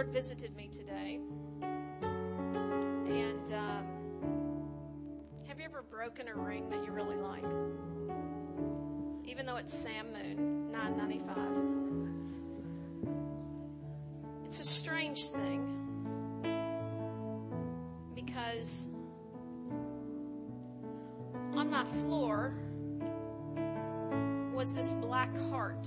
Lord 0.00 0.14
visited 0.14 0.56
me 0.56 0.66
today. 0.72 1.20
And 1.60 3.52
um, 3.52 3.84
have 5.46 5.58
you 5.58 5.66
ever 5.66 5.82
broken 5.90 6.26
a 6.26 6.34
ring 6.34 6.70
that 6.70 6.82
you 6.82 6.90
really 6.90 7.16
like? 7.16 7.44
Even 9.26 9.44
though 9.44 9.56
it's 9.56 9.74
Sam 9.74 10.06
Moon, 10.10 10.72
995. 10.72 11.36
It's 14.46 14.60
a 14.60 14.64
strange 14.64 15.26
thing 15.26 15.66
because 18.14 18.88
on 21.52 21.68
my 21.68 21.84
floor 21.84 22.54
was 24.54 24.74
this 24.74 24.92
black 24.92 25.36
heart 25.50 25.86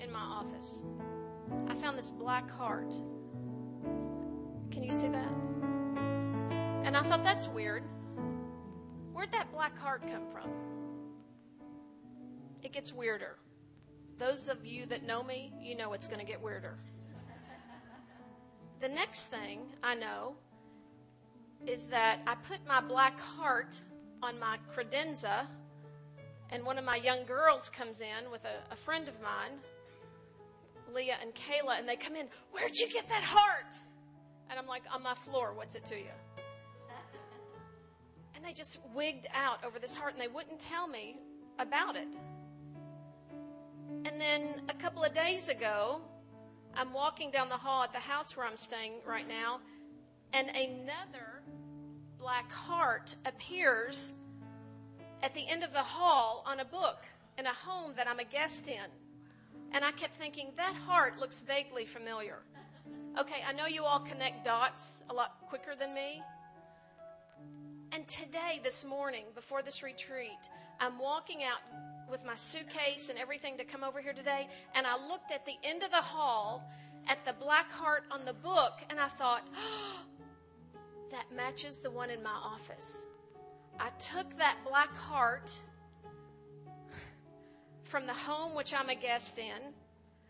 in 0.00 0.10
my 0.10 0.18
office. 0.18 0.82
Found 1.82 1.98
this 1.98 2.12
black 2.12 2.48
heart. 2.48 2.94
Can 4.70 4.84
you 4.84 4.92
see 4.92 5.08
that? 5.08 5.32
And 6.84 6.96
I 6.96 7.02
thought 7.02 7.24
that's 7.24 7.48
weird. 7.48 7.82
Where'd 9.12 9.32
that 9.32 9.50
black 9.50 9.76
heart 9.76 10.02
come 10.02 10.22
from? 10.30 10.48
It 12.62 12.72
gets 12.72 12.92
weirder. 12.92 13.36
Those 14.16 14.46
of 14.46 14.64
you 14.64 14.86
that 14.86 15.02
know 15.02 15.24
me, 15.24 15.52
you 15.60 15.76
know 15.76 15.92
it's 15.92 16.06
going 16.06 16.20
to 16.20 16.24
get 16.24 16.40
weirder. 16.40 16.78
The 18.78 18.88
next 18.88 19.26
thing 19.26 19.62
I 19.82 19.96
know 19.96 20.36
is 21.66 21.88
that 21.88 22.20
I 22.28 22.36
put 22.36 22.64
my 22.64 22.80
black 22.80 23.18
heart 23.18 23.82
on 24.22 24.38
my 24.38 24.56
credenza 24.72 25.46
and 26.50 26.64
one 26.64 26.78
of 26.78 26.84
my 26.84 26.96
young 26.96 27.24
girls 27.24 27.70
comes 27.70 28.00
in 28.00 28.30
with 28.30 28.44
a, 28.44 28.72
a 28.72 28.76
friend 28.76 29.08
of 29.08 29.20
mine, 29.20 29.58
Leah 30.94 31.16
and 31.22 31.34
Kayla, 31.34 31.78
and 31.78 31.88
they 31.88 31.96
come 31.96 32.16
in, 32.16 32.26
Where'd 32.52 32.76
you 32.78 32.88
get 32.88 33.08
that 33.08 33.22
heart? 33.22 33.74
And 34.50 34.58
I'm 34.58 34.66
like, 34.66 34.82
On 34.92 35.02
my 35.02 35.14
floor. 35.14 35.52
What's 35.54 35.74
it 35.74 35.84
to 35.86 35.96
you? 35.96 36.10
And 38.34 38.44
they 38.44 38.52
just 38.54 38.80
wigged 38.92 39.28
out 39.34 39.62
over 39.64 39.78
this 39.78 39.94
heart 39.94 40.14
and 40.14 40.20
they 40.20 40.26
wouldn't 40.26 40.58
tell 40.58 40.88
me 40.88 41.16
about 41.60 41.94
it. 41.94 42.08
And 44.04 44.20
then 44.20 44.62
a 44.68 44.74
couple 44.74 45.04
of 45.04 45.12
days 45.12 45.48
ago, 45.48 46.00
I'm 46.74 46.92
walking 46.92 47.30
down 47.30 47.48
the 47.48 47.56
hall 47.56 47.84
at 47.84 47.92
the 47.92 47.98
house 47.98 48.36
where 48.36 48.46
I'm 48.46 48.56
staying 48.56 48.94
right 49.06 49.28
now, 49.28 49.60
and 50.32 50.48
another 50.48 51.42
black 52.18 52.50
heart 52.50 53.14
appears 53.26 54.14
at 55.22 55.34
the 55.34 55.46
end 55.46 55.62
of 55.62 55.72
the 55.72 55.78
hall 55.78 56.42
on 56.46 56.60
a 56.60 56.64
book 56.64 57.04
in 57.38 57.46
a 57.46 57.52
home 57.52 57.92
that 57.96 58.08
I'm 58.08 58.18
a 58.18 58.24
guest 58.24 58.68
in. 58.68 58.90
And 59.72 59.84
I 59.84 59.92
kept 59.92 60.14
thinking, 60.14 60.52
that 60.56 60.74
heart 60.74 61.18
looks 61.18 61.42
vaguely 61.42 61.84
familiar. 61.84 62.38
Okay, 63.18 63.42
I 63.46 63.52
know 63.52 63.66
you 63.66 63.84
all 63.84 64.00
connect 64.00 64.44
dots 64.44 65.02
a 65.10 65.14
lot 65.14 65.36
quicker 65.48 65.74
than 65.78 65.94
me. 65.94 66.22
And 67.92 68.06
today, 68.08 68.60
this 68.62 68.84
morning, 68.84 69.24
before 69.34 69.62
this 69.62 69.82
retreat, 69.82 70.48
I'm 70.80 70.98
walking 70.98 71.42
out 71.44 71.60
with 72.10 72.24
my 72.24 72.36
suitcase 72.36 73.10
and 73.10 73.18
everything 73.18 73.58
to 73.58 73.64
come 73.64 73.84
over 73.84 74.00
here 74.00 74.12
today, 74.12 74.48
and 74.74 74.86
I 74.86 74.96
looked 75.08 75.30
at 75.30 75.44
the 75.46 75.56
end 75.62 75.82
of 75.82 75.90
the 75.90 75.96
hall 75.96 76.70
at 77.08 77.24
the 77.24 77.34
black 77.34 77.70
heart 77.70 78.04
on 78.10 78.24
the 78.24 78.32
book, 78.34 78.80
and 78.90 78.98
I 78.98 79.08
thought, 79.08 79.42
oh, 79.56 80.00
that 81.10 81.24
matches 81.34 81.78
the 81.78 81.90
one 81.90 82.10
in 82.10 82.22
my 82.22 82.30
office. 82.30 83.06
I 83.78 83.90
took 83.98 84.38
that 84.38 84.56
black 84.66 84.96
heart 84.96 85.60
from 87.92 88.06
the 88.06 88.14
home 88.14 88.54
which 88.54 88.72
I'm 88.72 88.88
a 88.88 88.94
guest 88.94 89.38
in. 89.38 89.74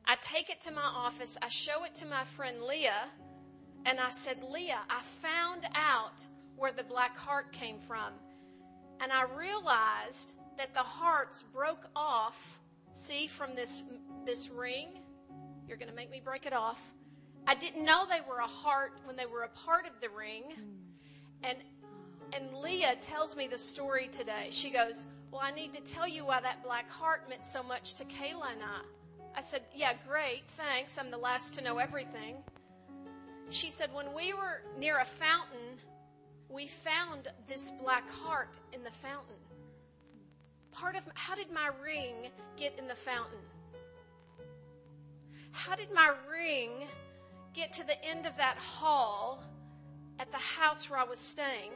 I 0.04 0.16
take 0.20 0.50
it 0.50 0.60
to 0.62 0.72
my 0.72 0.82
office. 0.82 1.38
I 1.40 1.46
show 1.46 1.84
it 1.84 1.94
to 1.94 2.06
my 2.06 2.24
friend 2.24 2.60
Leah. 2.60 3.06
And 3.86 4.00
I 4.00 4.10
said, 4.10 4.42
Leah, 4.50 4.80
I 4.90 5.00
found 5.00 5.68
out 5.76 6.26
where 6.56 6.72
the 6.72 6.82
black 6.82 7.16
heart 7.16 7.52
came 7.52 7.78
from. 7.78 8.14
And 9.00 9.12
I 9.12 9.26
realized 9.38 10.34
that 10.58 10.74
the 10.74 10.80
hearts 10.80 11.42
broke 11.42 11.86
off, 11.94 12.58
see, 12.94 13.28
from 13.28 13.54
this, 13.54 13.84
this 14.26 14.50
ring. 14.50 14.98
You're 15.68 15.76
going 15.76 15.88
to 15.88 15.94
make 15.94 16.10
me 16.10 16.20
break 16.22 16.46
it 16.46 16.52
off. 16.52 16.82
I 17.46 17.54
didn't 17.54 17.84
know 17.84 18.06
they 18.10 18.28
were 18.28 18.38
a 18.38 18.46
heart 18.46 18.98
when 19.04 19.14
they 19.14 19.26
were 19.26 19.42
a 19.42 19.48
part 19.50 19.86
of 19.86 20.00
the 20.00 20.08
ring. 20.10 20.42
And 21.44 21.58
and 22.34 22.56
Leah 22.56 22.96
tells 23.02 23.36
me 23.36 23.46
the 23.46 23.58
story 23.58 24.08
today. 24.10 24.48
She 24.50 24.70
goes, 24.70 25.06
Well, 25.32 25.40
I 25.42 25.50
need 25.50 25.72
to 25.72 25.80
tell 25.80 26.06
you 26.06 26.26
why 26.26 26.42
that 26.42 26.62
black 26.62 26.90
heart 26.90 27.26
meant 27.26 27.46
so 27.46 27.62
much 27.62 27.94
to 27.94 28.04
Kayla 28.04 28.52
and 28.52 28.62
I. 28.62 28.82
I 29.34 29.40
said, 29.40 29.62
Yeah, 29.74 29.94
great, 30.06 30.42
thanks. 30.46 30.98
I'm 30.98 31.10
the 31.10 31.16
last 31.16 31.54
to 31.54 31.64
know 31.64 31.78
everything. 31.78 32.36
She 33.48 33.70
said, 33.70 33.88
When 33.94 34.12
we 34.14 34.34
were 34.34 34.60
near 34.78 34.98
a 34.98 35.06
fountain, 35.06 35.78
we 36.50 36.66
found 36.66 37.28
this 37.48 37.72
black 37.80 38.08
heart 38.10 38.54
in 38.74 38.84
the 38.84 38.90
fountain. 38.90 39.36
Part 40.70 40.96
of 40.96 41.04
how 41.14 41.34
did 41.34 41.50
my 41.50 41.70
ring 41.82 42.30
get 42.58 42.78
in 42.78 42.86
the 42.86 42.94
fountain? 42.94 43.40
How 45.50 45.74
did 45.74 45.90
my 45.94 46.12
ring 46.30 46.86
get 47.54 47.72
to 47.74 47.86
the 47.86 48.02
end 48.04 48.26
of 48.26 48.36
that 48.36 48.58
hall 48.58 49.42
at 50.18 50.30
the 50.30 50.36
house 50.36 50.90
where 50.90 51.00
I 51.00 51.04
was 51.04 51.18
staying? 51.18 51.72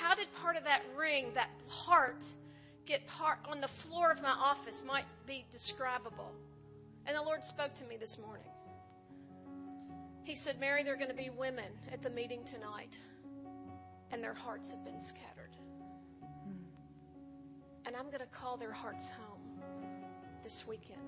How 0.00 0.14
did 0.14 0.32
part 0.34 0.56
of 0.56 0.64
that 0.64 0.82
ring, 0.96 1.32
that 1.34 1.50
heart, 1.68 2.24
get 2.84 3.06
part 3.06 3.38
on 3.48 3.60
the 3.60 3.68
floor 3.68 4.10
of 4.10 4.20
my 4.22 4.30
office 4.30 4.82
might 4.86 5.04
be 5.26 5.44
describable. 5.50 6.32
And 7.06 7.16
the 7.16 7.22
Lord 7.22 7.44
spoke 7.44 7.74
to 7.74 7.84
me 7.84 7.96
this 7.96 8.18
morning. 8.18 8.46
He 10.24 10.34
said, 10.34 10.58
Mary, 10.58 10.82
there 10.82 10.94
are 10.94 10.96
going 10.96 11.10
to 11.10 11.14
be 11.16 11.30
women 11.30 11.70
at 11.92 12.02
the 12.02 12.10
meeting 12.10 12.44
tonight, 12.44 12.98
and 14.10 14.22
their 14.22 14.34
hearts 14.34 14.70
have 14.70 14.84
been 14.84 14.98
scattered. 14.98 15.56
Hmm. 16.22 16.64
And 17.86 17.94
I'm 17.94 18.06
going 18.06 18.20
to 18.20 18.26
call 18.26 18.56
their 18.56 18.72
hearts 18.72 19.10
home 19.10 19.40
this 20.42 20.66
weekend. 20.66 20.98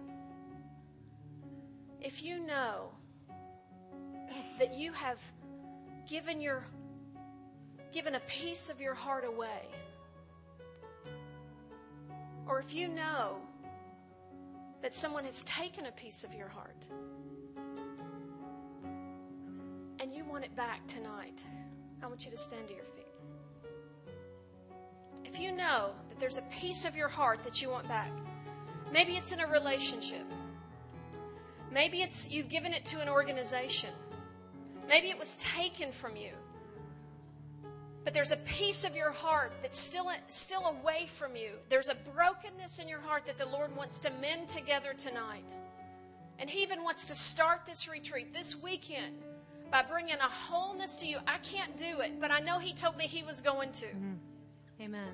If 2.00 2.22
you 2.22 2.38
know 2.38 2.92
that 4.58 4.74
you 4.74 4.92
have 4.92 5.18
given 6.06 6.40
your 6.40 6.62
given 7.96 8.16
a 8.16 8.20
piece 8.28 8.68
of 8.68 8.78
your 8.78 8.92
heart 8.92 9.24
away, 9.24 9.62
or 12.46 12.60
if 12.60 12.74
you 12.74 12.88
know 12.88 13.38
that 14.82 14.92
someone 14.92 15.24
has 15.24 15.42
taken 15.44 15.86
a 15.86 15.92
piece 15.92 16.22
of 16.22 16.34
your 16.34 16.46
heart 16.46 16.88
and 19.98 20.12
you 20.12 20.26
want 20.26 20.44
it 20.44 20.54
back 20.54 20.86
tonight, 20.86 21.42
I 22.02 22.06
want 22.06 22.22
you 22.26 22.30
to 22.30 22.36
stand 22.36 22.68
to 22.68 22.74
your 22.74 22.84
feet. 22.84 23.06
If 25.24 25.40
you 25.40 25.52
know 25.52 25.92
that 26.10 26.20
there's 26.20 26.36
a 26.36 26.44
piece 26.60 26.84
of 26.84 26.98
your 26.98 27.08
heart 27.08 27.42
that 27.44 27.62
you 27.62 27.70
want 27.70 27.88
back, 27.88 28.10
maybe 28.92 29.12
it's 29.12 29.32
in 29.32 29.40
a 29.40 29.46
relationship. 29.46 30.30
Maybe 31.72 32.02
it's 32.02 32.30
you've 32.30 32.50
given 32.50 32.74
it 32.74 32.84
to 32.84 33.00
an 33.00 33.08
organization. 33.08 33.94
Maybe 34.86 35.08
it 35.08 35.18
was 35.18 35.38
taken 35.38 35.92
from 35.92 36.14
you. 36.14 36.32
But 38.06 38.14
there's 38.14 38.30
a 38.30 38.36
piece 38.36 38.84
of 38.84 38.94
your 38.94 39.10
heart 39.10 39.50
that's 39.62 39.80
still, 39.80 40.08
still 40.28 40.64
away 40.66 41.06
from 41.06 41.34
you. 41.34 41.50
There's 41.68 41.88
a 41.88 41.96
brokenness 42.14 42.78
in 42.78 42.88
your 42.88 43.00
heart 43.00 43.26
that 43.26 43.36
the 43.36 43.46
Lord 43.46 43.76
wants 43.76 44.00
to 44.02 44.12
mend 44.20 44.48
together 44.48 44.94
tonight. 44.96 45.56
And 46.38 46.48
He 46.48 46.62
even 46.62 46.84
wants 46.84 47.08
to 47.08 47.16
start 47.16 47.66
this 47.66 47.88
retreat 47.88 48.32
this 48.32 48.62
weekend 48.62 49.16
by 49.72 49.82
bringing 49.82 50.14
a 50.14 50.28
wholeness 50.28 50.94
to 50.98 51.06
you. 51.06 51.18
I 51.26 51.38
can't 51.38 51.76
do 51.76 51.98
it, 51.98 52.20
but 52.20 52.30
I 52.30 52.38
know 52.38 52.60
He 52.60 52.72
told 52.72 52.96
me 52.96 53.08
He 53.08 53.24
was 53.24 53.40
going 53.40 53.72
to. 53.72 53.86
Mm-hmm. 53.86 54.82
Amen. 54.82 55.10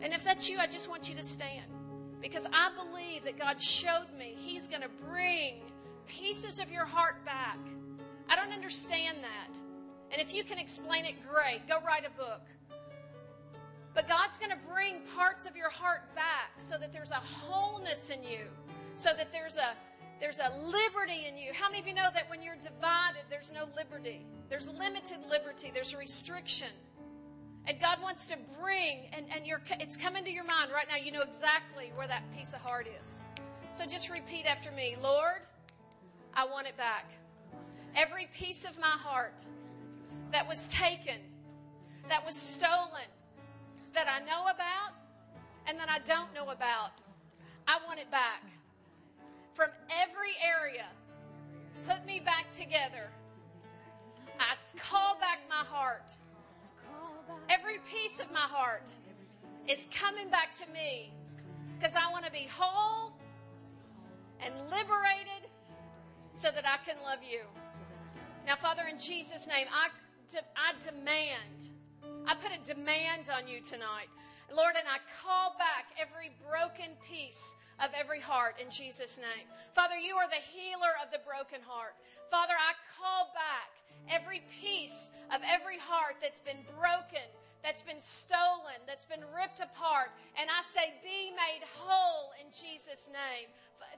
And 0.00 0.14
if 0.14 0.24
that's 0.24 0.48
you, 0.48 0.60
I 0.60 0.66
just 0.66 0.88
want 0.88 1.10
you 1.10 1.14
to 1.16 1.22
stand. 1.22 1.66
Because 2.22 2.46
I 2.54 2.70
believe 2.74 3.22
that 3.24 3.38
God 3.38 3.60
showed 3.60 4.06
me 4.18 4.34
He's 4.38 4.66
going 4.66 4.80
to 4.80 5.04
bring 5.10 5.60
pieces 6.06 6.58
of 6.58 6.72
your 6.72 6.86
heart 6.86 7.22
back. 7.26 7.58
I 8.30 8.34
don't 8.34 8.54
understand 8.54 9.18
that. 9.20 9.58
And 10.14 10.22
if 10.22 10.32
you 10.32 10.44
can 10.44 10.58
explain 10.58 11.04
it, 11.04 11.16
great. 11.28 11.66
Go 11.66 11.80
write 11.84 12.06
a 12.06 12.10
book. 12.10 12.42
But 13.94 14.06
God's 14.06 14.38
going 14.38 14.52
to 14.52 14.58
bring 14.72 15.00
parts 15.16 15.44
of 15.44 15.56
your 15.56 15.70
heart 15.70 16.14
back 16.14 16.52
so 16.56 16.78
that 16.78 16.92
there's 16.92 17.10
a 17.10 17.16
wholeness 17.16 18.10
in 18.10 18.22
you, 18.22 18.46
so 18.94 19.10
that 19.16 19.32
there's 19.32 19.56
a 19.56 19.74
there's 20.20 20.38
a 20.38 20.56
liberty 20.64 21.26
in 21.28 21.36
you. 21.36 21.52
How 21.52 21.68
many 21.68 21.80
of 21.80 21.88
you 21.88 21.94
know 21.94 22.08
that 22.14 22.30
when 22.30 22.44
you're 22.44 22.54
divided, 22.62 23.22
there's 23.28 23.52
no 23.52 23.64
liberty? 23.76 24.24
There's 24.48 24.68
limited 24.68 25.18
liberty. 25.28 25.72
There's 25.74 25.96
restriction. 25.96 26.68
And 27.66 27.80
God 27.80 28.00
wants 28.00 28.26
to 28.28 28.38
bring, 28.62 29.08
and, 29.12 29.26
and 29.34 29.44
you're, 29.44 29.60
it's 29.80 29.96
coming 29.96 30.22
to 30.24 30.30
your 30.30 30.44
mind 30.44 30.70
right 30.72 30.86
now. 30.88 30.96
You 30.96 31.10
know 31.10 31.22
exactly 31.22 31.90
where 31.96 32.06
that 32.06 32.22
piece 32.36 32.52
of 32.52 32.60
heart 32.60 32.86
is. 33.04 33.20
So 33.72 33.84
just 33.84 34.08
repeat 34.08 34.46
after 34.46 34.70
me 34.70 34.96
Lord, 35.02 35.42
I 36.32 36.46
want 36.46 36.68
it 36.68 36.76
back. 36.76 37.10
Every 37.96 38.28
piece 38.32 38.64
of 38.64 38.78
my 38.78 38.86
heart 38.86 39.44
that 40.34 40.46
was 40.46 40.66
taken, 40.66 41.20
that 42.10 42.26
was 42.26 42.34
stolen, 42.34 43.08
that 43.94 44.06
I 44.06 44.18
know 44.26 44.42
about 44.42 44.92
and 45.66 45.78
that 45.78 45.88
I 45.88 46.00
don't 46.00 46.34
know 46.34 46.50
about. 46.50 46.90
I 47.66 47.78
want 47.86 47.98
it 47.98 48.10
back 48.10 48.42
from 49.54 49.70
every 50.02 50.32
area 50.44 50.84
Put 51.86 52.06
me 52.06 52.20
back 52.20 52.50
together. 52.52 53.10
I 54.40 54.54
call 54.78 55.16
back 55.20 55.40
my 55.48 55.56
heart. 55.56 56.12
Every 57.50 57.78
piece 57.90 58.20
of 58.20 58.32
my 58.32 58.38
heart 58.38 58.90
is 59.68 59.86
coming 59.94 60.28
back 60.30 60.54
to 60.56 60.66
me 60.72 61.12
because 61.78 61.94
I 61.94 62.10
want 62.10 62.24
to 62.24 62.32
be 62.32 62.48
whole 62.50 63.12
and 64.40 64.54
liberated 64.70 65.50
so 66.32 66.50
that 66.50 66.64
I 66.66 66.82
can 66.88 66.96
love 67.04 67.18
you. 67.22 67.42
Now, 68.46 68.56
Father, 68.56 68.84
in 68.90 68.98
Jesus' 68.98 69.46
name, 69.46 69.66
I, 69.72 69.88
de- 70.30 70.44
I 70.56 70.72
demand, 70.82 71.72
I 72.26 72.34
put 72.34 72.52
a 72.52 72.60
demand 72.64 73.30
on 73.30 73.48
you 73.48 73.60
tonight. 73.60 74.08
Lord, 74.54 74.74
and 74.78 74.86
I 74.86 74.98
call 75.24 75.56
back 75.58 75.88
every 75.98 76.30
broken 76.44 76.96
piece 77.08 77.54
of 77.80 77.90
every 77.96 78.20
heart 78.20 78.60
in 78.60 78.70
Jesus' 78.70 79.18
name. 79.18 79.48
Father, 79.74 79.96
you 79.96 80.16
are 80.16 80.28
the 80.28 80.44
healer 80.52 80.94
of 81.02 81.10
the 81.10 81.18
broken 81.26 81.60
heart. 81.64 81.96
Father, 82.30 82.54
I 82.54 82.76
call 82.94 83.32
back 83.34 83.72
every 84.08 84.42
piece 84.60 85.10
of 85.34 85.40
every 85.48 85.78
heart 85.78 86.16
that's 86.20 86.40
been 86.40 86.62
broken, 86.78 87.24
that's 87.62 87.82
been 87.82 88.00
stolen, 88.00 88.78
that's 88.86 89.04
been 89.06 89.24
ripped 89.34 89.60
apart. 89.60 90.12
And 90.38 90.48
I 90.50 90.60
say, 90.62 90.92
be 91.02 91.32
made 91.32 91.64
whole 91.64 92.30
in 92.38 92.52
Jesus' 92.52 93.08
name. 93.08 93.48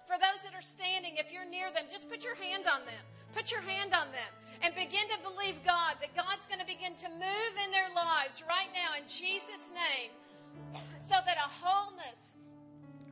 For 0.07 0.15
those 0.23 0.47
that 0.47 0.55
are 0.55 0.63
standing, 0.63 1.19
if 1.19 1.33
you're 1.33 1.51
near 1.51 1.75
them, 1.75 1.91
just 1.91 2.09
put 2.09 2.25
your 2.25 2.37
hand 2.37 2.65
on 2.71 2.87
them. 2.87 3.03
Put 3.35 3.51
your 3.51 3.61
hand 3.61 3.93
on 3.93 4.07
them 4.15 4.33
and 4.63 4.73
begin 4.75 5.03
to 5.11 5.19
believe 5.27 5.59
God 5.67 5.99
that 6.01 6.15
God's 6.15 6.47
going 6.47 6.63
to 6.63 6.67
begin 6.67 6.95
to 7.03 7.09
move 7.11 7.53
in 7.67 7.71
their 7.75 7.91
lives 7.91 8.47
right 8.49 8.71
now 8.71 8.95
in 8.95 9.03
Jesus' 9.11 9.75
name 9.75 10.15
so 11.03 11.19
that 11.27 11.37
a 11.37 11.51
wholeness, 11.51 12.37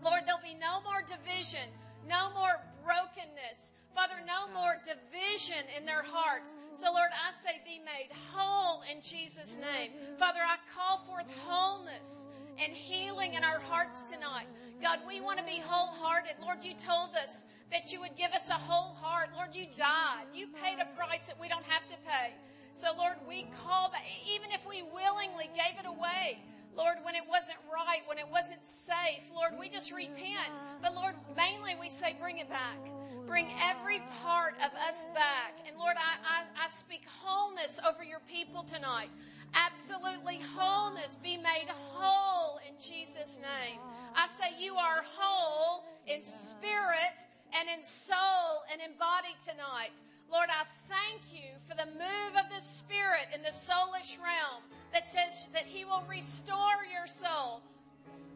Lord, 0.02 0.22
there'll 0.24 0.40
be 0.40 0.54
no 0.62 0.80
more 0.86 1.02
division, 1.02 1.66
no 2.08 2.30
more 2.32 2.62
brokenness. 2.86 3.74
Father, 3.94 4.14
no 4.26 4.50
more 4.54 4.78
division 4.82 5.66
in 5.78 5.86
their 5.86 6.02
hearts. 6.02 6.58
So, 6.74 6.92
Lord, 6.92 7.10
I 7.14 7.30
say 7.32 7.62
be 7.64 7.78
made 7.78 8.10
whole 8.32 8.82
in 8.90 9.02
Jesus' 9.02 9.56
name. 9.56 9.92
Father, 10.18 10.40
I 10.42 10.58
call 10.74 10.98
forth 10.98 11.30
wholeness 11.46 12.26
and 12.62 12.72
healing 12.72 13.34
in 13.34 13.44
our 13.44 13.60
hearts 13.60 14.04
tonight. 14.04 14.46
God, 14.82 15.00
we 15.06 15.20
want 15.20 15.38
to 15.38 15.44
be 15.44 15.60
wholehearted. 15.64 16.34
Lord, 16.42 16.62
you 16.62 16.74
told 16.74 17.10
us 17.16 17.46
that 17.70 17.92
you 17.92 18.00
would 18.00 18.16
give 18.16 18.32
us 18.32 18.50
a 18.50 18.54
whole 18.54 18.94
heart. 18.94 19.28
Lord, 19.36 19.50
you 19.54 19.66
died. 19.76 20.26
You 20.32 20.48
paid 20.62 20.78
a 20.80 20.86
price 20.96 21.26
that 21.26 21.40
we 21.40 21.48
don't 21.48 21.64
have 21.64 21.86
to 21.88 21.96
pay. 22.06 22.34
So, 22.74 22.88
Lord, 22.98 23.14
we 23.28 23.46
call 23.64 23.90
that, 23.90 24.02
even 24.34 24.50
if 24.50 24.68
we 24.68 24.82
willingly 24.82 25.48
gave 25.54 25.78
it 25.78 25.86
away, 25.86 26.42
Lord, 26.76 26.96
when 27.04 27.14
it 27.14 27.22
wasn't 27.28 27.58
right, 27.72 28.02
when 28.06 28.18
it 28.18 28.26
wasn't 28.30 28.64
safe, 28.64 29.30
Lord, 29.34 29.52
we 29.58 29.68
just 29.68 29.92
repent. 29.92 30.50
But 30.82 30.94
Lord, 30.94 31.14
mainly 31.36 31.74
we 31.80 31.88
say, 31.88 32.16
bring 32.20 32.38
it 32.38 32.48
back. 32.48 32.78
Bring 33.26 33.48
every 33.62 34.00
part 34.22 34.54
of 34.58 34.72
us 34.86 35.06
back. 35.14 35.54
And 35.66 35.78
Lord, 35.78 35.94
I, 35.96 36.42
I, 36.42 36.64
I 36.64 36.68
speak 36.68 37.02
wholeness 37.22 37.80
over 37.88 38.04
your 38.04 38.20
people 38.28 38.64
tonight. 38.64 39.08
Absolutely 39.54 40.40
wholeness. 40.56 41.18
Be 41.22 41.36
made 41.36 41.68
whole 41.68 42.58
in 42.68 42.74
Jesus' 42.78 43.38
name. 43.38 43.78
I 44.14 44.26
say 44.26 44.54
you 44.58 44.74
are 44.74 45.02
whole 45.16 45.84
in 46.06 46.22
spirit 46.22 47.18
and 47.58 47.68
in 47.68 47.84
soul 47.84 48.64
and 48.72 48.80
in 48.82 48.98
body 48.98 49.34
tonight. 49.42 49.92
Lord, 50.30 50.48
I 50.50 50.64
thank 50.88 51.22
you 51.32 51.50
for 51.68 51.76
the 51.76 51.86
move 51.92 52.42
of 52.42 52.52
the 52.52 52.60
Spirit 52.60 53.28
in 53.34 53.42
the 53.42 53.50
soulish 53.50 54.18
realm 54.18 54.64
that 54.92 55.06
says 55.06 55.46
that 55.52 55.64
He 55.64 55.84
will 55.84 56.02
restore 56.08 56.82
your 56.92 57.06
soul. 57.06 57.62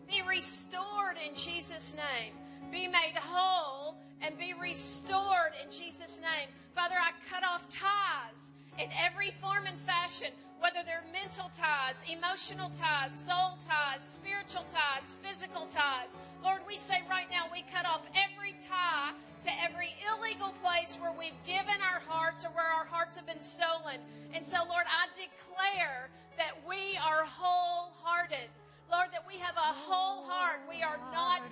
Be 0.06 0.22
restored 0.28 1.16
in 1.26 1.34
Jesus' 1.34 1.96
name. 1.96 2.34
Be 2.70 2.86
made 2.86 3.16
whole 3.16 3.96
and 4.20 4.38
be 4.38 4.54
restored 4.60 5.52
in 5.62 5.70
Jesus' 5.70 6.20
name. 6.20 6.48
Father, 6.74 6.96
I 6.96 7.10
cut 7.28 7.44
off 7.44 7.68
ties 7.68 8.52
in 8.78 8.88
every 9.04 9.30
form 9.30 9.66
and 9.66 9.78
fashion, 9.78 10.28
whether 10.60 10.82
they're 10.84 11.06
mental 11.12 11.50
ties, 11.54 12.04
emotional 12.10 12.70
ties, 12.70 13.12
soul 13.14 13.58
ties, 13.66 14.02
spiritual 14.02 14.64
ties, 14.66 15.16
physical 15.22 15.66
ties. 15.66 16.16
Lord, 16.42 16.60
we 16.66 16.76
say 16.76 17.02
right 17.08 17.30
now 17.30 17.46
we 17.52 17.62
cut 17.72 17.86
off 17.86 18.02
every 18.14 18.54
tie 18.58 19.12
to 19.42 19.50
every 19.62 19.94
illegal 20.10 20.52
place 20.62 20.98
where 21.00 21.12
we've 21.16 21.38
given 21.46 21.78
our 21.82 22.02
hearts 22.06 22.44
or 22.44 22.48
where 22.50 22.66
our 22.66 22.84
hearts 22.84 23.16
have 23.16 23.26
been 23.26 23.40
stolen. 23.40 24.02
And 24.34 24.44
so, 24.44 24.58
Lord, 24.68 24.84
I 24.86 25.06
declare 25.14 26.10
that 26.36 26.58
we 26.68 26.98
are 26.98 27.22
wholehearted. 27.24 28.50
Lord, 28.90 29.08
that 29.12 29.22
we 29.28 29.38
have 29.38 29.56
a 29.56 29.72
whole 29.86 30.24
heart. 30.24 30.60
We 30.68 30.82
are 30.82 30.98
not, 31.12 31.42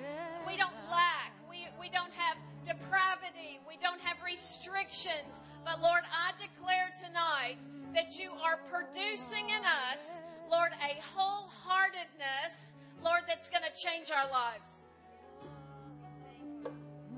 we 0.47 0.56
don't 0.56 0.75
lack. 0.91 1.37
We, 1.50 1.69
we 1.79 1.91
don't 1.91 2.12
have 2.14 2.37
depravity. 2.64 3.61
We 3.69 3.76
don't 3.82 4.00
have 4.00 4.17
restrictions. 4.25 5.41
But 5.64 5.82
Lord, 5.82 6.02
I 6.11 6.32
declare 6.41 6.91
tonight 6.99 7.61
that 7.97 8.19
you 8.19 8.31
are 8.45 8.59
producing 8.71 9.49
in 9.49 9.65
us, 9.91 10.21
Lord, 10.51 10.71
a 10.83 11.01
wholeheartedness, 11.17 12.75
Lord, 13.03 13.23
that's 13.27 13.49
going 13.49 13.63
to 13.63 13.73
change 13.75 14.11
our 14.11 14.31
lives. 14.31 14.83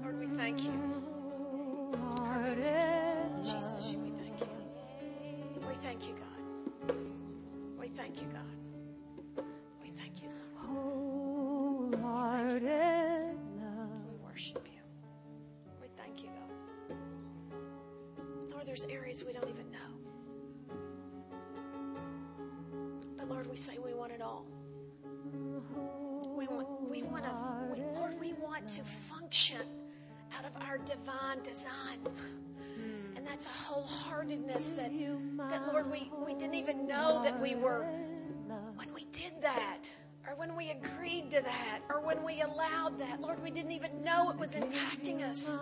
Lord, 0.01 0.21
we 0.21 0.27
thank 0.29 0.63
you. 0.63 0.71
Lord, 2.17 2.59
Jesus, 3.43 3.97
we 4.01 4.11
thank 4.11 4.41
you. 4.41 4.47
We 5.67 5.75
thank 5.75 6.07
you, 6.07 6.15
God. 6.15 6.97
We 7.77 7.89
thank 7.89 8.21
you, 8.23 8.29
God. 8.29 8.55
We 9.83 9.89
thank 9.89 10.23
you. 10.23 10.29
Wholehearted 10.55 11.91
love. 12.63 14.01
We 14.09 14.15
worship 14.25 14.69
you. 14.73 14.81
We 15.83 15.89
thank 15.97 16.23
you, 16.23 16.29
God. 16.29 16.97
Lord, 18.53 18.65
there's 18.65 18.85
areas 18.85 19.25
we 19.27 19.33
don't 19.33 19.49
even 19.49 19.69
know. 19.73 19.88
Lord, 23.29 23.49
we 23.49 23.57
say 23.57 23.79
we 23.79 23.93
want 23.95 24.13
it 24.13 24.21
all. 24.23 24.47
We 26.37 26.47
want, 26.47 26.69
we 26.89 27.03
want 27.03 27.25
to, 27.25 27.33
we, 27.73 27.81
Lord, 27.99 28.19
we 28.21 28.33
want 28.35 28.69
to 28.69 28.83
function 28.83 29.63
out 30.37 30.45
of 30.45 30.53
our 30.63 30.79
divine 30.79 31.43
design. 31.43 31.99
And 33.17 33.27
that's 33.27 33.47
a 33.47 33.51
wholeheartedness 33.51 34.77
that, 34.77 34.93
that 35.51 35.67
Lord, 35.73 35.91
we, 35.91 36.11
we 36.25 36.35
didn't 36.35 36.55
even 36.55 36.87
know 36.87 37.21
that 37.25 37.41
we 37.41 37.55
were 37.55 37.87
when 38.77 38.95
we 38.95 39.05
did 39.13 39.33
that, 39.43 39.85
or 40.27 40.37
when 40.37 40.55
we 40.57 40.71
agreed 40.71 41.31
to 41.33 41.41
that, 41.43 41.81
or 41.91 42.01
when 42.01 42.23
we 42.25 42.41
allowed 42.43 42.99
that. 43.01 43.21
Lord, 43.21 43.43
we 43.43 43.51
didn't 43.51 43.73
even 43.73 44.03
know 44.05 44.31
it 44.31 44.37
was 44.39 44.55
impacting 44.55 45.23
us. 45.23 45.59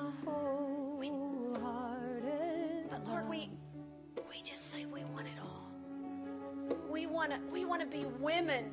We, 0.99 1.11
but 2.91 3.07
Lord, 3.09 3.29
we 3.29 3.51
we 4.29 4.43
just 4.43 4.71
say 4.71 4.85
we 4.87 5.05
want 5.05 5.27
it 5.27 5.41
all. 5.41 5.46
We 6.91 7.07
want 7.07 7.33
to 7.33 7.39
we 7.53 7.65
want 7.65 7.81
to 7.83 7.87
be 7.87 8.05
women 8.21 8.71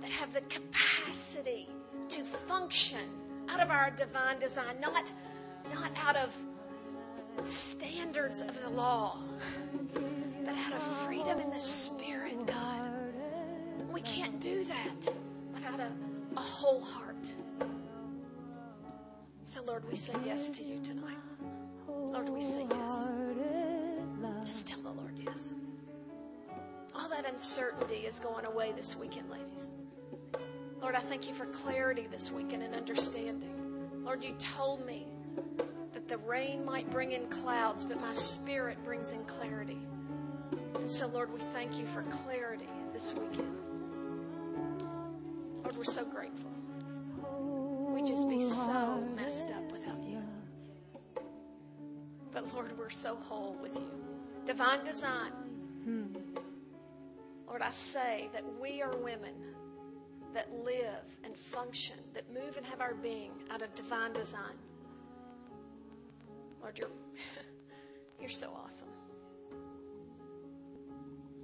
that 0.00 0.10
have 0.10 0.32
the 0.32 0.42
capacity 0.42 1.68
to 2.08 2.20
function 2.22 3.00
out 3.48 3.60
of 3.60 3.70
our 3.70 3.90
divine 3.90 4.38
design, 4.38 4.80
not 4.80 5.12
not 5.72 5.90
out 6.04 6.16
of 6.16 6.36
standards 7.42 8.42
of 8.42 8.60
the 8.62 8.70
law, 8.70 9.18
but 10.44 10.54
out 10.54 10.72
of 10.72 10.82
freedom 10.82 11.40
in 11.40 11.50
the 11.50 11.58
spirit, 11.58 12.46
God. 12.46 12.90
We 13.90 14.00
can't 14.00 14.40
do 14.40 14.64
that 14.64 15.14
without 15.52 15.80
a, 15.80 15.90
a 16.36 16.40
whole 16.40 16.80
heart. 16.80 17.34
So, 19.42 19.62
Lord, 19.62 19.86
we 19.88 19.94
say 19.94 20.14
yes 20.24 20.50
to 20.50 20.64
you 20.64 20.80
tonight. 20.82 21.18
Lord, 21.86 22.28
we 22.28 22.40
say 22.40 22.66
yes. 22.70 23.10
Just 24.44 24.66
tell 24.66 24.80
the 24.80 24.90
Lord 24.90 25.18
yes. 25.18 25.54
All 26.94 27.08
that 27.08 27.28
uncertainty 27.28 28.06
is 28.06 28.20
going 28.20 28.44
away 28.46 28.72
this 28.76 28.96
weekend, 28.96 29.28
ladies. 29.30 29.72
Lord, 30.80 30.94
I 30.94 31.00
thank 31.00 31.26
you 31.26 31.34
for 31.34 31.46
clarity 31.46 32.06
this 32.10 32.30
weekend 32.30 32.62
and 32.62 32.74
understanding. 32.74 33.50
Lord, 34.04 34.22
you 34.22 34.34
told 34.38 34.86
me 34.86 35.06
that 35.92 36.08
the 36.08 36.18
rain 36.18 36.64
might 36.64 36.88
bring 36.90 37.12
in 37.12 37.26
clouds, 37.28 37.84
but 37.84 38.00
my 38.00 38.12
spirit 38.12 38.82
brings 38.84 39.12
in 39.12 39.24
clarity. 39.24 39.78
And 40.76 40.90
so, 40.90 41.06
Lord, 41.08 41.32
we 41.32 41.40
thank 41.40 41.78
you 41.78 41.86
for 41.86 42.02
clarity 42.02 42.68
this 42.92 43.14
weekend. 43.14 43.58
Lord, 45.62 45.76
we're 45.76 45.84
so 45.84 46.04
grateful. 46.04 46.50
We'd 47.94 48.06
just 48.06 48.28
be 48.28 48.40
so 48.40 49.00
messed 49.16 49.50
up 49.50 49.72
without 49.72 50.02
you. 50.06 50.22
But 52.32 52.52
Lord, 52.52 52.76
we're 52.76 52.90
so 52.90 53.16
whole 53.16 53.56
with 53.62 53.74
you. 53.76 53.90
Divine 54.44 54.84
design. 54.84 55.32
Lord, 57.54 57.62
I 57.62 57.70
say 57.70 58.28
that 58.32 58.42
we 58.60 58.82
are 58.82 58.96
women 58.96 59.32
that 60.32 60.52
live 60.64 61.20
and 61.22 61.36
function, 61.36 61.94
that 62.12 62.28
move 62.34 62.56
and 62.56 62.66
have 62.66 62.80
our 62.80 62.94
being 62.94 63.30
out 63.48 63.62
of 63.62 63.72
divine 63.76 64.12
design. 64.12 64.58
Lord, 66.60 66.76
you're, 66.76 66.90
you're 68.20 68.28
so 68.28 68.50
awesome. 68.64 68.88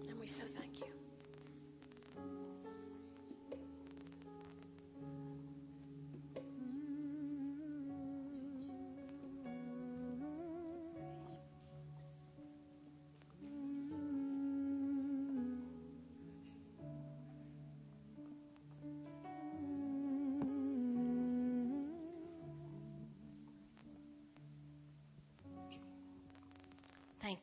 And 0.09 0.19
we 0.19 0.27
so 0.27 0.43
thank 0.47 0.60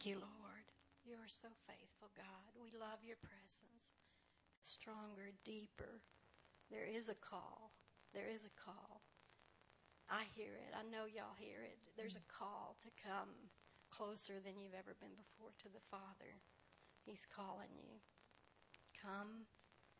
you. 0.08 0.24
Lord. 0.24 0.68
You 1.04 1.20
are 1.20 1.28
so 1.28 1.52
faithful, 1.68 2.08
God. 2.16 2.52
We 2.56 2.72
love 2.72 3.04
your 3.04 3.20
presence. 3.20 3.92
Stronger, 4.64 5.36
deeper. 5.44 6.00
There 6.72 6.88
is 6.88 7.12
a 7.12 7.20
call. 7.20 7.76
There 8.16 8.28
is 8.32 8.48
a 8.48 8.56
call. 8.56 9.04
I 10.08 10.24
hear 10.36 10.56
it. 10.56 10.72
I 10.72 10.88
know 10.88 11.04
y'all 11.04 11.36
hear 11.36 11.60
it. 11.60 11.80
There's 12.00 12.16
a 12.16 12.32
call 12.32 12.80
to 12.80 13.04
come 13.04 13.52
closer 13.92 14.40
than 14.40 14.60
you've 14.60 14.80
ever 14.80 14.96
been 15.00 15.16
before 15.20 15.52
to 15.60 15.70
the 15.72 15.84
Father. 15.92 16.40
He's 17.04 17.28
calling 17.28 17.76
you. 17.76 18.00
Come 18.96 19.48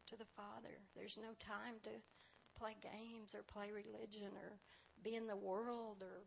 to 0.08 0.16
the 0.16 0.32
Father. 0.40 0.88
There's 0.96 1.20
no 1.20 1.36
time 1.40 1.84
to 1.84 2.00
play 2.56 2.80
games 2.80 3.36
or 3.36 3.44
play 3.44 3.76
religion 3.76 4.32
or 4.40 4.60
be 5.04 5.16
in 5.16 5.28
the 5.28 5.36
world 5.36 6.00
or 6.00 6.24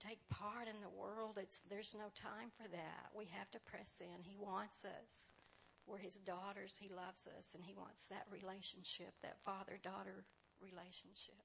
take 0.00 0.20
part 0.28 0.68
in 0.68 0.80
the 0.80 0.92
world. 0.92 1.38
It's 1.40 1.62
there's 1.68 1.94
no 1.96 2.12
time 2.14 2.50
for 2.52 2.68
that. 2.68 3.10
We 3.16 3.26
have 3.32 3.50
to 3.52 3.60
press 3.64 4.00
in. 4.00 4.22
He 4.22 4.36
wants 4.36 4.84
us. 4.84 5.32
We're 5.86 6.02
his 6.02 6.18
daughters. 6.18 6.76
He 6.76 6.90
loves 6.90 7.28
us 7.30 7.54
and 7.54 7.62
he 7.62 7.74
wants 7.74 8.08
that 8.08 8.26
relationship, 8.30 9.14
that 9.22 9.38
father-daughter 9.46 10.26
relationship. 10.60 11.40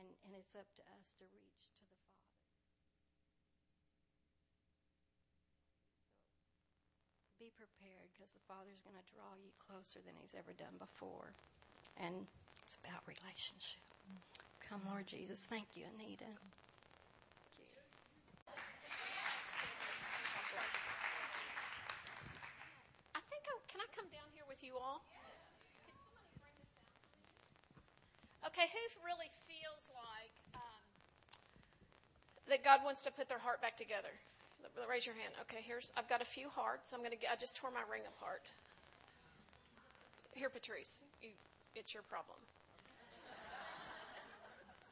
And 0.00 0.08
and 0.24 0.32
it's 0.34 0.56
up 0.56 0.66
to 0.80 0.84
us 0.98 1.12
to 1.20 1.24
reach 1.30 1.60
to 1.62 1.70
the 1.76 1.86
Father. 1.92 2.22
So 7.20 7.36
be 7.38 7.52
prepared 7.52 8.08
because 8.14 8.32
the 8.32 8.44
Father's 8.48 8.80
going 8.80 8.96
to 8.96 9.06
draw 9.12 9.36
you 9.38 9.52
closer 9.60 10.00
than 10.02 10.14
he's 10.16 10.32
ever 10.32 10.56
done 10.56 10.78
before. 10.80 11.34
And 12.00 12.26
it's 12.64 12.78
about 12.80 13.02
relationship. 13.04 13.82
Come, 14.62 14.80
Lord 14.88 15.06
Jesus. 15.06 15.44
Thank 15.44 15.76
you, 15.76 15.84
Anita. 15.98 16.30
I 23.12 23.20
think 23.28 23.42
I, 23.44 23.54
can 23.68 23.82
I 23.82 23.88
come 23.92 24.08
down 24.08 24.30
here 24.32 24.46
you 24.62 24.74
all? 24.78 25.02
Okay, 28.46 28.66
who 28.72 28.82
really 29.06 29.30
feels 29.46 29.90
like 29.94 30.34
um, 30.54 30.82
that 32.48 32.64
God 32.64 32.80
wants 32.84 33.04
to 33.04 33.12
put 33.12 33.28
their 33.28 33.38
heart 33.38 33.62
back 33.62 33.76
together? 33.76 34.10
Raise 34.88 35.06
your 35.06 35.14
hand. 35.14 35.34
Okay, 35.42 35.62
here's 35.62 35.92
I've 35.96 36.08
got 36.08 36.22
a 36.22 36.24
few 36.24 36.48
hearts. 36.48 36.92
I'm 36.92 37.02
gonna. 37.02 37.16
Get, 37.16 37.30
I 37.32 37.36
just 37.36 37.56
tore 37.56 37.70
my 37.70 37.82
ring 37.90 38.02
apart. 38.18 38.50
Here, 40.34 40.48
Patrice, 40.48 41.02
you, 41.22 41.30
it's 41.74 41.92
your 41.92 42.02
problem. 42.04 42.38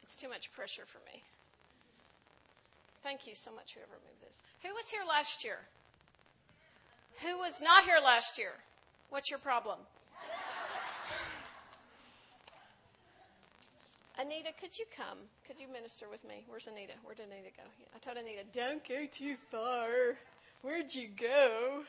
It's 0.02 0.16
too 0.16 0.28
much 0.28 0.52
pressure 0.52 0.82
for 0.86 0.98
me. 1.12 1.22
Thank 3.02 3.26
you 3.26 3.34
so 3.34 3.50
much, 3.54 3.74
whoever 3.74 3.92
moved 4.04 4.20
this. 4.26 4.42
Who 4.62 4.74
was 4.74 4.90
here 4.90 5.02
last 5.08 5.44
year? 5.44 5.58
Who 7.22 7.38
was 7.38 7.60
not 7.60 7.84
here 7.84 7.98
last 8.04 8.38
year? 8.38 8.52
What's 9.11 9.29
your 9.29 9.40
problem? 9.40 9.79
Anita, 14.21 14.50
could 14.61 14.79
you 14.79 14.85
come? 14.95 15.19
Could 15.47 15.59
you 15.59 15.67
minister 15.73 16.07
with 16.11 16.26
me? 16.29 16.45
Where's 16.47 16.67
Anita? 16.67 16.93
Where 17.02 17.14
did 17.14 17.26
Anita 17.26 17.50
go? 17.57 17.62
I 17.95 17.99
told 17.99 18.19
Anita, 18.19 18.43
don't 18.52 18.87
go 18.87 19.07
too 19.11 19.35
far. 19.50 19.88
Where'd 20.62 20.95
you 20.95 21.09
go? 21.09 21.83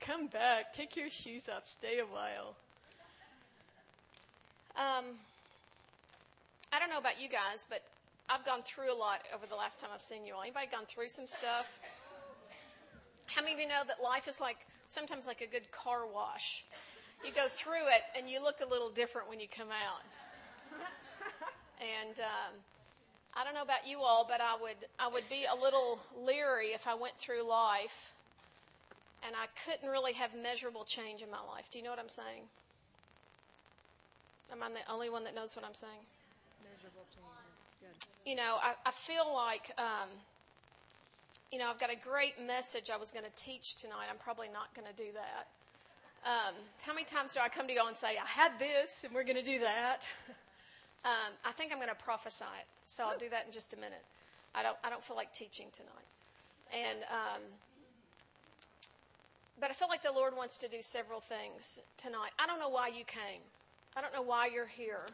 Come 0.00 0.28
back. 0.28 0.72
Take 0.72 0.96
your 0.96 1.10
shoes 1.10 1.48
off. 1.48 1.66
Stay 1.66 1.98
a 1.98 2.04
while. 2.04 2.54
Um, 4.76 5.04
I 6.72 6.78
don't 6.78 6.90
know 6.90 6.98
about 6.98 7.20
you 7.20 7.28
guys, 7.28 7.66
but 7.68 7.82
I've 8.28 8.44
gone 8.44 8.62
through 8.62 8.92
a 8.92 8.94
lot 8.94 9.22
over 9.34 9.46
the 9.46 9.56
last 9.56 9.80
time 9.80 9.90
I've 9.92 10.02
seen 10.02 10.24
you 10.24 10.34
all. 10.34 10.42
Anybody 10.42 10.66
gone 10.70 10.86
through 10.86 11.08
some 11.08 11.26
stuff? 11.26 11.80
How 13.26 13.42
many 13.42 13.54
of 13.54 13.60
you 13.60 13.66
know 13.66 13.82
that 13.88 14.00
life 14.02 14.28
is 14.28 14.40
like 14.40 14.58
sometimes 14.88 15.28
like 15.28 15.40
a 15.40 15.46
good 15.46 15.70
car 15.70 16.06
wash? 16.12 16.64
You 17.24 17.30
go 17.32 17.46
through 17.48 17.86
it 17.86 18.02
and 18.16 18.28
you 18.28 18.42
look 18.42 18.56
a 18.60 18.68
little 18.68 18.90
different 18.90 19.28
when 19.28 19.38
you 19.38 19.46
come 19.46 19.68
out. 19.68 20.02
And 21.80 22.18
um, 22.18 22.58
I 23.36 23.44
don't 23.44 23.54
know 23.54 23.62
about 23.62 23.86
you 23.86 24.00
all, 24.00 24.26
but 24.28 24.40
I 24.40 24.60
would 24.60 24.88
I 24.98 25.06
would 25.06 25.28
be 25.30 25.44
a 25.44 25.54
little 25.54 26.00
leery 26.26 26.74
if 26.74 26.88
I 26.88 26.94
went 26.94 27.16
through 27.16 27.48
life 27.48 28.12
and 29.24 29.34
I 29.36 29.46
couldn't 29.64 29.88
really 29.88 30.12
have 30.14 30.34
measurable 30.34 30.84
change 30.84 31.22
in 31.22 31.30
my 31.30 31.40
life. 31.54 31.70
Do 31.70 31.78
you 31.78 31.84
know 31.84 31.90
what 31.90 31.98
I'm 32.00 32.08
saying? 32.08 32.50
Am 34.50 34.62
I 34.62 34.68
the 34.68 34.92
only 34.92 35.10
one 35.10 35.24
that 35.24 35.34
knows 35.34 35.54
what 35.54 35.64
I'm 35.64 35.74
saying? 35.74 36.02
Measurable 36.64 37.04
change. 37.14 37.24
You 38.24 38.36
know, 38.36 38.56
I, 38.62 38.74
I 38.84 38.90
feel 38.90 39.32
like, 39.34 39.70
um, 39.78 40.08
you 41.50 41.58
know, 41.58 41.68
I've 41.68 41.78
got 41.78 41.90
a 41.90 41.96
great 41.96 42.34
message 42.46 42.90
I 42.90 42.96
was 42.96 43.10
going 43.10 43.24
to 43.24 43.42
teach 43.42 43.76
tonight. 43.76 44.06
I'm 44.10 44.18
probably 44.18 44.48
not 44.48 44.74
going 44.74 44.86
to 44.86 45.02
do 45.02 45.10
that. 45.14 45.48
Um, 46.26 46.54
how 46.82 46.92
many 46.92 47.04
times 47.04 47.32
do 47.32 47.40
I 47.40 47.48
come 47.48 47.66
to 47.66 47.72
you 47.72 47.80
all 47.80 47.88
and 47.88 47.96
say, 47.96 48.18
I 48.18 48.26
had 48.26 48.58
this 48.58 49.04
and 49.04 49.14
we're 49.14 49.24
going 49.24 49.36
to 49.36 49.44
do 49.44 49.60
that? 49.60 50.02
Um, 51.04 51.32
I 51.44 51.52
think 51.52 51.70
I'm 51.70 51.78
going 51.78 51.88
to 51.88 51.94
prophesy 51.94 52.44
it. 52.58 52.66
So 52.82 53.04
I'll 53.04 53.16
do 53.16 53.28
that 53.28 53.46
in 53.46 53.52
just 53.52 53.72
a 53.72 53.76
minute. 53.76 54.04
I 54.52 54.64
don't, 54.64 54.76
I 54.82 54.90
don't 54.90 55.02
feel 55.02 55.14
like 55.14 55.32
teaching 55.32 55.66
tonight. 55.72 56.08
And, 56.74 57.04
um, 57.04 57.40
but 59.60 59.70
I 59.70 59.74
feel 59.74 59.86
like 59.88 60.02
the 60.02 60.12
Lord 60.12 60.36
wants 60.36 60.58
to 60.58 60.68
do 60.68 60.78
several 60.80 61.20
things 61.20 61.78
tonight. 61.96 62.30
I 62.38 62.48
don't 62.48 62.58
know 62.58 62.68
why 62.68 62.88
you 62.88 63.04
came. 63.04 63.40
I 63.96 64.00
don't 64.00 64.12
know 64.12 64.22
why 64.22 64.48
you're 64.52 64.66
here. 64.66 65.06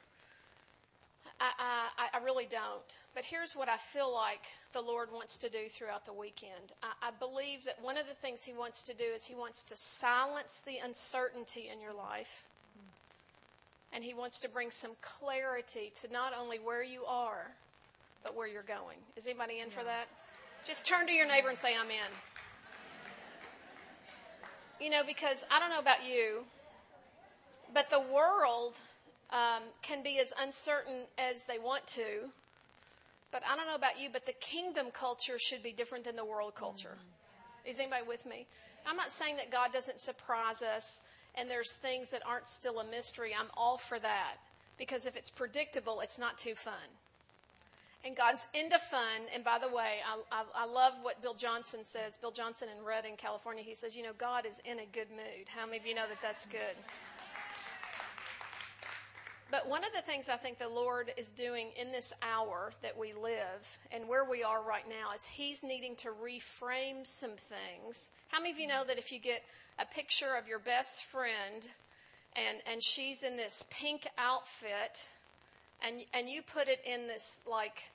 I, 1.44 1.88
I, 1.98 2.18
I 2.18 2.24
really 2.24 2.46
don't. 2.46 2.98
But 3.14 3.24
here's 3.24 3.54
what 3.54 3.68
I 3.68 3.76
feel 3.76 4.12
like 4.12 4.42
the 4.72 4.80
Lord 4.80 5.10
wants 5.12 5.36
to 5.38 5.50
do 5.50 5.68
throughout 5.68 6.06
the 6.06 6.12
weekend. 6.12 6.72
I, 6.82 7.08
I 7.08 7.10
believe 7.18 7.64
that 7.64 7.82
one 7.82 7.98
of 7.98 8.06
the 8.06 8.14
things 8.14 8.42
He 8.42 8.52
wants 8.54 8.82
to 8.84 8.94
do 8.94 9.04
is 9.04 9.24
He 9.24 9.34
wants 9.34 9.62
to 9.64 9.76
silence 9.76 10.62
the 10.66 10.78
uncertainty 10.82 11.70
in 11.72 11.80
your 11.80 11.92
life. 11.92 12.44
And 13.92 14.02
He 14.02 14.14
wants 14.14 14.40
to 14.40 14.48
bring 14.48 14.70
some 14.70 14.92
clarity 15.02 15.92
to 16.00 16.12
not 16.12 16.32
only 16.38 16.58
where 16.58 16.82
you 16.82 17.04
are, 17.04 17.50
but 18.22 18.34
where 18.34 18.48
you're 18.48 18.62
going. 18.62 18.96
Is 19.16 19.26
anybody 19.26 19.60
in 19.60 19.68
for 19.68 19.84
that? 19.84 20.08
Just 20.64 20.86
turn 20.86 21.06
to 21.06 21.12
your 21.12 21.28
neighbor 21.28 21.50
and 21.50 21.58
say, 21.58 21.74
I'm 21.78 21.90
in. 21.90 22.12
You 24.80 24.90
know, 24.90 25.02
because 25.06 25.44
I 25.50 25.60
don't 25.60 25.70
know 25.70 25.78
about 25.78 26.04
you, 26.04 26.44
but 27.74 27.90
the 27.90 28.00
world 28.00 28.80
um, 29.34 29.64
can 29.82 30.02
be 30.02 30.20
as 30.20 30.32
uncertain 30.40 31.02
as 31.18 31.42
they 31.42 31.58
want 31.58 31.86
to. 31.88 32.30
But 33.32 33.42
I 33.50 33.56
don't 33.56 33.66
know 33.66 33.74
about 33.74 33.98
you, 34.00 34.08
but 34.12 34.26
the 34.26 34.32
kingdom 34.34 34.86
culture 34.92 35.38
should 35.40 35.62
be 35.62 35.72
different 35.72 36.04
than 36.04 36.14
the 36.14 36.24
world 36.24 36.54
culture. 36.54 36.96
Is 37.66 37.80
anybody 37.80 38.04
with 38.06 38.24
me? 38.26 38.46
I'm 38.86 38.96
not 38.96 39.10
saying 39.10 39.36
that 39.36 39.50
God 39.50 39.72
doesn't 39.72 40.00
surprise 40.00 40.62
us 40.62 41.00
and 41.34 41.50
there's 41.50 41.72
things 41.72 42.10
that 42.10 42.22
aren't 42.24 42.46
still 42.46 42.78
a 42.78 42.84
mystery. 42.84 43.32
I'm 43.38 43.48
all 43.56 43.76
for 43.76 43.98
that. 43.98 44.34
Because 44.78 45.04
if 45.04 45.16
it's 45.16 45.30
predictable, 45.30 46.00
it's 46.00 46.18
not 46.18 46.38
too 46.38 46.54
fun. 46.54 46.74
And 48.04 48.14
God's 48.14 48.46
into 48.54 48.78
fun. 48.78 49.22
And 49.34 49.42
by 49.42 49.58
the 49.58 49.68
way, 49.68 49.98
I, 50.06 50.20
I, 50.30 50.44
I 50.54 50.66
love 50.66 50.92
what 51.02 51.22
Bill 51.22 51.34
Johnson 51.34 51.80
says. 51.82 52.18
Bill 52.18 52.30
Johnson 52.30 52.68
in 52.76 52.84
Redding, 52.84 53.16
California, 53.16 53.64
he 53.64 53.74
says, 53.74 53.96
you 53.96 54.04
know, 54.04 54.12
God 54.16 54.46
is 54.46 54.60
in 54.64 54.78
a 54.78 54.86
good 54.92 55.10
mood. 55.10 55.48
How 55.48 55.64
many 55.64 55.78
of 55.78 55.86
you 55.86 55.94
know 55.94 56.06
that 56.08 56.20
that's 56.22 56.46
good? 56.46 56.76
But 59.54 59.68
one 59.68 59.84
of 59.84 59.92
the 59.92 60.02
things 60.02 60.28
I 60.28 60.34
think 60.34 60.58
the 60.58 60.68
Lord 60.68 61.12
is 61.16 61.30
doing 61.30 61.68
in 61.80 61.92
this 61.92 62.12
hour 62.22 62.72
that 62.82 62.98
we 62.98 63.12
live 63.12 63.78
and 63.92 64.08
where 64.08 64.28
we 64.28 64.42
are 64.42 64.60
right 64.60 64.82
now 64.88 65.14
is 65.14 65.24
He's 65.24 65.62
needing 65.62 65.94
to 65.98 66.08
reframe 66.08 67.06
some 67.06 67.36
things. 67.36 68.10
How 68.32 68.40
many 68.40 68.50
of 68.50 68.58
you 68.58 68.66
know 68.66 68.82
that 68.82 68.98
if 68.98 69.12
you 69.12 69.20
get 69.20 69.44
a 69.78 69.86
picture 69.86 70.34
of 70.36 70.48
your 70.48 70.58
best 70.58 71.04
friend 71.04 71.70
and, 72.34 72.58
and 72.68 72.82
she's 72.82 73.22
in 73.22 73.36
this 73.36 73.64
pink 73.70 74.08
outfit 74.18 75.08
and, 75.86 76.04
and 76.12 76.28
you 76.28 76.42
put 76.42 76.66
it 76.66 76.80
in 76.84 77.06
this 77.06 77.40
like 77.48 77.90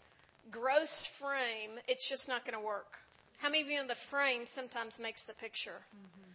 gross 0.49 1.05
frame, 1.05 1.71
it's 1.89 2.07
just 2.07 2.29
not 2.29 2.45
going 2.45 2.57
to 2.57 2.65
work? 2.65 2.99
How 3.39 3.49
many 3.49 3.63
of 3.63 3.69
you 3.69 3.79
know 3.79 3.85
the 3.85 3.95
frame 3.95 4.45
sometimes 4.45 4.97
makes 4.97 5.25
the 5.25 5.33
picture? 5.33 5.81
Mm-hmm. 5.93 6.31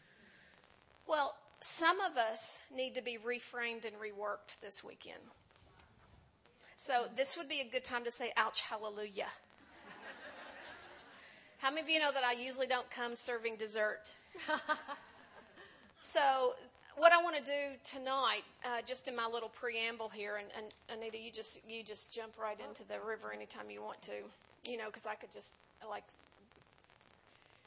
Well, 1.09 1.35
some 1.67 1.99
of 2.01 2.19
us 2.19 2.61
need 2.71 2.95
to 2.95 3.01
be 3.01 3.17
reframed 3.17 3.87
and 3.87 3.95
reworked 3.97 4.61
this 4.61 4.85
weekend. 4.85 5.23
So 6.77 7.07
this 7.17 7.39
would 7.39 7.49
be 7.49 7.63
a 7.63 7.65
good 7.65 7.83
time 7.83 8.05
to 8.05 8.11
say, 8.11 8.33
ouch, 8.37 8.61
hallelujah. 8.61 9.29
How 11.61 11.71
many 11.71 11.81
of 11.81 11.89
you 11.89 12.01
know 12.01 12.13
that 12.13 12.23
I 12.23 12.33
usually 12.33 12.67
don't 12.67 12.89
come 12.91 13.17
serving 13.17 13.57
dessert? 13.57 14.15
so 16.03 16.53
what 16.97 17.13
I 17.15 17.23
want 17.23 17.37
to 17.37 17.43
do 17.43 17.79
tonight, 17.83 18.45
uh, 18.67 18.83
just 18.85 19.09
in 19.09 19.17
my 19.17 19.27
little 19.27 19.49
preamble 19.49 20.11
here, 20.11 20.37
and, 20.37 20.49
and 20.59 21.01
Anita, 21.01 21.17
you 21.17 21.33
just 21.33 21.67
you 21.67 21.83
just 21.83 22.13
jump 22.13 22.35
right 22.39 22.59
into 22.69 22.87
the 22.87 22.97
river 23.09 23.33
anytime 23.33 23.71
you 23.71 23.81
want 23.81 24.03
to, 24.03 24.71
you 24.71 24.77
know, 24.77 24.89
because 24.89 25.07
I 25.07 25.15
could 25.15 25.33
just 25.33 25.55
like, 25.89 26.05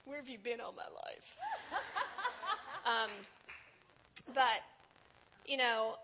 where 0.06 0.18
have 0.18 0.30
you 0.30 0.38
been 0.38 0.62
all 0.62 0.74
my 0.74 0.84
life? 0.84 1.36
um, 2.86 3.10
but, 4.34 4.62
you 5.46 5.58
know, 5.58 5.96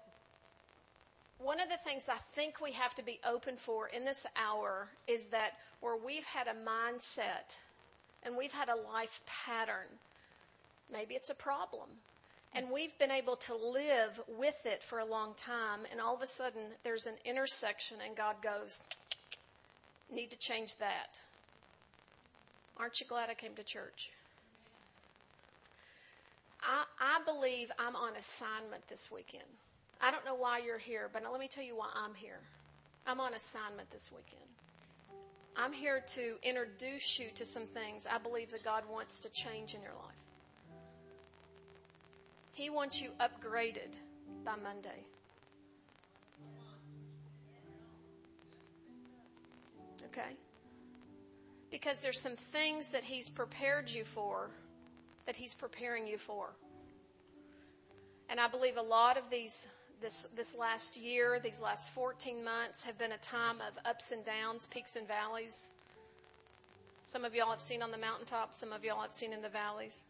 one 1.39 1.59
of 1.59 1.69
the 1.69 1.77
things 1.77 2.07
I 2.09 2.17
think 2.31 2.61
we 2.61 2.71
have 2.71 2.95
to 2.95 3.03
be 3.03 3.19
open 3.27 3.57
for 3.57 3.87
in 3.87 4.05
this 4.05 4.25
hour 4.35 4.87
is 5.07 5.27
that 5.27 5.57
where 5.81 5.97
we've 5.97 6.25
had 6.25 6.47
a 6.47 6.53
mindset 6.53 7.57
and 8.23 8.37
we've 8.37 8.53
had 8.53 8.69
a 8.69 8.75
life 8.75 9.21
pattern. 9.25 9.87
Maybe 10.91 11.15
it's 11.15 11.29
a 11.29 11.35
problem. 11.35 11.89
And 12.55 12.69
we've 12.71 12.97
been 12.99 13.11
able 13.11 13.35
to 13.37 13.55
live 13.55 14.21
with 14.27 14.65
it 14.65 14.83
for 14.83 14.99
a 14.99 15.05
long 15.05 15.33
time, 15.35 15.79
and 15.91 15.99
all 15.99 16.15
of 16.15 16.21
a 16.21 16.27
sudden 16.27 16.61
there's 16.83 17.07
an 17.07 17.15
intersection, 17.25 17.97
and 18.05 18.15
God 18.15 18.35
goes, 18.43 18.83
Need 20.11 20.29
to 20.29 20.37
change 20.37 20.77
that. 20.77 21.19
Aren't 22.77 23.01
you 23.01 23.07
glad 23.07 23.31
I 23.31 23.33
came 23.33 23.55
to 23.55 23.63
church? 23.63 24.11
I, 26.63 26.85
I 26.99 27.19
believe 27.25 27.71
I'm 27.77 27.95
on 27.95 28.15
assignment 28.15 28.87
this 28.87 29.11
weekend. 29.11 29.43
I 30.01 30.11
don't 30.11 30.25
know 30.25 30.35
why 30.35 30.59
you're 30.59 30.77
here, 30.77 31.09
but 31.11 31.23
let 31.29 31.39
me 31.39 31.47
tell 31.47 31.63
you 31.63 31.75
why 31.75 31.89
I'm 31.95 32.13
here. 32.13 32.39
I'm 33.05 33.19
on 33.19 33.33
assignment 33.33 33.89
this 33.91 34.11
weekend. 34.11 34.41
I'm 35.55 35.73
here 35.73 36.03
to 36.07 36.35
introduce 36.41 37.19
you 37.19 37.27
to 37.35 37.45
some 37.45 37.63
things 37.63 38.07
I 38.09 38.17
believe 38.17 38.51
that 38.51 38.63
God 38.63 38.83
wants 38.89 39.19
to 39.21 39.29
change 39.29 39.75
in 39.75 39.81
your 39.81 39.93
life. 40.03 40.23
He 42.53 42.69
wants 42.69 43.01
you 43.01 43.11
upgraded 43.19 43.97
by 44.45 44.53
Monday. 44.63 45.03
Okay? 50.05 50.35
Because 51.71 52.01
there's 52.03 52.19
some 52.19 52.35
things 52.35 52.91
that 52.91 53.03
He's 53.03 53.29
prepared 53.29 53.89
you 53.89 54.03
for 54.03 54.49
that 55.25 55.35
He's 55.35 55.53
preparing 55.53 56.07
you 56.07 56.17
for. 56.17 56.55
And 58.29 58.39
I 58.39 58.47
believe 58.47 58.77
a 58.77 58.81
lot 58.81 59.17
of 59.17 59.29
these 59.29 59.67
this 60.01 60.27
this 60.35 60.55
last 60.55 60.97
year, 60.97 61.39
these 61.41 61.61
last 61.61 61.93
14 61.93 62.43
months 62.43 62.83
have 62.83 62.97
been 62.97 63.13
a 63.13 63.17
time 63.17 63.57
of 63.67 63.77
ups 63.85 64.11
and 64.11 64.23
downs, 64.25 64.65
peaks 64.65 64.95
and 64.95 65.07
valleys. 65.07 65.71
Some 67.03 67.25
of 67.25 67.35
y'all 67.35 67.51
have 67.51 67.61
seen 67.61 67.81
on 67.81 67.91
the 67.91 67.97
mountaintop, 67.97 68.53
some 68.53 68.71
of 68.71 68.83
y'all 68.83 69.01
have 69.01 69.13
seen 69.13 69.33
in 69.33 69.41
the 69.41 69.49
valleys. 69.49 70.03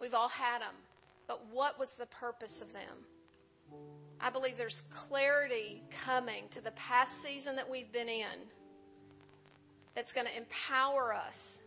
We've 0.00 0.14
all 0.14 0.28
had 0.28 0.60
them. 0.60 0.74
But 1.26 1.46
what 1.50 1.78
was 1.78 1.96
the 1.96 2.06
purpose 2.06 2.60
of 2.60 2.72
them? 2.72 3.06
I 4.20 4.30
believe 4.30 4.56
there's 4.56 4.82
clarity 4.92 5.82
coming 6.04 6.44
to 6.50 6.62
the 6.62 6.70
past 6.72 7.22
season 7.22 7.56
that 7.56 7.68
we've 7.68 7.90
been 7.92 8.08
in 8.08 8.46
that's 9.94 10.12
going 10.12 10.26
to 10.26 10.36
empower 10.36 11.14
us, 11.14 11.62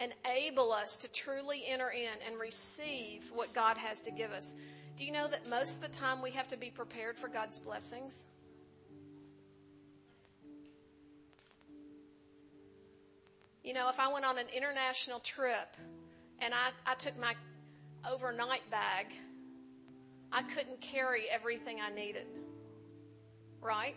enable 0.00 0.72
us 0.72 0.96
to 0.96 1.12
truly 1.12 1.64
enter 1.66 1.90
in 1.90 2.10
and 2.26 2.40
receive 2.40 3.30
what 3.34 3.52
God 3.52 3.76
has 3.76 4.00
to 4.02 4.10
give 4.10 4.32
us. 4.32 4.56
Do 4.96 5.04
you 5.04 5.12
know 5.12 5.28
that 5.28 5.48
most 5.48 5.76
of 5.76 5.82
the 5.82 5.96
time 5.96 6.22
we 6.22 6.30
have 6.32 6.48
to 6.48 6.56
be 6.56 6.70
prepared 6.70 7.18
for 7.18 7.28
God's 7.28 7.58
blessings? 7.58 8.26
You 13.62 13.74
know, 13.74 13.88
if 13.88 14.00
I 14.00 14.10
went 14.12 14.24
on 14.24 14.38
an 14.38 14.46
international 14.56 15.20
trip 15.20 15.76
and 16.38 16.54
I, 16.54 16.70
I 16.90 16.94
took 16.94 17.18
my 17.20 17.34
overnight 18.10 18.68
bag, 18.70 19.14
I 20.32 20.42
couldn't 20.42 20.80
carry 20.80 21.24
everything 21.30 21.78
I 21.80 21.94
needed. 21.94 22.26
Right? 23.60 23.96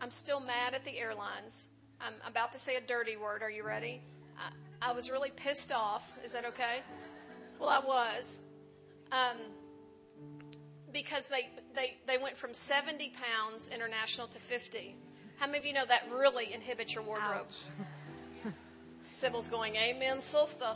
I'm 0.00 0.10
still 0.10 0.40
mad 0.40 0.72
at 0.74 0.84
the 0.84 0.98
airlines. 0.98 1.68
I'm 2.00 2.14
about 2.26 2.52
to 2.52 2.58
say 2.58 2.76
a 2.76 2.80
dirty 2.80 3.16
word. 3.16 3.42
Are 3.42 3.50
you 3.50 3.64
ready? 3.64 4.00
I, 4.38 4.50
I 4.82 4.92
was 4.92 5.10
really 5.10 5.30
pissed 5.30 5.72
off. 5.72 6.18
Is 6.24 6.32
that 6.32 6.44
okay? 6.46 6.80
Well, 7.58 7.68
I 7.68 7.80
was. 7.80 8.40
Um, 9.12 9.36
because 10.92 11.28
they, 11.28 11.50
they, 11.74 11.98
they 12.06 12.18
went 12.18 12.36
from 12.36 12.54
70 12.54 13.10
pounds 13.10 13.68
international 13.68 14.26
to 14.28 14.38
50. 14.38 14.96
How 15.38 15.46
many 15.46 15.58
of 15.58 15.66
you 15.66 15.72
know 15.72 15.84
that 15.86 16.04
really 16.12 16.52
inhibits 16.52 16.94
your 16.94 17.04
wardrobe? 17.04 17.46
Sybil's 19.08 19.48
going, 19.48 19.76
Amen, 19.76 20.20
sister. 20.20 20.74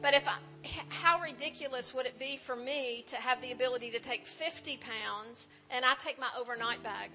But 0.00 0.14
if 0.14 0.28
I, 0.28 0.34
how 0.88 1.20
ridiculous 1.20 1.94
would 1.94 2.06
it 2.06 2.18
be 2.18 2.36
for 2.36 2.56
me 2.56 3.04
to 3.06 3.16
have 3.16 3.40
the 3.40 3.52
ability 3.52 3.90
to 3.92 4.00
take 4.00 4.26
50 4.26 4.78
pounds 4.78 5.48
and 5.70 5.84
I 5.84 5.94
take 5.94 6.18
my 6.18 6.28
overnight 6.38 6.82
bag? 6.82 7.10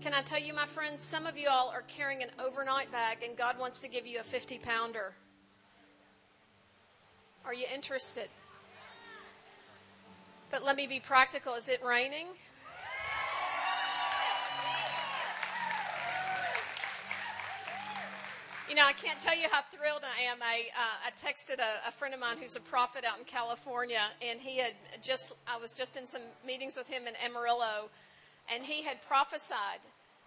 Can 0.00 0.14
I 0.14 0.22
tell 0.22 0.38
you, 0.38 0.52
my 0.52 0.66
friends, 0.66 1.02
some 1.02 1.26
of 1.26 1.36
you 1.36 1.48
all 1.50 1.70
are 1.70 1.82
carrying 1.82 2.22
an 2.22 2.30
overnight 2.38 2.92
bag 2.92 3.18
and 3.24 3.36
God 3.36 3.58
wants 3.58 3.80
to 3.80 3.88
give 3.88 4.06
you 4.06 4.20
a 4.20 4.22
50 4.22 4.58
pounder. 4.58 5.12
Are 7.44 7.54
you 7.54 7.66
interested? 7.72 8.28
But 10.50 10.62
let 10.62 10.76
me 10.76 10.86
be 10.86 11.00
practical. 11.00 11.54
Is 11.54 11.68
it 11.68 11.82
raining? 11.84 12.26
You 18.68 18.74
know, 18.74 18.84
I 18.84 18.92
can't 18.94 19.18
tell 19.20 19.36
you 19.36 19.46
how 19.50 19.62
thrilled 19.70 20.02
I 20.02 20.22
am. 20.24 20.38
I, 20.42 20.64
uh, 20.76 21.06
I 21.06 21.10
texted 21.12 21.60
a, 21.60 21.88
a, 21.88 21.92
friend 21.92 22.12
of 22.12 22.18
mine 22.18 22.36
who's 22.40 22.56
a 22.56 22.60
prophet 22.60 23.04
out 23.04 23.16
in 23.16 23.24
California, 23.24 24.02
and 24.20 24.40
he 24.40 24.58
had 24.58 24.72
just, 25.00 25.34
I 25.46 25.56
was 25.56 25.72
just 25.72 25.96
in 25.96 26.04
some 26.04 26.22
meetings 26.44 26.76
with 26.76 26.88
him 26.88 27.06
in 27.06 27.14
Amarillo, 27.24 27.90
and 28.52 28.62
he 28.62 28.82
had 28.82 29.02
prophesied 29.02 29.80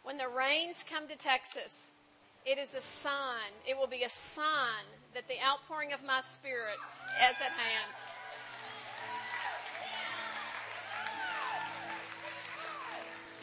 when 0.04 0.18
the 0.18 0.28
rains 0.28 0.84
come 0.90 1.08
to 1.08 1.16
Texas, 1.16 1.94
it 2.46 2.58
is 2.58 2.74
a 2.74 2.82
sign, 2.82 3.52
it 3.68 3.78
will 3.78 3.88
be 3.88 4.04
a 4.04 4.10
sign 4.10 4.86
that 5.14 5.28
the 5.28 5.36
outpouring 5.46 5.94
of 5.94 6.06
my 6.06 6.22
spirit 6.22 6.78
is 7.30 7.36
at 7.42 7.52
hand. 7.52 7.92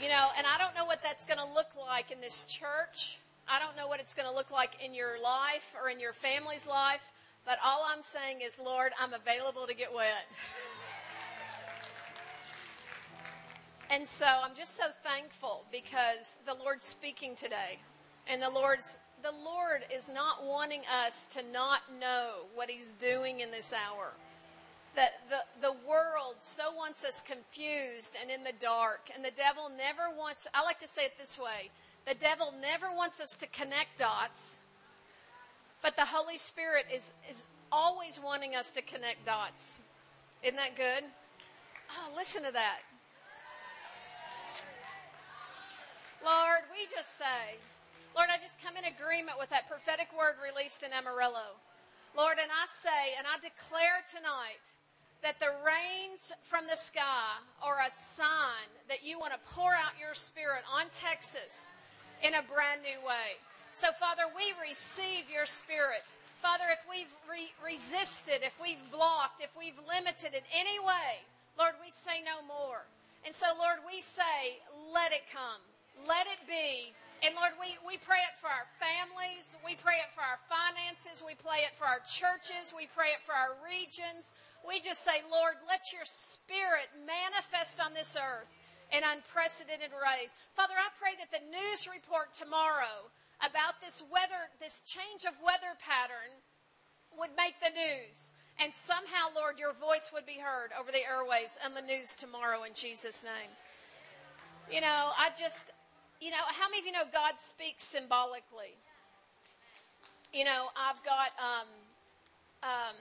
You 0.03 0.11
know, 0.11 0.29
and 0.37 0.47
I 0.47 0.59
don't 0.59 0.75
know 0.75 0.85
what 0.85 1.03
that's 1.03 1.25
going 1.25 1.39
to 1.39 1.55
look 1.55 1.69
like 1.79 2.11
in 2.11 2.21
this 2.21 2.47
church. 2.47 3.19
I 3.49 3.59
don't 3.59 3.77
know 3.77 3.89
what 3.89 4.01
it's 4.01 4.13
going 4.13 4.29
to 4.29 4.35
look 4.35 4.51
like 4.51 4.85
in 4.85 4.93
your 4.93 5.21
life 5.23 5.75
or 5.81 5.89
in 5.89 5.99
your 5.99 6.13
family's 6.13 6.67
life. 6.67 7.13
But 7.47 7.59
all 7.65 7.87
I'm 7.89 8.03
saying 8.03 8.41
is, 8.43 8.59
Lord, 8.59 8.93
I'm 9.01 9.15
available 9.15 9.67
to 9.67 9.75
get 9.75 9.95
wet. 9.95 10.27
and 13.91 14.07
so 14.07 14.27
I'm 14.27 14.55
just 14.55 14.77
so 14.77 14.85
thankful 15.03 15.65
because 15.71 16.41
the 16.47 16.55
Lord's 16.55 16.85
speaking 16.85 17.35
today. 17.35 17.79
And 18.29 18.43
the 18.43 18.51
Lord's 18.51 18.99
the 19.23 19.33
Lord 19.33 19.83
is 19.93 20.09
not 20.13 20.45
wanting 20.45 20.83
us 21.05 21.27
to 21.27 21.43
not 21.53 21.81
know 21.99 22.47
what 22.55 22.69
He's 22.69 22.93
doing 22.93 23.41
in 23.41 23.51
this 23.51 23.73
hour 23.73 24.13
that 24.97 25.29
the, 25.29 25.39
the 25.61 25.75
world 25.87 26.37
so 26.39 26.73
wants 26.73 27.05
us 27.05 27.21
confused 27.21 28.17
and 28.21 28.31
in 28.31 28.43
the 28.43 28.53
dark. 28.59 29.11
And 29.15 29.25
the 29.25 29.31
devil 29.31 29.71
never 29.77 30.15
wants, 30.17 30.49
I 30.55 30.65
like 30.65 30.79
to 30.81 30.89
say 30.89 31.03
it 31.03 31.13
this 31.19 31.39
way 31.39 31.71
the 32.07 32.15
devil 32.15 32.55
never 32.61 32.87
wants 32.95 33.21
us 33.21 33.37
to 33.37 33.47
connect 33.49 33.99
dots, 33.99 34.59
but 35.83 35.97
the 35.97 36.05
Holy 36.05 36.39
Spirit 36.39 36.87
is, 36.93 37.13
is 37.29 37.49
always 37.73 38.21
wanting 38.23 38.55
us 38.55 38.71
to 38.71 38.83
connect 38.83 39.27
dots. 39.27 39.81
Isn't 40.43 40.57
that 40.57 40.77
good? 40.77 41.03
Oh, 41.91 42.17
listen 42.17 42.45
to 42.45 42.53
that. 42.53 42.79
Lord, 46.27 46.67
we 46.75 46.91
just 46.91 47.17
say, 47.17 47.55
Lord, 48.19 48.27
I 48.35 48.43
just 48.43 48.59
come 48.59 48.75
in 48.75 48.83
agreement 48.83 49.39
with 49.39 49.49
that 49.55 49.71
prophetic 49.71 50.11
word 50.11 50.35
released 50.43 50.83
in 50.83 50.91
Amarillo. 50.91 51.55
Lord, 52.19 52.43
and 52.43 52.51
I 52.51 52.67
say, 52.67 53.15
and 53.17 53.31
I 53.31 53.39
declare 53.39 54.03
tonight 54.11 54.67
that 55.23 55.39
the 55.39 55.55
rains 55.63 56.35
from 56.43 56.67
the 56.67 56.75
sky 56.75 57.39
are 57.63 57.79
a 57.79 57.91
sign 57.95 58.67
that 58.89 59.07
you 59.07 59.21
want 59.21 59.39
to 59.39 59.55
pour 59.55 59.71
out 59.71 59.95
your 59.95 60.15
spirit 60.19 60.67
on 60.67 60.91
Texas 60.91 61.75
in 62.27 62.35
a 62.35 62.43
brand 62.43 62.83
new 62.83 62.99
way. 63.07 63.39
So, 63.71 63.93
Father, 63.95 64.27
we 64.35 64.51
receive 64.59 65.31
your 65.31 65.47
spirit. 65.47 66.11
Father, 66.43 66.67
if 66.75 66.83
we've 66.91 67.15
re- 67.31 67.55
resisted, 67.63 68.43
if 68.43 68.59
we've 68.61 68.83
blocked, 68.91 69.39
if 69.39 69.55
we've 69.55 69.79
limited 69.87 70.35
in 70.35 70.43
any 70.51 70.81
way, 70.81 71.23
Lord, 71.55 71.79
we 71.79 71.91
say 71.95 72.19
no 72.27 72.43
more. 72.51 72.83
And 73.25 73.33
so, 73.33 73.47
Lord, 73.63 73.79
we 73.87 74.01
say, 74.01 74.59
let 74.93 75.13
it 75.13 75.23
come. 75.31 75.63
Let 76.05 76.27
it 76.27 76.45
be 76.47 76.93
and 77.25 77.33
Lord, 77.35 77.57
we, 77.57 77.81
we 77.81 77.97
pray 77.97 78.21
it 78.29 78.37
for 78.37 78.53
our 78.53 78.69
families. 78.77 79.57
We 79.65 79.73
pray 79.75 80.05
it 80.05 80.13
for 80.13 80.21
our 80.21 80.37
finances. 80.53 81.25
We 81.25 81.33
pray 81.33 81.65
it 81.65 81.73
for 81.73 81.89
our 81.89 82.05
churches. 82.05 82.77
We 82.77 82.93
pray 82.93 83.17
it 83.17 83.25
for 83.25 83.33
our 83.33 83.57
regions. 83.65 84.37
We 84.61 84.85
just 84.85 85.01
say, 85.01 85.25
Lord, 85.27 85.57
let 85.65 85.97
your 85.97 86.05
spirit 86.05 86.93
manifest 87.09 87.81
on 87.81 87.97
this 87.97 88.21
earth 88.21 88.53
in 88.93 89.01
unprecedented 89.01 89.97
ways. 89.97 90.37
Father, 90.53 90.77
I 90.77 90.93
pray 91.01 91.17
that 91.17 91.33
the 91.33 91.45
news 91.49 91.89
report 91.89 92.37
tomorrow 92.37 93.09
about 93.41 93.81
this 93.81 94.05
weather, 94.13 94.53
this 94.61 94.85
change 94.85 95.25
of 95.25 95.35
weather 95.41 95.73
pattern 95.81 96.31
would 97.17 97.33
make 97.33 97.57
the 97.65 97.73
news. 97.73 98.37
And 98.61 98.73
somehow, 98.73 99.33
Lord, 99.33 99.59
your 99.59 99.73
voice 99.73 100.13
would 100.13 100.29
be 100.29 100.37
heard 100.37 100.71
over 100.77 100.93
the 100.93 101.05
airwaves 101.05 101.57
and 101.65 101.73
the 101.73 101.85
news 101.85 102.15
tomorrow 102.15 102.65
in 102.69 102.77
Jesus' 102.77 103.25
name. 103.25 103.51
You 104.71 104.81
know, 104.81 105.11
I 105.17 105.31
just, 105.39 105.71
you 106.21 106.31
know, 106.31 106.45
how 106.49 106.69
many 106.69 106.81
of 106.81 106.87
you 106.87 106.93
know 106.93 107.05
God 107.13 107.35
speaks 107.39 107.85
symbolically? 107.85 108.77
You 110.33 110.45
know, 110.45 110.69
I've 110.77 111.03
got 111.05 111.31
um, 111.39 111.69
um, 112.63 112.97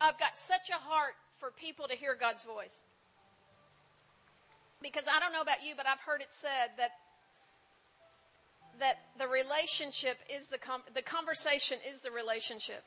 I've 0.00 0.18
got 0.18 0.36
such 0.36 0.70
a 0.70 0.74
heart 0.74 1.14
for 1.34 1.50
people 1.50 1.88
to 1.88 1.94
hear 1.94 2.16
God's 2.18 2.42
voice. 2.42 2.82
Because 4.82 5.04
I 5.08 5.20
don't 5.20 5.32
know 5.32 5.40
about 5.40 5.64
you, 5.64 5.74
but 5.76 5.86
I've 5.86 6.00
heard 6.00 6.20
it 6.20 6.28
said 6.30 6.70
that 6.76 6.90
that 8.80 8.98
the 9.18 9.28
relationship 9.28 10.18
is 10.28 10.46
the 10.48 10.58
com- 10.58 10.82
the 10.94 11.02
conversation 11.02 11.78
is 11.88 12.00
the 12.00 12.10
relationship. 12.10 12.82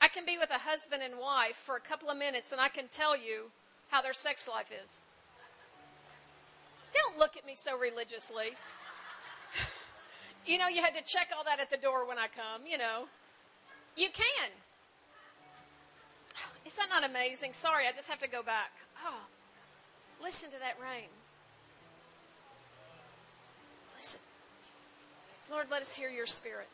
I 0.00 0.08
can 0.08 0.24
be 0.24 0.38
with 0.38 0.50
a 0.50 0.58
husband 0.58 1.02
and 1.02 1.18
wife 1.18 1.56
for 1.56 1.76
a 1.76 1.80
couple 1.80 2.08
of 2.08 2.16
minutes 2.16 2.52
and 2.52 2.60
I 2.60 2.68
can 2.68 2.88
tell 2.90 3.16
you 3.16 3.50
how 3.90 4.00
their 4.00 4.14
sex 4.14 4.48
life 4.48 4.70
is. 4.70 5.00
Don't 6.94 7.18
look 7.18 7.36
at 7.36 7.46
me 7.46 7.54
so 7.54 7.78
religiously. 7.78 8.50
you 10.46 10.58
know, 10.58 10.68
you 10.68 10.82
had 10.82 10.94
to 10.94 11.02
check 11.02 11.28
all 11.36 11.44
that 11.44 11.60
at 11.60 11.70
the 11.70 11.76
door 11.76 12.06
when 12.06 12.18
I 12.18 12.26
come, 12.26 12.62
you 12.66 12.78
know. 12.78 13.06
You 13.96 14.08
can. 14.12 14.50
Is 16.64 16.76
that 16.76 16.88
not 16.90 17.08
amazing? 17.08 17.52
Sorry, 17.52 17.86
I 17.88 17.92
just 17.92 18.08
have 18.08 18.18
to 18.20 18.28
go 18.28 18.42
back. 18.42 18.70
Oh, 19.04 19.22
listen 20.22 20.50
to 20.50 20.58
that 20.58 20.76
rain. 20.80 21.08
Listen. 23.96 24.20
Lord, 25.50 25.66
let 25.70 25.82
us 25.82 25.94
hear 25.94 26.10
your 26.10 26.26
spirit. 26.26 26.68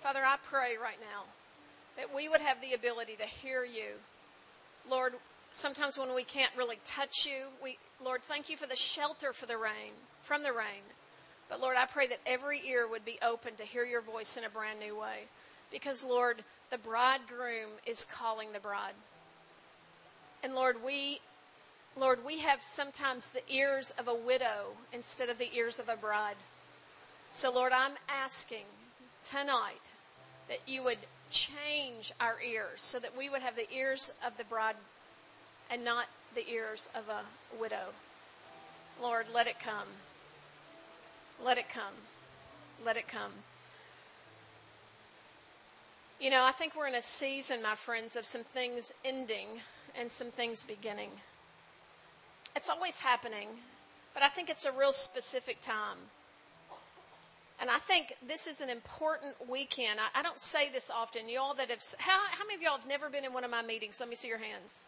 Father, 0.00 0.20
I 0.24 0.36
pray 0.42 0.76
right 0.80 0.98
now 1.00 1.24
that 1.96 2.14
we 2.14 2.28
would 2.28 2.40
have 2.40 2.60
the 2.60 2.74
ability 2.74 3.16
to 3.16 3.24
hear 3.24 3.64
you. 3.64 3.94
Lord, 4.88 5.14
sometimes 5.54 5.96
when 5.96 6.14
we 6.14 6.24
can't 6.24 6.50
really 6.56 6.78
touch 6.84 7.26
you, 7.26 7.46
we 7.62 7.78
Lord, 8.04 8.22
thank 8.22 8.50
you 8.50 8.56
for 8.56 8.66
the 8.66 8.76
shelter 8.76 9.32
for 9.32 9.46
the 9.46 9.56
rain, 9.56 9.92
from 10.22 10.42
the 10.42 10.52
rain. 10.52 10.82
But 11.48 11.60
Lord, 11.60 11.76
I 11.76 11.86
pray 11.86 12.06
that 12.08 12.18
every 12.26 12.60
ear 12.66 12.88
would 12.88 13.04
be 13.04 13.18
open 13.22 13.54
to 13.56 13.64
hear 13.64 13.84
your 13.84 14.02
voice 14.02 14.36
in 14.36 14.44
a 14.44 14.50
brand 14.50 14.80
new 14.80 14.98
way. 14.98 15.28
Because 15.70 16.04
Lord, 16.04 16.42
the 16.70 16.78
bridegroom 16.78 17.70
is 17.86 18.04
calling 18.04 18.52
the 18.52 18.58
bride. 18.58 18.94
And 20.42 20.54
Lord, 20.54 20.82
we 20.84 21.20
Lord, 21.96 22.24
we 22.24 22.40
have 22.40 22.60
sometimes 22.60 23.30
the 23.30 23.48
ears 23.48 23.92
of 23.96 24.08
a 24.08 24.14
widow 24.14 24.72
instead 24.92 25.28
of 25.28 25.38
the 25.38 25.54
ears 25.54 25.78
of 25.78 25.88
a 25.88 25.96
bride. 25.96 26.36
So 27.30 27.52
Lord, 27.52 27.72
I'm 27.72 27.92
asking 28.08 28.64
tonight 29.22 29.92
that 30.48 30.58
you 30.66 30.82
would 30.82 30.98
change 31.30 32.12
our 32.20 32.42
ears 32.42 32.82
so 32.82 32.98
that 32.98 33.16
we 33.16 33.30
would 33.30 33.42
have 33.42 33.54
the 33.54 33.72
ears 33.72 34.12
of 34.26 34.36
the 34.36 34.44
bride 34.44 34.74
and 35.70 35.84
not 35.84 36.06
the 36.34 36.48
ears 36.48 36.88
of 36.94 37.08
a 37.08 37.22
widow. 37.58 37.92
Lord, 39.00 39.26
let 39.32 39.46
it 39.46 39.58
come. 39.58 39.88
Let 41.42 41.58
it 41.58 41.68
come. 41.68 41.94
Let 42.84 42.96
it 42.96 43.08
come. 43.08 43.32
You 46.20 46.30
know, 46.30 46.44
I 46.44 46.52
think 46.52 46.74
we're 46.76 46.86
in 46.86 46.94
a 46.94 47.02
season, 47.02 47.62
my 47.62 47.74
friends, 47.74 48.16
of 48.16 48.24
some 48.24 48.44
things 48.44 48.92
ending 49.04 49.48
and 49.98 50.10
some 50.10 50.28
things 50.28 50.64
beginning. 50.64 51.10
It's 52.56 52.70
always 52.70 52.98
happening, 52.98 53.48
but 54.14 54.22
I 54.22 54.28
think 54.28 54.48
it's 54.48 54.64
a 54.64 54.72
real 54.72 54.92
specific 54.92 55.60
time. 55.60 55.98
And 57.60 57.70
I 57.70 57.78
think 57.78 58.14
this 58.26 58.46
is 58.46 58.60
an 58.60 58.70
important 58.70 59.34
weekend. 59.48 59.98
I, 60.00 60.20
I 60.20 60.22
don't 60.22 60.40
say 60.40 60.70
this 60.70 60.90
often. 60.90 61.28
Y'all 61.28 61.54
that 61.54 61.70
have, 61.70 61.82
how, 61.98 62.18
how 62.30 62.44
many 62.44 62.54
of 62.54 62.62
y'all 62.62 62.76
have 62.76 62.88
never 62.88 63.08
been 63.08 63.24
in 63.24 63.32
one 63.32 63.44
of 63.44 63.50
my 63.50 63.62
meetings? 63.62 64.00
Let 64.00 64.08
me 64.08 64.14
see 64.14 64.28
your 64.28 64.38
hands. 64.38 64.84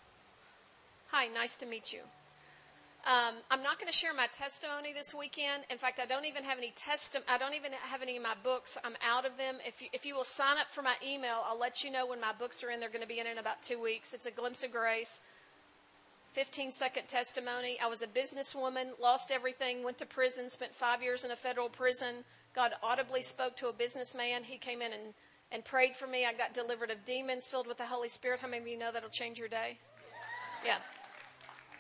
Hi, 1.11 1.29
nice 1.29 1.57
to 1.59 1.67
meet 1.67 1.93
you. 1.93 2.01
Um, 3.07 3.37
I'm 3.53 3.63
not 3.63 3.79
going 3.79 3.87
to 3.87 3.97
share 3.97 4.13
my 4.13 4.27
testimony 4.33 4.93
this 4.93 5.15
weekend. 5.15 5.65
In 5.71 5.79
fact, 5.79 6.01
I 6.01 6.07
don't 6.07 6.25
even 6.25 6.43
have 6.43 6.59
any 6.59 6.73
testi- 6.73 7.23
I 7.29 7.39
don't 7.39 7.55
even 7.55 7.71
have 7.73 8.03
any 8.03 8.17
of 8.17 8.23
my 8.25 8.35
books. 8.43 8.77
I'm 8.83 8.97
out 9.07 9.25
of 9.25 9.37
them. 9.39 9.59
If 9.65 9.81
you, 9.81 9.89
if 9.93 10.05
you 10.05 10.17
will 10.17 10.25
sign 10.25 10.59
up 10.59 10.73
for 10.73 10.83
my 10.83 10.95
email, 11.07 11.45
I'll 11.47 11.59
let 11.59 11.85
you 11.85 11.93
know 11.93 12.07
when 12.07 12.21
my 12.21 12.33
books 12.37 12.65
are 12.65 12.71
in. 12.71 12.81
They're 12.81 12.89
going 12.89 13.03
to 13.03 13.09
be 13.09 13.21
in 13.21 13.29
in 13.29 13.39
about 13.39 13.63
two 13.63 13.81
weeks. 13.81 14.13
It's 14.13 14.27
a 14.27 14.33
glimpse 14.33 14.65
of 14.65 14.73
grace. 14.73 15.21
15 16.33 16.73
second 16.73 17.07
testimony. 17.07 17.79
I 17.81 17.87
was 17.87 18.03
a 18.03 18.09
businesswoman, 18.09 18.99
lost 19.01 19.31
everything, 19.31 19.85
went 19.85 19.99
to 19.99 20.07
prison, 20.07 20.51
spent 20.51 20.75
five 20.75 21.01
years 21.01 21.25
in 21.25 21.31
a 21.31 21.37
federal 21.37 21.69
prison. 21.69 22.25
God 22.55 22.73
audibly 22.83 23.23
spoke 23.23 23.57
to 23.59 23.69
a 23.69 23.73
businessman. 23.73 24.43
He 24.43 24.59
came 24.59 24.83
in 24.83 24.93
and, 24.93 25.15
and 25.53 25.65
prayed 25.65 25.95
for 25.95 26.09
me. 26.09 26.27
I 26.27 26.33
got 26.33 26.53
delivered 26.55 26.91
of 26.91 27.05
demons 27.05 27.49
filled 27.49 27.69
with 27.69 27.79
the 27.79 27.87
Holy 27.87 28.09
Spirit. 28.09 28.41
How 28.41 28.49
many 28.49 28.63
of 28.63 28.69
you 28.69 28.77
know 28.77 28.91
that'll 28.93 29.09
change 29.09 29.39
your 29.39 29.49
day? 29.49 29.79
Yeah. 30.65 30.79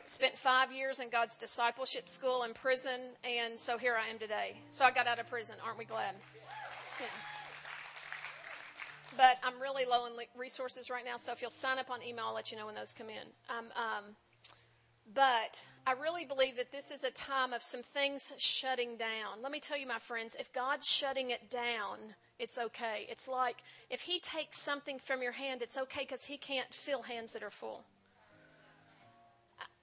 Spent 0.06 0.38
five 0.38 0.70
years 0.72 1.00
in 1.00 1.08
God's 1.08 1.34
discipleship 1.34 2.08
school 2.08 2.44
in 2.44 2.54
prison, 2.54 3.00
and 3.24 3.58
so 3.58 3.76
here 3.76 3.96
I 4.00 4.08
am 4.08 4.18
today. 4.18 4.56
So 4.70 4.84
I 4.84 4.92
got 4.92 5.08
out 5.08 5.18
of 5.18 5.28
prison. 5.28 5.56
Aren't 5.64 5.78
we 5.78 5.84
glad? 5.84 6.14
Yeah. 7.00 7.06
But 9.16 9.38
I'm 9.42 9.60
really 9.60 9.84
low 9.84 10.06
in 10.06 10.12
resources 10.36 10.90
right 10.90 11.04
now, 11.04 11.16
so 11.16 11.32
if 11.32 11.42
you'll 11.42 11.50
sign 11.50 11.78
up 11.78 11.90
on 11.90 12.02
email, 12.02 12.26
I'll 12.28 12.34
let 12.34 12.52
you 12.52 12.58
know 12.58 12.66
when 12.66 12.74
those 12.74 12.92
come 12.92 13.08
in. 13.08 13.26
Um, 13.48 13.66
um, 13.74 14.04
but 15.14 15.64
I 15.86 15.92
really 15.92 16.24
believe 16.24 16.56
that 16.56 16.70
this 16.70 16.90
is 16.90 17.02
a 17.02 17.10
time 17.10 17.52
of 17.52 17.62
some 17.62 17.82
things 17.82 18.32
shutting 18.38 18.96
down. 18.96 19.42
Let 19.42 19.52
me 19.52 19.60
tell 19.60 19.78
you, 19.78 19.86
my 19.86 19.98
friends, 19.98 20.36
if 20.38 20.52
God's 20.52 20.86
shutting 20.86 21.30
it 21.30 21.50
down, 21.50 21.98
it's 22.38 22.58
okay. 22.58 23.06
It's 23.08 23.26
like 23.26 23.56
if 23.90 24.02
He 24.02 24.18
takes 24.20 24.58
something 24.58 24.98
from 24.98 25.22
your 25.22 25.32
hand, 25.32 25.62
it's 25.62 25.78
okay 25.78 26.02
because 26.02 26.24
He 26.24 26.36
can't 26.36 26.72
fill 26.72 27.02
hands 27.02 27.32
that 27.32 27.42
are 27.42 27.50
full. 27.50 27.84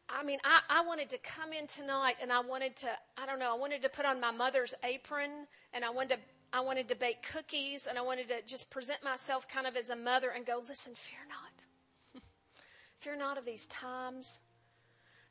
I 0.09 0.23
mean, 0.23 0.39
I, 0.43 0.59
I 0.69 0.85
wanted 0.85 1.09
to 1.09 1.17
come 1.19 1.53
in 1.53 1.67
tonight 1.67 2.15
and 2.21 2.31
I 2.31 2.39
wanted 2.41 2.75
to, 2.77 2.89
I 3.17 3.25
don't 3.25 3.39
know, 3.39 3.53
I 3.53 3.57
wanted 3.57 3.81
to 3.83 3.89
put 3.89 4.05
on 4.05 4.19
my 4.19 4.31
mother's 4.31 4.75
apron 4.83 5.47
and 5.73 5.83
I 5.83 5.89
wanted 5.89 6.15
to, 6.15 6.17
I 6.51 6.61
wanted 6.61 6.87
to 6.89 6.95
bake 6.95 7.23
cookies 7.31 7.87
and 7.87 7.97
I 7.97 8.01
wanted 8.01 8.27
to 8.27 8.41
just 8.45 8.69
present 8.69 9.03
myself 9.03 9.47
kind 9.47 9.65
of 9.65 9.75
as 9.75 9.89
a 9.89 9.95
mother 9.95 10.29
and 10.29 10.45
go, 10.45 10.61
listen, 10.67 10.93
fear 10.93 11.19
not. 11.27 12.21
fear 12.99 13.15
not 13.15 13.37
of 13.37 13.45
these 13.45 13.65
times. 13.67 14.41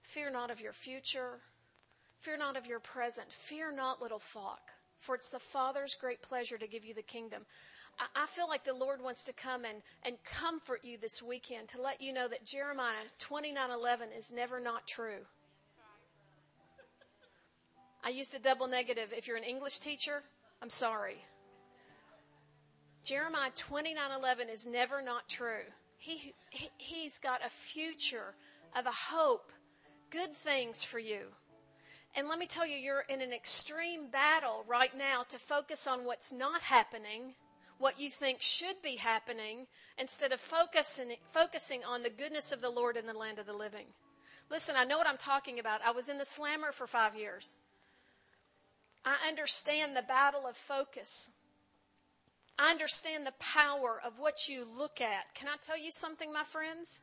Fear 0.02 0.30
not 0.30 0.50
of 0.50 0.61
your 0.61 0.72
future. 0.72 1.40
Fear 2.18 2.38
not 2.38 2.56
of 2.56 2.66
your 2.66 2.80
present. 2.80 3.32
Fear 3.32 3.72
not, 3.72 4.02
little 4.02 4.18
flock, 4.18 4.72
for 4.98 5.14
it's 5.14 5.28
the 5.28 5.38
Father's 5.38 5.94
great 5.94 6.22
pleasure 6.22 6.58
to 6.58 6.66
give 6.66 6.85
you 6.85 6.94
the 6.94 7.02
kingdom. 7.02 7.44
I 7.98 8.26
feel 8.26 8.48
like 8.48 8.64
the 8.64 8.74
Lord 8.74 9.02
wants 9.02 9.24
to 9.24 9.33
come 9.33 9.64
and, 9.64 9.83
and 10.02 10.16
comfort 10.24 10.85
you 10.85 10.98
this 10.98 11.22
weekend 11.22 11.68
to 11.68 11.81
let 11.81 12.00
you 12.00 12.12
know 12.12 12.28
that 12.28 12.44
Jeremiah 12.44 13.05
29:11 13.18 14.16
is 14.16 14.31
never 14.31 14.61
not 14.61 14.87
true. 14.87 15.26
I 18.05 18.11
used 18.11 18.35
a 18.35 18.38
double 18.38 18.66
negative. 18.66 19.12
If 19.16 19.26
you're 19.26 19.37
an 19.37 19.44
English 19.44 19.78
teacher, 19.78 20.22
I'm 20.61 20.70
sorry. 20.70 21.24
Jeremiah 23.05 23.50
29:11 23.50 24.52
is 24.52 24.66
never 24.66 25.02
not 25.02 25.28
true. 25.28 25.64
He, 25.98 26.35
he 26.50 26.70
he's 26.78 27.18
got 27.18 27.44
a 27.44 27.48
future 27.48 28.35
of 28.74 28.87
a 28.87 28.92
hope, 28.92 29.52
good 30.11 30.35
things 30.37 30.85
for 30.85 30.98
you. 30.98 31.26
And 32.14 32.28
let 32.28 32.38
me 32.38 32.46
tell 32.46 32.66
you, 32.66 32.76
you're 32.76 33.07
in 33.09 33.22
an 33.22 33.33
extreme 33.33 34.09
battle 34.09 34.64
right 34.68 34.96
now 34.96 35.22
to 35.28 35.38
focus 35.38 35.87
on 35.87 36.05
what's 36.05 36.31
not 36.31 36.61
happening 36.62 37.35
what 37.82 37.98
you 37.98 38.08
think 38.08 38.40
should 38.40 38.80
be 38.80 38.94
happening 38.94 39.66
instead 39.98 40.30
of 40.30 40.40
focusing, 40.40 41.16
focusing 41.32 41.84
on 41.84 42.04
the 42.04 42.10
goodness 42.10 42.52
of 42.52 42.60
the 42.60 42.70
Lord 42.70 42.96
in 42.96 43.06
the 43.06 43.12
land 43.12 43.40
of 43.40 43.46
the 43.46 43.52
living. 43.52 43.86
Listen, 44.50 44.76
I 44.78 44.84
know 44.84 44.98
what 44.98 45.08
I'm 45.08 45.16
talking 45.16 45.58
about. 45.58 45.80
I 45.84 45.90
was 45.90 46.08
in 46.08 46.16
the 46.16 46.24
slammer 46.24 46.70
for 46.70 46.86
five 46.86 47.16
years. 47.16 47.56
I 49.04 49.16
understand 49.26 49.96
the 49.96 50.02
battle 50.02 50.46
of 50.46 50.56
focus. 50.56 51.32
I 52.56 52.70
understand 52.70 53.26
the 53.26 53.34
power 53.40 54.00
of 54.04 54.20
what 54.20 54.48
you 54.48 54.64
look 54.64 55.00
at. 55.00 55.34
Can 55.34 55.48
I 55.48 55.56
tell 55.60 55.76
you 55.76 55.90
something, 55.90 56.32
my 56.32 56.44
friends? 56.44 57.02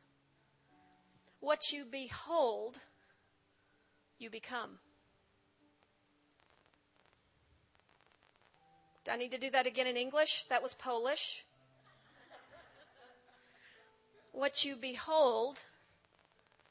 What 1.40 1.74
you 1.74 1.84
behold, 1.84 2.78
you 4.18 4.30
become. 4.30 4.78
I 9.10 9.16
need 9.16 9.32
to 9.32 9.38
do 9.38 9.50
that 9.50 9.66
again 9.66 9.86
in 9.86 9.96
English? 9.96 10.44
That 10.44 10.62
was 10.62 10.74
Polish. 10.74 11.44
What 14.32 14.64
you 14.64 14.76
behold, 14.76 15.64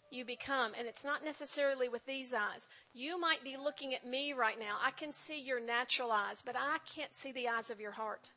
you 0.10 0.24
become. 0.24 0.72
And 0.78 0.88
it's 0.88 1.04
not 1.04 1.24
necessarily 1.24 1.90
with 1.90 2.06
these 2.06 2.34
eyes. 2.34 2.70
You 2.94 3.20
might 3.20 3.44
be 3.44 3.58
looking 3.58 3.94
at 3.94 4.06
me 4.06 4.34
right 4.34 4.58
now. 4.60 4.78
I 4.82 4.92
can 4.92 5.12
see 5.12 5.40
your 5.40 5.60
natural 5.60 6.12
eyes, 6.12 6.42
but 6.42 6.56
I 6.56 6.78
can't 6.86 7.14
see 7.14 7.32
the 7.32 7.50
eyes 7.50 7.70
of 7.70 7.82
your 7.82 7.92
heart. 7.92 8.32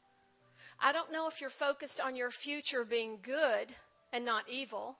I 0.80 0.92
don't 0.92 1.12
know 1.12 1.28
if 1.28 1.40
you're 1.40 1.50
focused 1.50 2.00
on 2.00 2.16
your 2.16 2.30
future 2.30 2.84
being 2.84 3.18
good 3.22 3.74
and 4.12 4.24
not 4.24 4.48
evil. 4.48 4.96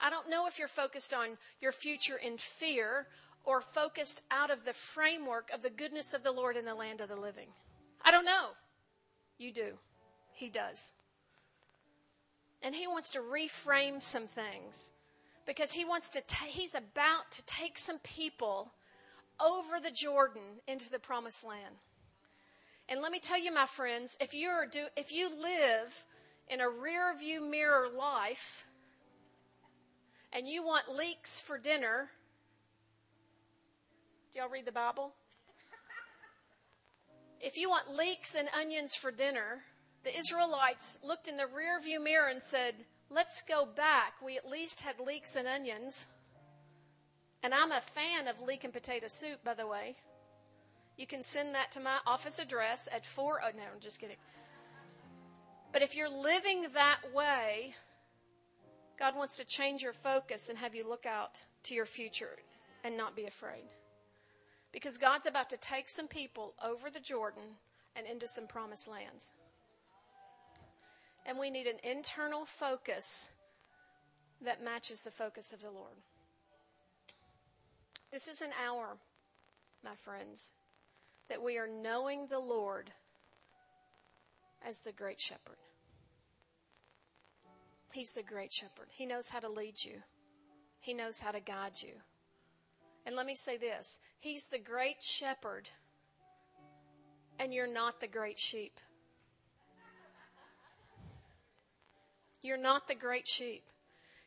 I 0.00 0.10
don't 0.10 0.30
know 0.30 0.46
if 0.46 0.58
you're 0.58 0.68
focused 0.68 1.12
on 1.12 1.36
your 1.60 1.72
future 1.72 2.16
in 2.16 2.38
fear 2.38 3.06
or 3.44 3.60
focused 3.60 4.22
out 4.30 4.50
of 4.50 4.64
the 4.64 4.72
framework 4.72 5.50
of 5.52 5.62
the 5.62 5.70
goodness 5.70 6.14
of 6.14 6.22
the 6.22 6.32
Lord 6.32 6.56
in 6.56 6.64
the 6.64 6.74
land 6.74 7.00
of 7.00 7.08
the 7.08 7.16
living. 7.16 7.48
I 8.08 8.10
don't 8.10 8.24
know. 8.24 8.52
You 9.36 9.52
do. 9.52 9.72
He 10.32 10.48
does. 10.48 10.92
And 12.62 12.74
he 12.74 12.86
wants 12.86 13.12
to 13.12 13.18
reframe 13.18 14.02
some 14.02 14.26
things 14.26 14.92
because 15.44 15.72
he 15.72 15.84
wants 15.84 16.08
to 16.10 16.22
ta- 16.22 16.46
he's 16.48 16.74
about 16.74 17.30
to 17.32 17.44
take 17.44 17.76
some 17.76 17.98
people 17.98 18.72
over 19.38 19.78
the 19.78 19.90
Jordan 19.90 20.62
into 20.66 20.90
the 20.90 20.98
promised 20.98 21.44
land. 21.44 21.74
And 22.88 23.02
let 23.02 23.12
me 23.12 23.20
tell 23.20 23.38
you 23.38 23.52
my 23.52 23.66
friends, 23.66 24.16
if 24.22 24.32
you're 24.32 24.64
do 24.64 24.86
if 24.96 25.12
you 25.12 25.28
live 25.28 26.06
in 26.48 26.62
a 26.62 26.70
rear 26.70 27.14
view 27.14 27.42
mirror 27.42 27.90
life 27.94 28.66
and 30.32 30.48
you 30.48 30.64
want 30.64 30.96
leeks 30.96 31.42
for 31.42 31.58
dinner, 31.58 32.08
do 34.32 34.38
y'all 34.38 34.48
read 34.48 34.64
the 34.64 34.72
Bible? 34.72 35.12
If 37.40 37.56
you 37.56 37.68
want 37.68 37.94
leeks 37.94 38.34
and 38.34 38.48
onions 38.58 38.94
for 38.94 39.10
dinner, 39.10 39.62
the 40.04 40.16
Israelites 40.16 40.98
looked 41.04 41.28
in 41.28 41.36
the 41.36 41.44
rearview 41.44 42.02
mirror 42.02 42.28
and 42.28 42.42
said, 42.42 42.74
Let's 43.10 43.42
go 43.42 43.64
back. 43.64 44.14
We 44.24 44.36
at 44.36 44.48
least 44.48 44.80
had 44.80 45.00
leeks 45.00 45.36
and 45.36 45.48
onions. 45.48 46.08
And 47.42 47.54
I'm 47.54 47.72
a 47.72 47.80
fan 47.80 48.28
of 48.28 48.40
leek 48.40 48.64
and 48.64 48.72
potato 48.72 49.06
soup, 49.08 49.42
by 49.44 49.54
the 49.54 49.66
way. 49.66 49.96
You 50.96 51.06
can 51.06 51.22
send 51.22 51.54
that 51.54 51.70
to 51.72 51.80
my 51.80 51.98
office 52.06 52.38
address 52.38 52.88
at 52.92 53.06
four. 53.06 53.40
Oh, 53.42 53.50
no, 53.56 53.62
I'm 53.62 53.80
just 53.80 54.00
kidding. 54.00 54.16
But 55.72 55.82
if 55.82 55.94
you're 55.96 56.10
living 56.10 56.66
that 56.74 56.98
way, 57.14 57.74
God 58.98 59.14
wants 59.14 59.36
to 59.36 59.44
change 59.44 59.82
your 59.82 59.92
focus 59.92 60.48
and 60.48 60.58
have 60.58 60.74
you 60.74 60.86
look 60.86 61.06
out 61.06 61.40
to 61.64 61.74
your 61.74 61.86
future 61.86 62.36
and 62.84 62.96
not 62.96 63.14
be 63.14 63.26
afraid. 63.26 63.68
Because 64.78 64.96
God's 64.96 65.26
about 65.26 65.50
to 65.50 65.56
take 65.56 65.88
some 65.88 66.06
people 66.06 66.54
over 66.64 66.88
the 66.88 67.00
Jordan 67.00 67.42
and 67.96 68.06
into 68.06 68.28
some 68.28 68.46
promised 68.46 68.86
lands. 68.86 69.32
And 71.26 71.36
we 71.36 71.50
need 71.50 71.66
an 71.66 71.80
internal 71.82 72.44
focus 72.44 73.32
that 74.40 74.62
matches 74.62 75.02
the 75.02 75.10
focus 75.10 75.52
of 75.52 75.60
the 75.62 75.70
Lord. 75.72 75.96
This 78.12 78.28
is 78.28 78.40
an 78.40 78.52
hour, 78.64 78.96
my 79.82 79.96
friends, 79.96 80.52
that 81.28 81.42
we 81.42 81.58
are 81.58 81.66
knowing 81.66 82.28
the 82.28 82.38
Lord 82.38 82.92
as 84.64 84.82
the 84.82 84.92
great 84.92 85.18
shepherd. 85.18 85.58
He's 87.92 88.12
the 88.12 88.22
great 88.22 88.52
shepherd. 88.52 88.86
He 88.90 89.06
knows 89.06 89.28
how 89.28 89.40
to 89.40 89.48
lead 89.48 89.82
you. 89.82 90.04
He 90.78 90.94
knows 90.94 91.18
how 91.18 91.32
to 91.32 91.40
guide 91.40 91.82
you. 91.82 91.94
And 93.08 93.16
let 93.16 93.24
me 93.24 93.34
say 93.34 93.56
this 93.56 94.00
He's 94.20 94.48
the 94.48 94.58
great 94.58 95.02
shepherd, 95.02 95.70
and 97.38 97.54
you're 97.54 97.72
not 97.72 98.02
the 98.02 98.06
great 98.06 98.38
sheep. 98.38 98.78
You're 102.42 102.58
not 102.58 102.86
the 102.86 102.94
great 102.94 103.26
sheep. 103.26 103.62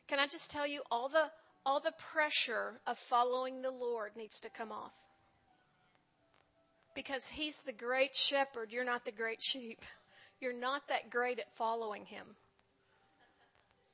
Can 0.08 0.18
I 0.18 0.26
just 0.26 0.50
tell 0.50 0.66
you 0.66 0.82
all 0.90 1.08
the 1.08 1.30
all 1.64 1.78
the 1.78 1.94
pressure 1.96 2.80
of 2.88 2.98
following 2.98 3.62
the 3.62 3.70
Lord 3.70 4.16
needs 4.16 4.40
to 4.40 4.50
come 4.50 4.72
off. 4.72 5.06
Because 6.96 7.28
he's 7.28 7.60
the 7.60 7.72
great 7.72 8.16
shepherd, 8.16 8.72
you're 8.72 8.84
not 8.84 9.04
the 9.04 9.12
great 9.12 9.40
sheep. 9.40 9.82
You're 10.40 10.58
not 10.58 10.88
that 10.88 11.08
great 11.08 11.38
at 11.38 11.54
following 11.54 12.04
him. 12.04 12.26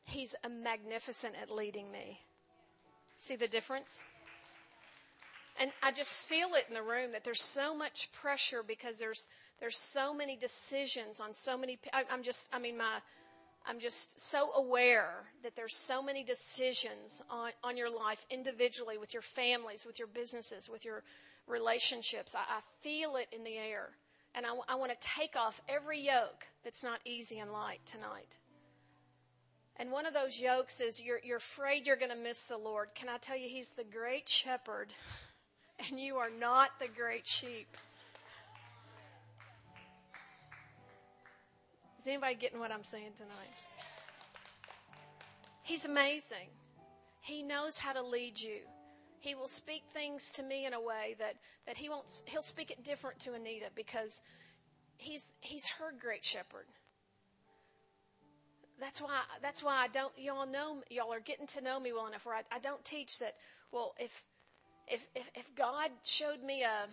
He's 0.04 0.34
magnificent 0.48 1.34
at 1.40 1.50
leading 1.50 1.92
me. 1.92 2.22
See 3.16 3.36
the 3.36 3.48
difference? 3.48 4.06
And 5.60 5.72
I 5.82 5.90
just 5.90 6.26
feel 6.26 6.54
it 6.54 6.66
in 6.68 6.74
the 6.74 6.82
room 6.82 7.12
that 7.12 7.24
there's 7.24 7.42
so 7.42 7.74
much 7.74 8.12
pressure 8.12 8.62
because 8.66 8.98
there's 8.98 9.28
there's 9.60 9.76
so 9.76 10.14
many 10.14 10.36
decisions 10.36 11.18
on 11.18 11.32
so 11.32 11.58
many 11.58 11.78
I, 11.92 12.04
I'm 12.10 12.22
just 12.22 12.48
I 12.52 12.58
mean 12.58 12.78
my 12.78 13.00
I'm 13.66 13.80
just 13.80 14.18
so 14.18 14.50
aware 14.54 15.24
that 15.42 15.54
there's 15.54 15.76
so 15.76 16.00
many 16.00 16.24
decisions 16.24 17.20
on, 17.28 17.50
on 17.62 17.76
your 17.76 17.90
life 17.90 18.24
individually 18.30 18.96
with 18.96 19.12
your 19.12 19.22
families, 19.22 19.84
with 19.84 19.98
your 19.98 20.08
businesses, 20.08 20.70
with 20.70 20.86
your 20.86 21.02
relationships. 21.46 22.34
I, 22.34 22.38
I 22.40 22.60
feel 22.80 23.16
it 23.16 23.28
in 23.30 23.44
the 23.44 23.58
air. 23.58 23.90
And 24.34 24.46
I, 24.46 24.50
I 24.68 24.76
want 24.76 24.92
to 24.92 25.06
take 25.06 25.36
off 25.36 25.60
every 25.68 26.00
yoke 26.00 26.46
that's 26.64 26.82
not 26.82 27.00
easy 27.04 27.40
and 27.40 27.50
light 27.50 27.80
tonight. 27.84 28.38
And 29.76 29.92
one 29.92 30.06
of 30.06 30.14
those 30.14 30.40
yokes 30.40 30.80
is 30.80 31.02
you're, 31.02 31.20
you're 31.22 31.36
afraid 31.36 31.86
you're 31.86 31.96
going 31.96 32.10
to 32.10 32.16
miss 32.16 32.44
the 32.44 32.56
Lord. 32.56 32.88
Can 32.94 33.08
I 33.08 33.18
tell 33.18 33.36
you, 33.36 33.48
He's 33.48 33.72
the 33.74 33.84
great 33.84 34.28
shepherd, 34.28 34.88
and 35.86 36.00
you 36.00 36.16
are 36.16 36.30
not 36.30 36.70
the 36.78 36.88
great 36.88 37.26
sheep. 37.26 37.68
Is 41.98 42.06
anybody 42.06 42.34
getting 42.34 42.60
what 42.60 42.70
I'm 42.70 42.84
saying 42.84 43.12
tonight? 43.16 43.52
He's 45.62 45.84
amazing. 45.84 46.48
He 47.20 47.42
knows 47.42 47.78
how 47.78 47.92
to 47.92 48.02
lead 48.02 48.40
you. 48.40 48.60
He 49.20 49.34
will 49.34 49.48
speak 49.48 49.82
things 49.92 50.32
to 50.32 50.42
me 50.42 50.64
in 50.64 50.72
a 50.72 50.80
way 50.80 51.16
that, 51.18 51.34
that 51.66 51.76
he 51.76 51.88
won't 51.88 52.22
he'll 52.26 52.40
speak 52.40 52.70
it 52.70 52.84
different 52.84 53.18
to 53.20 53.34
Anita 53.34 53.66
because 53.74 54.22
he's 54.96 55.32
he's 55.40 55.68
her 55.68 55.92
great 55.98 56.24
shepherd. 56.24 56.66
That's 58.80 59.02
why 59.02 59.22
that's 59.42 59.62
why 59.62 59.76
I 59.76 59.88
don't 59.88 60.12
y'all 60.16 60.46
know 60.46 60.82
y'all 60.88 61.12
are 61.12 61.20
getting 61.20 61.48
to 61.48 61.60
know 61.60 61.80
me 61.80 61.92
well 61.92 62.06
enough 62.06 62.24
where 62.24 62.36
I, 62.36 62.42
I 62.50 62.60
don't 62.60 62.84
teach 62.84 63.18
that 63.18 63.34
well 63.72 63.94
if 63.98 64.24
if 64.90 65.06
if, 65.14 65.30
if 65.34 65.54
God 65.54 65.90
showed 66.02 66.42
me 66.42 66.62
a 66.62 66.88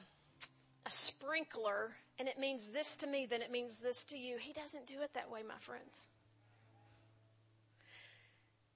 a 0.86 0.90
sprinkler 0.90 1.90
and 2.20 2.28
it 2.28 2.38
means 2.38 2.72
this 2.72 2.96
to 2.98 3.08
me, 3.08 3.26
then 3.26 3.42
it 3.42 3.52
means 3.52 3.80
this 3.80 4.06
to 4.06 4.18
you. 4.18 4.38
He 4.38 4.54
doesn't 4.54 4.86
do 4.86 5.02
it 5.02 5.14
that 5.14 5.30
way, 5.30 5.42
my 5.48 5.58
friends. 5.60 6.08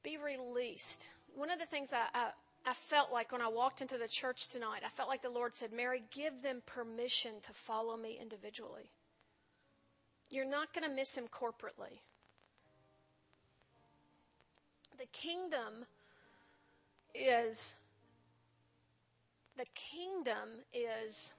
Be 0.03 0.17
released. 0.17 1.11
One 1.35 1.51
of 1.51 1.59
the 1.59 1.65
things 1.65 1.93
I, 1.93 2.05
I, 2.13 2.29
I 2.65 2.73
felt 2.73 3.11
like 3.11 3.31
when 3.31 3.41
I 3.41 3.47
walked 3.47 3.81
into 3.81 3.97
the 3.97 4.07
church 4.07 4.49
tonight, 4.49 4.81
I 4.83 4.89
felt 4.89 5.07
like 5.07 5.21
the 5.21 5.29
Lord 5.29 5.53
said, 5.53 5.71
Mary, 5.71 6.03
give 6.11 6.41
them 6.41 6.61
permission 6.65 7.33
to 7.43 7.53
follow 7.53 7.95
me 7.95 8.17
individually. 8.19 8.91
You're 10.29 10.49
not 10.49 10.73
going 10.73 10.87
to 10.89 10.95
miss 10.95 11.15
him 11.15 11.27
corporately. 11.27 11.99
The 14.97 15.05
kingdom 15.11 15.85
is 17.13 17.77
the 19.59 19.65
kingdom 19.75 20.63
is 20.73 21.33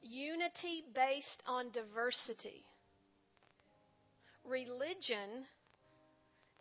unity 0.00 0.82
based 0.94 1.42
on 1.46 1.70
diversity. 1.70 2.64
Religion 4.42 5.44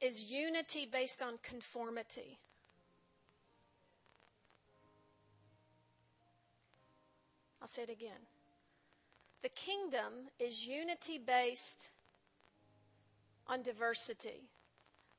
is 0.01 0.29
unity 0.29 0.85
based 0.85 1.23
on 1.23 1.39
conformity. 1.41 2.39
I'll 7.61 7.69
say 7.69 7.83
it 7.83 7.89
again. 7.89 8.27
The 9.43 9.49
kingdom 9.49 10.27
is 10.41 10.67
unity 10.67 11.17
based 11.25 11.91
on 13.47 13.63
diversity. 13.63 14.49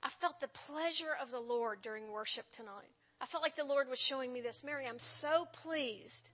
I 0.03 0.11
felt 0.11 0.39
the 0.39 0.49
pleasure 0.49 1.17
of 1.19 1.31
the 1.31 1.41
Lord 1.41 1.81
during 1.81 2.13
worship 2.13 2.45
tonight. 2.53 2.96
I 3.21 3.27
felt 3.27 3.43
like 3.43 3.57
the 3.57 3.65
Lord 3.65 3.89
was 3.89 4.01
showing 4.01 4.33
me 4.33 4.41
this. 4.41 4.65
Mary, 4.65 4.87
I'm 4.87 4.99
so 4.99 5.47
pleased 5.53 6.31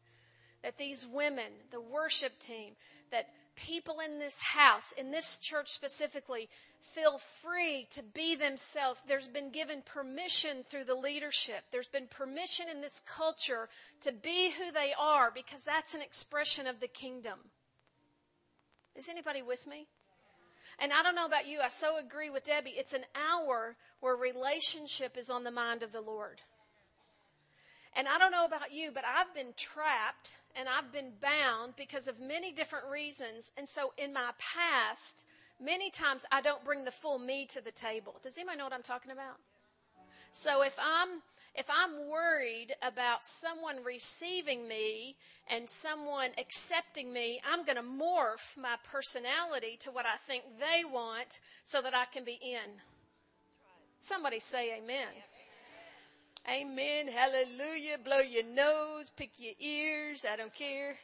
that 0.62 0.78
these 0.78 1.06
women, 1.06 1.52
the 1.70 1.80
worship 1.80 2.38
team, 2.38 2.74
that 3.10 3.28
people 3.56 4.00
in 4.00 4.18
this 4.18 4.40
house, 4.40 4.92
in 4.92 5.10
this 5.10 5.38
church 5.38 5.70
specifically, 5.70 6.48
feel 6.80 7.18
free 7.18 7.86
to 7.90 8.02
be 8.02 8.34
themselves. 8.34 9.02
There's 9.06 9.28
been 9.28 9.50
given 9.50 9.82
permission 9.82 10.62
through 10.64 10.84
the 10.84 10.94
leadership. 10.94 11.64
There's 11.70 11.88
been 11.88 12.08
permission 12.08 12.66
in 12.70 12.80
this 12.80 13.00
culture 13.00 13.68
to 14.00 14.12
be 14.12 14.50
who 14.50 14.72
they 14.72 14.92
are 14.98 15.30
because 15.32 15.64
that's 15.64 15.94
an 15.94 16.02
expression 16.02 16.66
of 16.66 16.80
the 16.80 16.88
kingdom. 16.88 17.38
Is 18.94 19.08
anybody 19.08 19.42
with 19.42 19.66
me? 19.66 19.86
And 20.78 20.92
I 20.92 21.02
don't 21.02 21.14
know 21.14 21.26
about 21.26 21.46
you, 21.46 21.60
I 21.60 21.68
so 21.68 21.98
agree 21.98 22.30
with 22.30 22.44
Debbie. 22.44 22.70
It's 22.70 22.94
an 22.94 23.04
hour 23.14 23.76
where 24.00 24.16
relationship 24.16 25.16
is 25.16 25.30
on 25.30 25.44
the 25.44 25.50
mind 25.50 25.82
of 25.82 25.92
the 25.92 26.00
Lord. 26.00 26.42
And 27.94 28.08
I 28.08 28.18
don't 28.18 28.32
know 28.32 28.44
about 28.44 28.72
you, 28.72 28.90
but 28.92 29.04
I've 29.04 29.34
been 29.34 29.52
trapped 29.56 30.36
and 30.56 30.68
I've 30.68 30.92
been 30.92 31.12
bound 31.20 31.74
because 31.76 32.08
of 32.08 32.20
many 32.20 32.52
different 32.52 32.86
reasons. 32.90 33.52
And 33.56 33.68
so 33.68 33.92
in 33.98 34.12
my 34.12 34.30
past, 34.38 35.26
many 35.60 35.90
times 35.90 36.24
I 36.32 36.40
don't 36.40 36.64
bring 36.64 36.84
the 36.84 36.90
full 36.90 37.18
me 37.18 37.46
to 37.46 37.60
the 37.60 37.70
table. 37.70 38.16
Does 38.22 38.38
anybody 38.38 38.58
know 38.58 38.64
what 38.64 38.72
I'm 38.72 38.82
talking 38.82 39.12
about? 39.12 39.36
So 40.32 40.62
if 40.62 40.78
I'm 40.82 41.22
if 41.54 41.66
I'm 41.68 42.08
worried 42.08 42.74
about 42.80 43.24
someone 43.24 43.84
receiving 43.84 44.66
me 44.66 45.16
and 45.48 45.68
someone 45.68 46.30
accepting 46.38 47.12
me, 47.12 47.42
I'm 47.46 47.64
going 47.64 47.76
to 47.76 47.82
morph 47.82 48.56
my 48.56 48.76
personality 48.90 49.76
to 49.80 49.90
what 49.90 50.06
I 50.06 50.16
think 50.16 50.44
they 50.58 50.82
want 50.84 51.40
so 51.62 51.82
that 51.82 51.94
I 51.94 52.06
can 52.06 52.24
be 52.24 52.38
in. 52.40 52.80
Somebody 54.00 54.40
say 54.40 54.78
amen. 54.78 55.08
Amen. 56.48 57.06
Hallelujah. 57.06 57.98
Blow 58.04 58.18
your 58.18 58.44
nose, 58.44 59.10
pick 59.10 59.38
your 59.38 59.54
ears. 59.60 60.24
I 60.30 60.36
don't 60.36 60.52
care. 60.52 60.96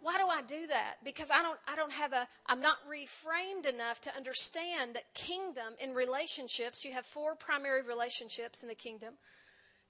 Why 0.00 0.16
do 0.16 0.28
I 0.28 0.42
do 0.42 0.66
that? 0.68 0.94
Because 1.04 1.28
I 1.30 1.42
don't, 1.42 1.58
I 1.66 1.74
don't 1.74 1.92
have 1.92 2.12
a, 2.12 2.28
I'm 2.46 2.60
not 2.60 2.76
reframed 2.88 3.66
enough 3.66 4.00
to 4.02 4.16
understand 4.16 4.94
that 4.94 5.12
kingdom 5.14 5.74
in 5.80 5.92
relationships, 5.92 6.84
you 6.84 6.92
have 6.92 7.04
four 7.04 7.34
primary 7.34 7.82
relationships 7.82 8.62
in 8.62 8.68
the 8.68 8.76
kingdom, 8.76 9.14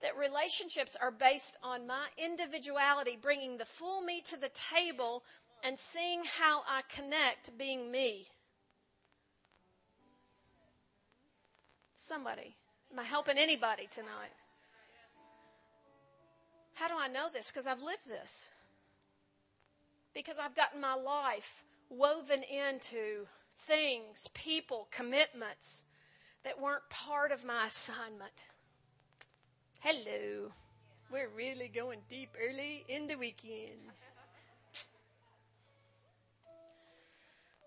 that 0.00 0.16
relationships 0.16 0.96
are 1.00 1.10
based 1.10 1.58
on 1.62 1.86
my 1.86 2.06
individuality, 2.16 3.18
bringing 3.20 3.58
the 3.58 3.66
full 3.66 4.00
me 4.00 4.22
to 4.22 4.40
the 4.40 4.50
table 4.50 5.24
and 5.62 5.78
seeing 5.78 6.22
how 6.24 6.62
I 6.66 6.82
connect 6.88 7.56
being 7.58 7.90
me. 7.90 8.28
Somebody. 11.94 12.56
Am 12.92 12.98
I 12.98 13.02
helping 13.02 13.36
anybody 13.36 13.88
tonight? 13.90 14.30
How 16.78 16.88
do 16.88 16.94
I 16.98 17.08
know 17.08 17.28
this? 17.32 17.50
Because 17.50 17.66
I've 17.66 17.82
lived 17.82 18.08
this. 18.08 18.50
because 20.14 20.36
I've 20.38 20.54
gotten 20.56 20.80
my 20.80 20.94
life 20.94 21.64
woven 21.90 22.42
into 22.42 23.26
things, 23.56 24.28
people, 24.34 24.88
commitments 24.90 25.84
that 26.44 26.60
weren't 26.60 26.82
part 26.90 27.32
of 27.32 27.44
my 27.44 27.66
assignment. 27.66 28.46
Hello. 29.80 30.52
We're 31.10 31.28
really 31.28 31.68
going 31.68 32.00
deep 32.08 32.30
early 32.40 32.84
in 32.88 33.06
the 33.06 33.16
weekend. 33.16 33.92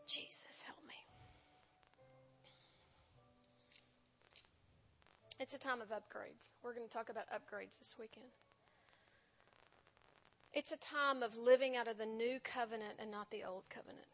Jesus, 0.07 0.63
help 0.65 0.79
me. 0.87 0.95
It's 5.39 5.53
a 5.53 5.59
time 5.59 5.81
of 5.81 5.89
upgrades. 5.89 6.51
We're 6.63 6.73
going 6.73 6.87
to 6.87 6.93
talk 6.93 7.09
about 7.09 7.25
upgrades 7.29 7.79
this 7.79 7.95
weekend. 7.99 8.27
It's 10.53 10.71
a 10.71 10.77
time 10.77 11.23
of 11.23 11.37
living 11.37 11.77
out 11.77 11.87
of 11.87 11.97
the 11.97 12.05
new 12.05 12.39
covenant 12.43 12.95
and 12.99 13.09
not 13.09 13.29
the 13.31 13.43
old 13.43 13.63
covenant. 13.69 14.05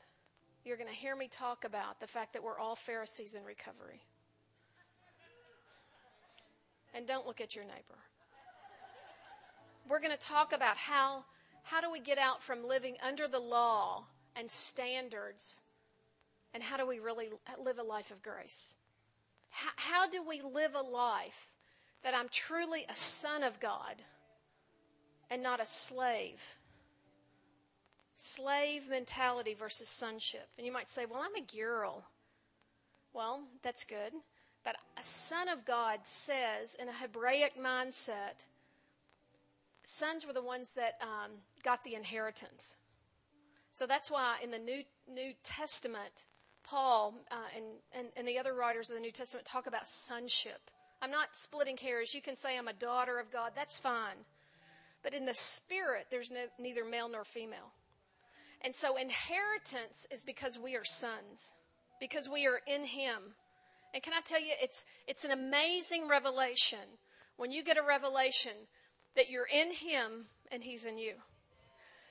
You're 0.63 0.77
going 0.77 0.89
to 0.89 0.95
hear 0.95 1.15
me 1.15 1.27
talk 1.27 1.63
about 1.63 1.99
the 1.99 2.07
fact 2.07 2.33
that 2.33 2.43
we're 2.43 2.59
all 2.59 2.75
Pharisees 2.75 3.33
in 3.33 3.43
recovery. 3.43 4.03
And 6.93 7.07
don't 7.07 7.25
look 7.25 7.41
at 7.41 7.55
your 7.55 7.65
neighbor. 7.65 7.97
We're 9.89 9.99
going 9.99 10.11
to 10.11 10.19
talk 10.19 10.53
about 10.53 10.77
how 10.77 11.23
how 11.63 11.81
do 11.81 11.91
we 11.91 11.99
get 11.99 12.17
out 12.17 12.41
from 12.41 12.65
living 12.65 12.95
under 13.05 13.27
the 13.27 13.39
law 13.39 14.05
and 14.37 14.49
standards 14.49 15.63
and 16.53 16.63
how 16.63 16.77
do 16.77 16.87
we 16.87 16.99
really 16.99 17.27
live 17.61 17.77
a 17.77 17.83
life 17.83 18.09
of 18.09 18.23
grace? 18.23 18.77
How, 19.49 19.71
how 19.75 20.07
do 20.07 20.25
we 20.25 20.41
live 20.41 20.75
a 20.75 20.81
life 20.81 21.49
that 22.03 22.13
I'm 22.13 22.29
truly 22.29 22.85
a 22.87 22.93
son 22.93 23.43
of 23.43 23.59
God 23.59 24.01
and 25.29 25.43
not 25.43 25.59
a 25.59 25.65
slave? 25.65 26.43
Slave 28.15 28.89
mentality 28.89 29.53
versus 29.53 29.89
sonship. 29.89 30.47
And 30.57 30.65
you 30.65 30.73
might 30.73 30.89
say, 30.89 31.05
well, 31.05 31.21
I'm 31.21 31.35
a 31.35 31.57
girl. 31.57 32.03
Well, 33.13 33.43
that's 33.63 33.83
good. 33.83 34.13
But 34.63 34.75
a 34.97 35.03
son 35.03 35.49
of 35.49 35.65
God 35.65 35.99
says, 36.03 36.75
in 36.79 36.89
a 36.89 36.93
Hebraic 36.93 37.53
mindset, 37.61 38.45
sons 39.83 40.25
were 40.27 40.33
the 40.33 40.41
ones 40.41 40.73
that 40.73 40.95
um, 41.01 41.31
got 41.63 41.83
the 41.83 41.95
inheritance. 41.95 42.75
So 43.71 43.85
that's 43.85 44.09
why 44.09 44.37
in 44.43 44.51
the 44.51 44.59
New, 44.59 44.83
New 45.07 45.33
Testament, 45.43 46.25
Paul 46.63 47.13
uh, 47.31 47.35
and, 47.55 47.65
and, 47.93 48.07
and 48.17 48.27
the 48.27 48.39
other 48.39 48.53
writers 48.53 48.89
of 48.89 48.95
the 48.95 49.01
New 49.01 49.11
Testament 49.11 49.45
talk 49.45 49.67
about 49.67 49.87
sonship. 49.87 50.69
I'm 51.01 51.11
not 51.11 51.35
splitting 51.35 51.77
hairs. 51.77 52.13
You 52.13 52.21
can 52.21 52.35
say 52.35 52.57
I'm 52.57 52.67
a 52.67 52.73
daughter 52.73 53.19
of 53.19 53.31
God. 53.31 53.51
That's 53.55 53.77
fine. 53.77 54.17
But 55.07 55.13
in 55.13 55.25
the 55.25 55.33
spirit, 55.33 56.07
there's 56.11 56.31
no, 56.31 56.47
neither 56.59 56.83
male 56.83 57.07
nor 57.07 57.23
female. 57.23 57.71
And 58.59 58.75
so 58.75 58.97
inheritance 58.97 60.05
is 60.11 60.21
because 60.21 60.59
we 60.59 60.75
are 60.75 60.83
sons, 60.83 61.53
because 62.01 62.27
we 62.27 62.45
are 62.45 62.59
in 62.67 62.83
Him. 62.83 63.35
And 63.93 64.03
can 64.03 64.11
I 64.11 64.19
tell 64.19 64.41
you, 64.41 64.51
it's, 64.61 64.83
it's 65.07 65.23
an 65.23 65.31
amazing 65.31 66.09
revelation 66.09 66.99
when 67.37 67.51
you 67.51 67.63
get 67.63 67.77
a 67.77 67.87
revelation 67.87 68.51
that 69.15 69.29
you're 69.29 69.47
in 69.47 69.71
Him 69.71 70.25
and 70.51 70.61
He's 70.61 70.83
in 70.83 70.97
you. 70.97 71.13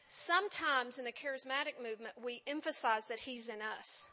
Sometimes 0.09 0.99
in 0.99 1.05
the 1.05 1.13
charismatic 1.13 1.75
movement, 1.79 2.15
we 2.25 2.41
emphasize 2.47 3.09
that 3.09 3.19
He's 3.19 3.51
in 3.51 3.59
us. 3.79 4.09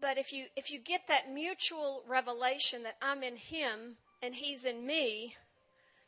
But 0.00 0.18
if 0.18 0.32
you, 0.32 0.44
if 0.54 0.70
you 0.70 0.78
get 0.78 1.08
that 1.08 1.32
mutual 1.34 2.04
revelation 2.06 2.84
that 2.84 2.98
I'm 3.02 3.24
in 3.24 3.34
Him 3.34 3.96
and 4.22 4.36
He's 4.36 4.64
in 4.64 4.86
me, 4.86 5.34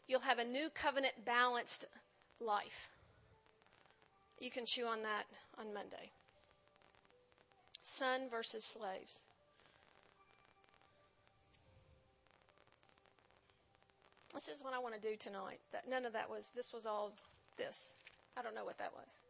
you'll 0.06 0.20
have 0.20 0.38
a 0.38 0.44
new 0.44 0.68
covenant 0.74 1.24
balanced 1.24 1.86
life. 2.40 2.90
You 4.38 4.50
can 4.50 4.66
chew 4.66 4.86
on 4.86 5.02
that 5.02 5.24
on 5.58 5.72
Monday. 5.72 6.10
Son 7.82 8.28
versus 8.30 8.64
slaves. 8.64 9.24
This 14.32 14.48
is 14.48 14.64
what 14.64 14.74
I 14.74 14.80
want 14.80 14.94
to 14.94 15.00
do 15.00 15.16
tonight. 15.16 15.60
That 15.72 15.88
none 15.88 16.04
of 16.04 16.12
that 16.12 16.28
was. 16.28 16.50
This 16.56 16.72
was 16.72 16.86
all 16.86 17.12
this. 17.56 18.02
I 18.36 18.42
don't 18.42 18.54
know 18.54 18.64
what 18.64 18.78
that 18.78 18.92
was. 18.92 19.20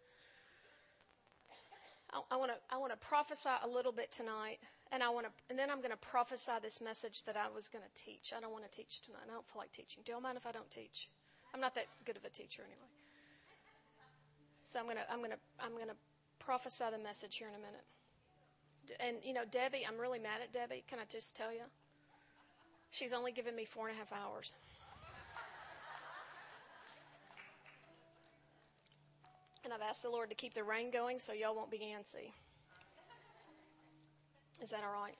I, 2.30 2.36
want 2.36 2.52
to. 2.52 2.56
I 2.70 2.78
want 2.78 2.92
to 2.92 3.06
prophesy 3.06 3.50
a 3.62 3.68
little 3.68 3.92
bit 3.92 4.12
tonight, 4.12 4.58
and 4.92 5.02
I 5.02 5.08
want 5.10 5.26
to. 5.26 5.32
And 5.50 5.58
then 5.58 5.70
I'm 5.70 5.78
going 5.78 5.90
to 5.90 5.96
prophesy 5.96 6.52
this 6.62 6.80
message 6.80 7.24
that 7.24 7.36
I 7.36 7.48
was 7.54 7.68
going 7.68 7.84
to 7.84 8.02
teach. 8.02 8.32
I 8.36 8.40
don't 8.40 8.52
want 8.52 8.64
to 8.64 8.70
teach 8.70 9.00
tonight. 9.02 9.26
I 9.28 9.32
don't 9.32 9.48
feel 9.48 9.60
like 9.60 9.72
teaching. 9.72 10.02
Do 10.04 10.12
y'all 10.12 10.20
mind 10.20 10.36
if 10.36 10.46
I 10.46 10.52
don't 10.52 10.70
teach? 10.70 11.08
I'm 11.52 11.60
not 11.60 11.74
that 11.74 11.86
good 12.04 12.16
of 12.16 12.24
a 12.24 12.30
teacher 12.30 12.62
anyway. 12.62 12.88
So 14.62 14.80
I'm 14.80 14.86
gonna. 14.86 15.04
I'm 15.10 15.20
gonna. 15.20 15.38
I'm 15.60 15.76
gonna 15.78 15.96
prophesy 16.38 16.84
the 16.90 17.02
message 17.02 17.36
here 17.36 17.48
in 17.48 17.54
a 17.54 17.58
minute. 17.58 17.84
And 19.00 19.16
you 19.22 19.32
know, 19.32 19.44
Debbie, 19.50 19.84
I'm 19.86 19.98
really 19.98 20.18
mad 20.18 20.40
at 20.42 20.52
Debbie. 20.52 20.84
Can 20.88 20.98
I 20.98 21.04
just 21.08 21.36
tell 21.36 21.52
you? 21.52 21.64
She's 22.90 23.12
only 23.12 23.32
given 23.32 23.56
me 23.56 23.64
four 23.64 23.88
and 23.88 23.96
a 23.96 23.98
half 23.98 24.12
hours. 24.12 24.54
And 29.64 29.72
I've 29.72 29.80
asked 29.80 30.02
the 30.02 30.10
Lord 30.10 30.28
to 30.28 30.36
keep 30.36 30.52
the 30.52 30.62
rain 30.62 30.90
going 30.90 31.18
so 31.18 31.32
y'all 31.32 31.54
won't 31.54 31.70
be 31.70 31.78
antsy. 31.78 32.32
Is 34.62 34.70
that 34.70 34.82
all 34.84 34.92
right? 34.92 35.16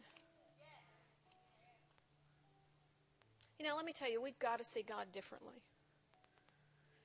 You 3.59 3.67
know, 3.67 3.77
let 3.77 3.85
me 3.85 3.93
tell 3.93 4.11
you, 4.11 4.21
we've 4.21 4.39
got 4.39 4.59
to 4.59 4.65
see 4.65 4.83
God 4.83 5.07
differently. 5.13 5.63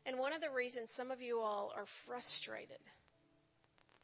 And 0.06 0.18
one 0.18 0.34
of 0.34 0.42
the 0.42 0.50
reasons 0.50 0.92
some 0.92 1.12
of 1.12 1.22
you 1.22 1.40
all 1.40 1.72
are 1.76 1.86
frustrated 1.86 2.80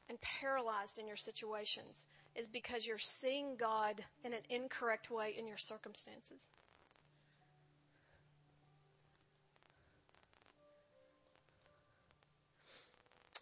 and 0.10 0.20
paralyzed 0.22 1.00
in 1.00 1.08
your 1.08 1.16
situations 1.16 2.06
is 2.36 2.48
because 2.48 2.86
you're 2.86 2.98
seeing 2.98 3.56
God 3.56 4.04
in 4.24 4.34
an 4.34 4.42
incorrect 4.50 5.10
way 5.10 5.34
in 5.38 5.48
your 5.48 5.58
circumstances. 5.58 6.50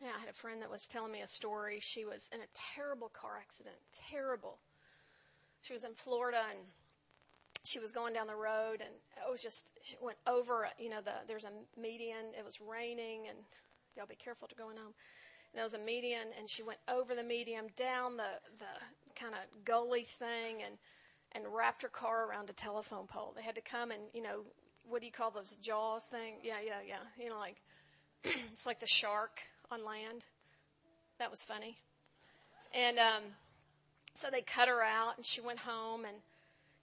Yeah, 0.02 0.10
I 0.16 0.20
had 0.20 0.30
a 0.30 0.34
friend 0.34 0.62
that 0.62 0.70
was 0.70 0.88
telling 0.88 1.12
me 1.12 1.22
a 1.22 1.28
story. 1.28 1.80
She 1.82 2.06
was 2.06 2.30
in 2.34 2.40
a 2.42 2.54
terrible 2.54 3.10
car 3.10 3.38
accident. 3.40 3.76
Terrible. 3.94 4.60
She 5.64 5.74
was 5.74 5.84
in 5.84 5.94
Florida 5.96 6.42
and 6.52 6.60
she 7.64 7.80
was 7.80 7.92
going 7.92 8.14
down 8.14 8.28
the 8.28 8.36
road 8.36 8.82
and 8.82 8.94
it 9.26 9.32
was 9.32 9.42
just 9.42 9.72
she 9.82 9.96
went 10.02 10.18
over 10.28 10.68
you 10.78 10.90
know 10.90 11.02
the 11.02 11.14
there's 11.28 11.46
a 11.46 11.80
median 11.80 12.36
it 12.38 12.44
was 12.44 12.60
raining 12.62 13.28
and 13.30 13.38
y'all 13.96 14.06
be 14.06 14.16
careful 14.16 14.48
to 14.48 14.56
going 14.56 14.76
home 14.76 14.94
and 14.94 15.56
there 15.56 15.64
was 15.64 15.74
a 15.74 15.80
median 15.80 16.28
and 16.38 16.50
she 16.50 16.62
went 16.62 16.80
over 16.90 17.16
the 17.16 17.24
median 17.24 17.70
down 17.78 18.18
the 18.18 18.36
the 18.60 19.16
kind 19.16 19.34
of 19.34 19.64
gully 19.64 20.04
thing 20.04 20.62
and 20.66 20.76
and 21.32 21.46
wrapped 21.56 21.82
her 21.82 21.88
car 21.88 22.28
around 22.30 22.50
a 22.50 22.54
telephone 22.54 23.08
pole 23.08 23.34
they 23.34 23.42
had 23.42 23.56
to 23.56 23.62
come 23.62 23.92
and 23.92 24.02
you 24.14 24.22
know 24.22 24.42
what 24.90 25.00
do 25.00 25.06
you 25.06 25.14
call 25.14 25.32
those 25.32 25.56
jaws 25.62 26.04
thing 26.04 26.36
yeah 26.44 26.58
yeah 26.64 26.82
yeah 26.86 27.24
you 27.24 27.30
know 27.30 27.40
like 27.40 27.62
it's 28.24 28.66
like 28.66 28.80
the 28.80 28.88
shark 28.88 29.42
on 29.72 29.84
land. 29.84 30.26
That 31.20 31.30
was 31.30 31.44
funny. 31.44 31.78
And 32.74 32.98
um, 32.98 33.24
so 34.14 34.30
they 34.30 34.42
cut 34.42 34.68
her 34.68 34.84
out, 34.84 35.18
and 35.18 35.26
she 35.26 35.42
went 35.42 35.60
home, 35.60 36.06
and 36.06 36.18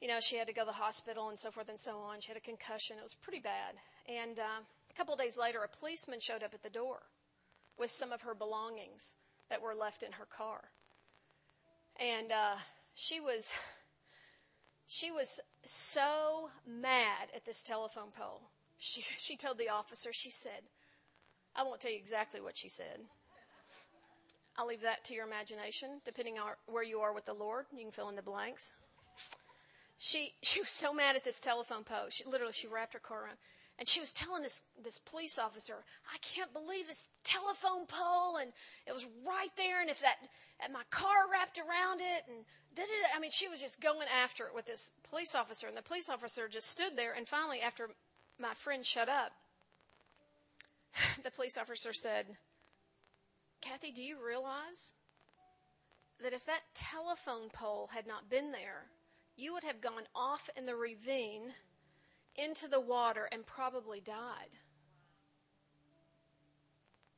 you 0.00 0.08
know 0.08 0.20
she 0.20 0.36
had 0.36 0.46
to 0.46 0.52
go 0.52 0.62
to 0.62 0.66
the 0.66 0.72
hospital 0.72 1.28
and 1.28 1.38
so 1.38 1.50
forth 1.50 1.68
and 1.68 1.78
so 1.78 1.98
on. 1.98 2.20
She 2.20 2.28
had 2.28 2.36
a 2.36 2.40
concussion. 2.40 2.96
It 2.98 3.02
was 3.02 3.14
pretty 3.14 3.40
bad. 3.40 3.74
And 4.08 4.38
uh, 4.38 4.62
a 4.90 4.94
couple 4.94 5.14
of 5.14 5.20
days 5.20 5.38
later, 5.38 5.60
a 5.62 5.68
policeman 5.68 6.20
showed 6.20 6.42
up 6.42 6.54
at 6.54 6.62
the 6.62 6.70
door 6.70 7.02
with 7.78 7.90
some 7.90 8.12
of 8.12 8.22
her 8.22 8.34
belongings 8.34 9.16
that 9.48 9.62
were 9.62 9.74
left 9.74 10.02
in 10.02 10.12
her 10.12 10.26
car. 10.26 10.70
And 11.98 12.32
uh, 12.32 12.56
she 12.94 13.20
was 13.20 13.52
she 14.86 15.10
was 15.10 15.40
so 15.64 16.50
mad 16.66 17.28
at 17.34 17.44
this 17.44 17.62
telephone 17.62 18.10
pole. 18.16 18.42
She 18.78 19.02
she 19.18 19.36
told 19.36 19.58
the 19.58 19.68
officer. 19.68 20.12
She 20.12 20.30
said, 20.30 20.62
I 21.54 21.62
won't 21.62 21.80
tell 21.80 21.90
you 21.90 21.98
exactly 21.98 22.40
what 22.40 22.56
she 22.56 22.68
said. 22.68 23.00
I'll 24.60 24.66
leave 24.66 24.82
that 24.82 25.04
to 25.04 25.14
your 25.14 25.26
imagination, 25.26 26.02
depending 26.04 26.38
on 26.38 26.50
where 26.66 26.82
you 26.82 27.00
are 27.00 27.14
with 27.14 27.24
the 27.24 27.32
Lord. 27.32 27.64
You 27.72 27.82
can 27.82 27.90
fill 27.90 28.10
in 28.10 28.14
the 28.14 28.20
blanks. 28.20 28.72
She 29.96 30.34
she 30.42 30.60
was 30.60 30.68
so 30.68 30.92
mad 30.92 31.16
at 31.16 31.24
this 31.24 31.40
telephone 31.40 31.82
post. 31.82 32.18
She 32.18 32.24
literally 32.26 32.52
she 32.52 32.66
wrapped 32.66 32.92
her 32.92 32.98
car 32.98 33.24
around, 33.24 33.38
and 33.78 33.88
she 33.88 34.00
was 34.00 34.12
telling 34.12 34.42
this 34.42 34.60
this 34.78 34.98
police 34.98 35.38
officer, 35.38 35.82
"I 36.12 36.18
can't 36.18 36.52
believe 36.52 36.88
this 36.88 37.08
telephone 37.24 37.86
pole, 37.86 38.36
and 38.36 38.52
it 38.86 38.92
was 38.92 39.06
right 39.26 39.48
there, 39.56 39.80
and 39.80 39.88
if 39.88 40.00
that 40.00 40.18
and 40.62 40.74
my 40.74 40.84
car 40.90 41.30
wrapped 41.32 41.58
around 41.58 42.02
it, 42.02 42.24
and 42.28 42.44
did 42.74 42.82
it." 42.82 43.16
I 43.16 43.18
mean, 43.18 43.30
she 43.30 43.48
was 43.48 43.60
just 43.60 43.80
going 43.80 44.08
after 44.08 44.46
it 44.46 44.54
with 44.54 44.66
this 44.66 44.92
police 45.04 45.34
officer, 45.34 45.68
and 45.68 45.76
the 45.76 45.80
police 45.80 46.10
officer 46.10 46.48
just 46.48 46.68
stood 46.68 46.96
there, 46.96 47.14
and 47.14 47.26
finally, 47.26 47.62
after 47.62 47.88
my 48.38 48.52
friend 48.52 48.84
shut 48.84 49.08
up, 49.08 49.32
the 51.24 51.30
police 51.30 51.56
officer 51.56 51.94
said, 51.94 52.36
Kathy, 53.60 53.90
do 53.90 54.02
you 54.02 54.16
realize 54.24 54.94
that 56.22 56.32
if 56.32 56.44
that 56.46 56.62
telephone 56.74 57.48
pole 57.52 57.88
had 57.92 58.06
not 58.06 58.30
been 58.30 58.52
there, 58.52 58.86
you 59.36 59.52
would 59.52 59.64
have 59.64 59.80
gone 59.80 60.04
off 60.14 60.50
in 60.56 60.66
the 60.66 60.76
ravine 60.76 61.52
into 62.36 62.68
the 62.68 62.80
water 62.80 63.28
and 63.32 63.44
probably 63.46 64.00
died? 64.00 64.54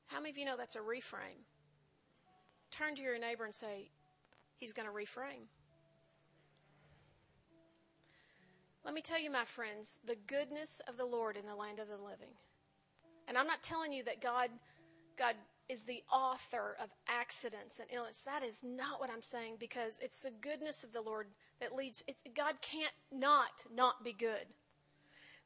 How 0.06 0.18
many 0.18 0.30
of 0.30 0.38
you 0.38 0.44
know 0.44 0.56
that's 0.56 0.76
a 0.76 0.80
reframe? 0.80 1.44
Turn 2.70 2.94
to 2.96 3.02
your 3.02 3.18
neighbor 3.18 3.44
and 3.44 3.54
say, 3.54 3.90
He's 4.58 4.72
going 4.72 4.86
to 4.86 4.94
reframe. 4.94 5.48
Let 8.84 8.94
me 8.94 9.00
tell 9.00 9.20
you, 9.20 9.30
my 9.30 9.44
friends, 9.44 9.98
the 10.04 10.16
goodness 10.26 10.80
of 10.88 10.96
the 10.96 11.04
Lord 11.04 11.36
in 11.36 11.46
the 11.46 11.54
land 11.54 11.78
of 11.78 11.88
the 11.88 11.96
living. 11.96 12.34
And 13.26 13.38
I'm 13.38 13.46
not 13.46 13.62
telling 13.62 13.92
you 13.92 14.04
that 14.04 14.20
God, 14.20 14.50
God 15.16 15.34
is 15.68 15.84
the 15.84 16.02
author 16.12 16.76
of 16.82 16.90
accidents 17.08 17.78
and 17.78 17.88
illness. 17.92 18.22
That 18.24 18.42
is 18.42 18.62
not 18.62 19.00
what 19.00 19.10
I'm 19.10 19.22
saying 19.22 19.56
because 19.58 19.98
it's 20.02 20.22
the 20.22 20.30
goodness 20.30 20.84
of 20.84 20.92
the 20.92 21.02
Lord 21.02 21.28
that 21.60 21.74
leads. 21.74 22.04
It, 22.06 22.16
God 22.34 22.60
can't 22.60 22.92
not 23.10 23.64
not 23.74 24.04
be 24.04 24.12
good. 24.12 24.46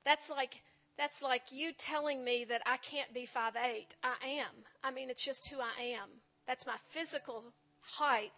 That's 0.05 0.31
like 0.31 0.63
that's 0.97 1.23
like 1.23 1.53
you 1.53 1.73
telling 1.77 2.25
me 2.25 2.45
that 2.45 2.63
I 2.67 2.79
can't 2.79 3.13
be 3.13 3.27
five 3.27 3.55
eight. 3.57 3.95
I 4.03 4.15
am. 4.27 4.65
I 4.83 4.91
mean, 4.91 5.11
it's 5.11 5.25
just 5.25 5.49
who 5.49 5.59
I 5.61 5.83
am. 5.83 6.09
That's 6.47 6.67
my 6.67 6.77
physical 6.89 7.45
height. 7.81 8.33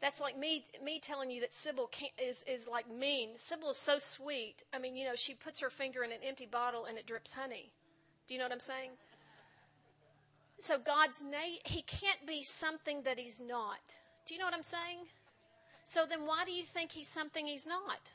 That's 0.00 0.20
like 0.20 0.36
me 0.36 0.66
me 0.84 1.00
telling 1.00 1.30
you 1.30 1.40
that 1.40 1.54
Sybil 1.54 1.90
is 2.22 2.44
is 2.46 2.68
like 2.68 2.90
mean. 2.90 3.30
Sybil 3.36 3.70
is 3.70 3.78
so 3.78 3.98
sweet. 3.98 4.64
I 4.72 4.78
mean, 4.78 4.96
you 4.96 5.06
know, 5.06 5.14
she 5.14 5.34
puts 5.34 5.60
her 5.60 5.70
finger 5.70 6.04
in 6.04 6.12
an 6.12 6.18
empty 6.22 6.46
bottle 6.46 6.84
and 6.84 6.98
it 6.98 7.06
drips 7.06 7.32
honey. 7.32 7.72
Do 8.26 8.34
you 8.34 8.38
know 8.38 8.46
what 8.46 8.52
I'm 8.52 8.60
saying? 8.60 8.90
So 10.58 10.78
God's 10.78 11.22
name, 11.22 11.58
He 11.64 11.82
can't 11.82 12.26
be 12.26 12.42
something 12.42 13.02
that 13.02 13.18
He's 13.18 13.40
not. 13.40 13.98
Do 14.26 14.34
you 14.34 14.40
know 14.40 14.46
what 14.46 14.54
I'm 14.54 14.62
saying? 14.62 15.06
So 15.84 16.04
then 16.08 16.26
why 16.26 16.44
do 16.44 16.52
you 16.52 16.64
think 16.64 16.92
He's 16.92 17.08
something 17.08 17.46
He's 17.46 17.66
not? 17.66 18.12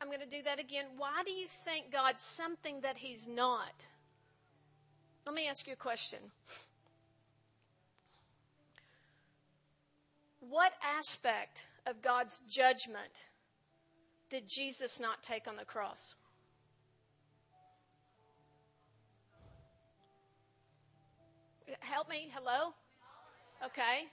I'm 0.00 0.08
going 0.08 0.20
to 0.20 0.26
do 0.26 0.42
that 0.42 0.58
again. 0.58 0.86
Why 0.96 1.22
do 1.24 1.30
you 1.30 1.46
think 1.46 1.92
God's 1.92 2.22
something 2.22 2.80
that 2.80 2.96
He's 2.96 3.28
not? 3.28 3.86
Let 5.26 5.36
me 5.36 5.46
ask 5.48 5.68
you 5.68 5.74
a 5.74 5.76
question. 5.76 6.18
What 10.40 10.72
aspect 10.98 11.68
of 11.86 12.02
God's 12.02 12.40
judgment 12.48 13.28
did 14.28 14.48
Jesus 14.48 14.98
not 14.98 15.22
take 15.22 15.46
on 15.46 15.54
the 15.54 15.64
cross? 15.64 16.16
Help 21.82 22.08
me. 22.08 22.30
Hello? 22.32 22.72
Okay. 23.64 24.06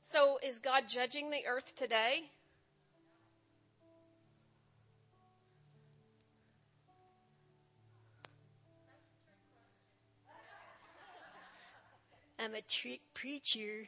So 0.00 0.38
is 0.42 0.58
God 0.58 0.88
judging 0.88 1.30
the 1.30 1.46
earth 1.46 1.74
today? 1.76 2.24
I'm 12.38 12.54
a 12.54 12.62
trick 12.62 13.00
preacher. 13.12 13.86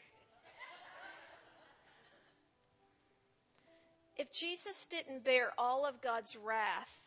If 4.16 4.32
Jesus 4.32 4.86
didn't 4.86 5.24
bear 5.24 5.52
all 5.58 5.84
of 5.84 6.00
God's 6.00 6.36
wrath 6.36 7.06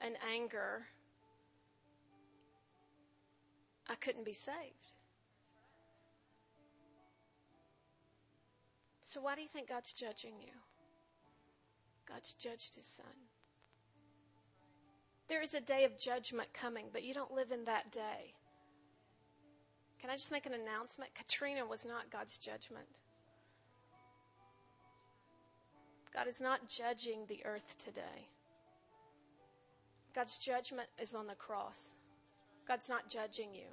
and 0.00 0.16
anger, 0.32 0.86
I 3.88 3.94
couldn't 3.96 4.24
be 4.24 4.32
saved. 4.32 4.93
So, 9.14 9.20
why 9.20 9.36
do 9.36 9.42
you 9.42 9.46
think 9.46 9.68
God's 9.68 9.92
judging 9.92 10.32
you? 10.40 10.50
God's 12.04 12.34
judged 12.34 12.74
his 12.74 12.84
son. 12.84 13.06
There 15.28 15.40
is 15.40 15.54
a 15.54 15.60
day 15.60 15.84
of 15.84 15.96
judgment 15.96 16.48
coming, 16.52 16.86
but 16.92 17.04
you 17.04 17.14
don't 17.14 17.32
live 17.32 17.52
in 17.52 17.64
that 17.66 17.92
day. 17.92 18.34
Can 20.00 20.10
I 20.10 20.16
just 20.16 20.32
make 20.32 20.46
an 20.46 20.52
announcement? 20.54 21.14
Katrina 21.14 21.64
was 21.64 21.86
not 21.86 22.10
God's 22.10 22.38
judgment. 22.38 23.02
God 26.12 26.26
is 26.26 26.40
not 26.40 26.68
judging 26.68 27.20
the 27.28 27.46
earth 27.46 27.76
today. 27.78 28.26
God's 30.12 30.38
judgment 30.38 30.88
is 31.00 31.14
on 31.14 31.28
the 31.28 31.36
cross. 31.36 31.94
God's 32.66 32.88
not 32.88 33.08
judging 33.08 33.54
you. 33.54 33.70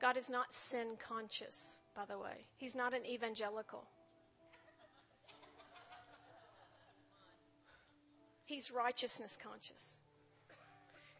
God 0.00 0.16
is 0.16 0.28
not 0.28 0.52
sin 0.52 0.96
conscious, 0.98 1.76
by 1.94 2.06
the 2.06 2.18
way. 2.18 2.48
He's 2.56 2.74
not 2.74 2.92
an 2.92 3.06
evangelical. 3.06 3.86
He's 8.50 8.72
righteousness 8.72 9.38
conscious. 9.40 10.00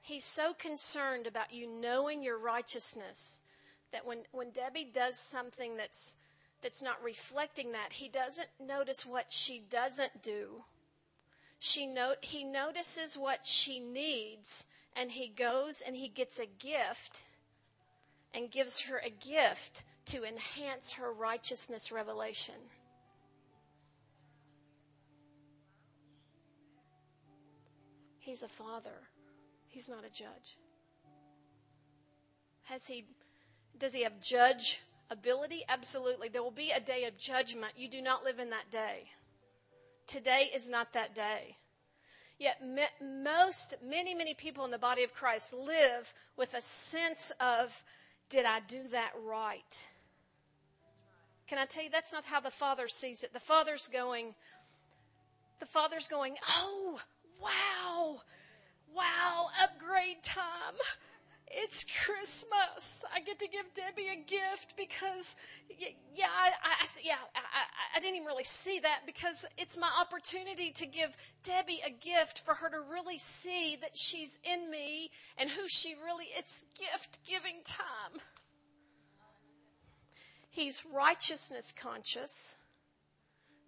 He's 0.03 0.25
so 0.25 0.53
concerned 0.53 1.29
about 1.29 1.53
you 1.53 1.69
knowing 1.69 2.25
your 2.25 2.37
righteousness 2.37 3.41
that 3.93 4.05
when, 4.05 4.25
when 4.33 4.51
Debbie 4.51 4.91
does 4.93 5.17
something 5.17 5.77
that's, 5.77 6.17
that's 6.61 6.83
not 6.83 7.01
reflecting 7.05 7.71
that, 7.71 7.93
he 7.93 8.09
doesn't 8.09 8.49
notice 8.59 9.07
what 9.07 9.31
she 9.31 9.63
doesn't 9.71 10.23
do. 10.23 10.65
She 11.61 11.87
note, 11.87 12.17
he 12.25 12.43
notices 12.43 13.17
what 13.17 13.47
she 13.47 13.79
needs 13.79 14.67
and 14.97 15.13
he 15.13 15.29
goes 15.29 15.83
and 15.87 15.95
he 15.95 16.09
gets 16.09 16.41
a 16.41 16.47
gift 16.47 17.27
and 18.35 18.51
gives 18.51 18.81
her 18.89 18.99
a 18.99 19.09
gift 19.11 19.85
to 20.07 20.25
enhance 20.25 20.95
her 20.95 21.13
righteousness 21.13 21.93
revelation. 21.93 22.57
He's 28.31 28.45
a 28.45 28.49
father. 28.49 28.95
He's 29.67 29.89
not 29.89 30.05
a 30.05 30.09
judge. 30.09 30.57
Has 32.63 32.87
he 32.87 33.05
does 33.77 33.93
he 33.93 34.05
have 34.05 34.21
judge 34.21 34.83
ability? 35.11 35.65
Absolutely. 35.69 36.29
There 36.29 36.45
will 36.45 36.53
be 36.53 36.71
a 36.71 36.79
day 36.79 37.07
of 37.07 37.19
judgment. 37.19 37.73
You 37.77 37.89
do 37.89 38.01
not 38.01 38.23
live 38.23 38.39
in 38.39 38.51
that 38.51 38.71
day. 38.71 39.11
Today 40.07 40.49
is 40.55 40.71
not 40.71 40.93
that 40.93 41.13
day. 41.13 41.57
Yet 42.39 42.63
most, 43.03 43.75
many, 43.85 44.15
many 44.15 44.35
people 44.35 44.65
in 44.65 44.71
the 44.71 44.79
body 44.79 45.03
of 45.03 45.13
Christ 45.13 45.53
live 45.53 46.15
with 46.37 46.55
a 46.55 46.63
sense 46.63 47.33
of, 47.41 47.83
did 48.29 48.47
I 48.47 48.61
do 48.61 48.87
that 48.93 49.11
right? 49.25 49.89
Can 51.49 51.59
I 51.59 51.65
tell 51.65 51.83
you, 51.83 51.91
that's 51.91 52.13
not 52.13 52.27
how 52.27 52.39
the 52.39 52.53
Father 52.53 52.87
sees 52.87 53.25
it. 53.25 53.33
The 53.33 53.41
Father's 53.41 53.89
going, 53.89 54.37
the 55.59 55.67
Father's 55.67 56.07
going, 56.07 56.37
oh, 56.49 57.01
wow, 57.41 58.21
wow, 58.95 59.47
upgrade 59.63 60.23
time 60.23 60.77
it's 61.51 61.85
Christmas. 62.05 63.05
I 63.15 63.21
get 63.21 63.41
to 63.41 63.49
give 63.49 63.75
Debbie 63.75 64.09
a 64.13 64.17
gift 64.17 64.77
because, 64.77 65.37
yeah, 65.69 66.29
I, 66.31 66.53
I 66.65 66.87
yeah, 67.03 67.17
I, 67.35 67.97
I, 67.97 68.01
didn't 68.01 68.17
even 68.17 68.27
really 68.27 68.45
see 68.45 68.79
that 68.79 69.01
because 69.05 69.45
it's 69.59 69.77
my 69.77 69.91
opportunity 70.01 70.71
to 70.71 70.87
give 70.87 71.17
Debbie 71.43 71.81
a 71.85 71.91
gift 71.91 72.41
for 72.45 72.55
her 72.55 72.71
to 72.71 72.81
really 72.81 73.19
see 73.19 73.77
that 73.81 73.97
she's 73.97 74.39
in 74.45 74.71
me 74.71 75.11
and 75.39 75.51
who 75.51 75.63
she 75.69 75.95
really. 76.05 76.27
It's 76.37 76.65
gift 76.79 77.19
giving 77.27 77.63
time. 77.65 78.21
He's 80.51 80.85
righteousness 80.93 81.73
conscious, 81.77 82.59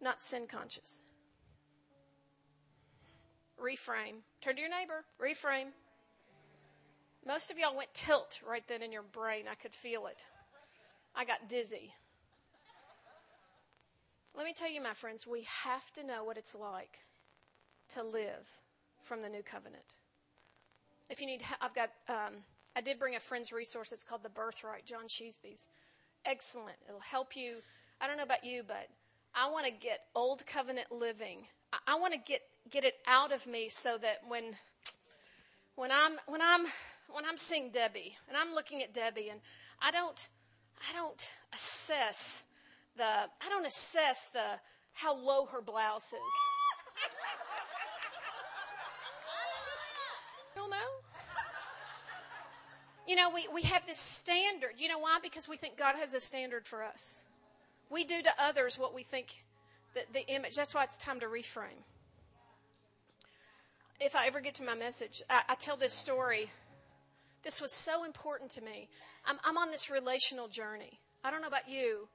not 0.01 0.23
sin 0.23 0.47
conscious. 0.47 1.03
Reframe. 3.63 4.23
Turn 4.41 4.57
to 4.57 4.61
your 4.61 4.71
neighbor. 4.71 5.05
Reframe. 5.21 5.69
Most 7.27 7.51
of 7.51 7.59
y'all 7.59 7.77
went 7.77 7.95
tilt 7.95 8.41
right 8.47 8.67
then 8.67 8.83
in 8.83 8.91
your 8.91 9.03
brain. 9.05 9.45
I 9.51 9.55
could 9.55 9.73
feel 9.73 10.07
it. 10.07 10.27
I 11.15 11.25
got 11.25 11.49
dizzy. 11.49 11.93
Let 14.35 14.47
me 14.47 14.53
tell 14.55 14.71
you, 14.71 14.83
my 14.83 14.95
friends, 14.95 15.27
we 15.27 15.47
have 15.63 15.93
to 15.93 16.05
know 16.05 16.25
what 16.25 16.39
it's 16.39 16.55
like 16.55 16.99
to 17.91 18.03
live 18.03 18.49
from 19.03 19.23
the 19.23 19.29
new 19.29 19.43
covenant. 19.43 19.85
If 21.11 21.21
you 21.21 21.27
need, 21.27 21.43
I've 21.61 21.75
got, 21.75 21.91
um, 22.09 22.35
I 22.75 22.81
did 22.81 22.99
bring 22.99 23.15
a 23.15 23.21
friend's 23.21 23.53
resource. 23.53 23.93
It's 23.93 24.05
called 24.05 24.23
The 24.23 24.31
Birthright, 24.31 24.87
John 24.87 25.07
Sheasby's. 25.07 25.67
Excellent. 26.25 26.77
It'll 26.89 27.01
help 27.01 27.37
you. 27.37 27.57
I 28.01 28.07
don't 28.07 28.17
know 28.17 28.23
about 28.23 28.45
you, 28.45 28.63
but 28.67 28.89
I 29.35 29.51
want 29.51 29.67
to 29.67 29.73
get 29.73 30.01
old 30.15 30.47
covenant 30.47 30.91
living. 30.91 31.47
I, 31.87 31.99
want 31.99 32.15
to 32.15 32.21
get, 32.21 32.43
get 32.71 32.85
it 32.85 32.95
out 33.07 33.33
of 33.33 33.47
me 33.47 33.69
so 33.69 33.99
that 33.99 34.19
when, 34.29 34.57
when 35.77 35.91
I'm, 35.91 36.13
when 36.27 36.43
I'm 36.43 36.67
when 37.15 37.25
I'm 37.25 37.37
seeing 37.37 37.71
Debbie 37.71 38.17
and 38.29 38.37
I'm 38.37 38.55
looking 38.55 38.83
at 38.83 38.95
Debbie 38.95 39.29
and 39.29 39.41
I 39.81 39.91
don't 39.91 40.29
I 40.91 40.95
don't 40.95 41.35
assess 41.53 42.45
the 42.97 43.05
I 43.05 43.49
don't 43.49 43.67
assess 43.67 44.29
the 44.29 44.59
how 44.95 45.15
low 45.15 45.47
her 45.47 45.61
blouse 45.61 46.13
is. 46.13 46.15
you 50.57 50.69
know? 50.69 50.77
You 53.07 53.17
know, 53.17 53.31
we, 53.35 53.49
we 53.53 53.63
have 53.63 53.85
this 53.87 53.99
standard. 53.99 54.75
You 54.79 54.89
know 54.89 54.99
why? 54.99 55.19
Because 55.23 55.49
we 55.49 55.57
think 55.57 55.77
God 55.77 55.97
has 55.97 56.15
a 56.15 56.21
standard 56.21 56.67
for 56.67 56.83
us. 56.83 57.19
We 57.91 58.05
do 58.05 58.23
to 58.23 58.31
others 58.39 58.79
what 58.79 58.95
we 58.95 59.03
think 59.03 59.45
that 59.95 60.13
the 60.13 60.27
image. 60.29 60.55
That's 60.57 60.75
why 60.75 60.85
it's 60.85 60.99
time 60.99 61.21
to 61.21 61.27
reframe. 61.27 61.83
if 64.01 64.17
I 64.17 64.27
ever 64.27 64.41
get 64.41 64.55
to 64.57 64.65
my 64.65 64.75
message, 64.75 65.23
I, 65.31 65.43
I 65.49 65.55
tell 65.55 65.77
this 65.77 65.93
story. 65.93 66.51
This 67.43 67.61
was 67.61 67.73
so 67.73 68.05
important 68.05 68.51
to 68.53 68.61
me. 68.61 68.89
I'm, 69.25 69.39
I'm 69.45 69.57
on 69.59 69.71
this 69.71 69.91
relational 69.91 70.49
journey. 70.49 71.01
I 71.25 71.31
don't 71.31 71.41
know 71.41 71.49
about 71.49 71.69
you. 71.69 72.09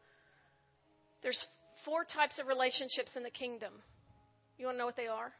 There's 1.21 1.47
four 1.75 2.03
types 2.03 2.39
of 2.39 2.47
relationships 2.47 3.15
in 3.15 3.23
the 3.23 3.30
kingdom. 3.30 3.73
You 4.57 4.65
want 4.65 4.75
to 4.75 4.80
know 4.80 4.86
what 4.86 4.95
they 4.95 5.07
are? 5.07 5.32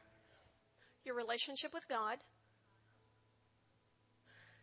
Your 1.04 1.14
relationship 1.14 1.72
with 1.72 1.88
God, 1.88 2.18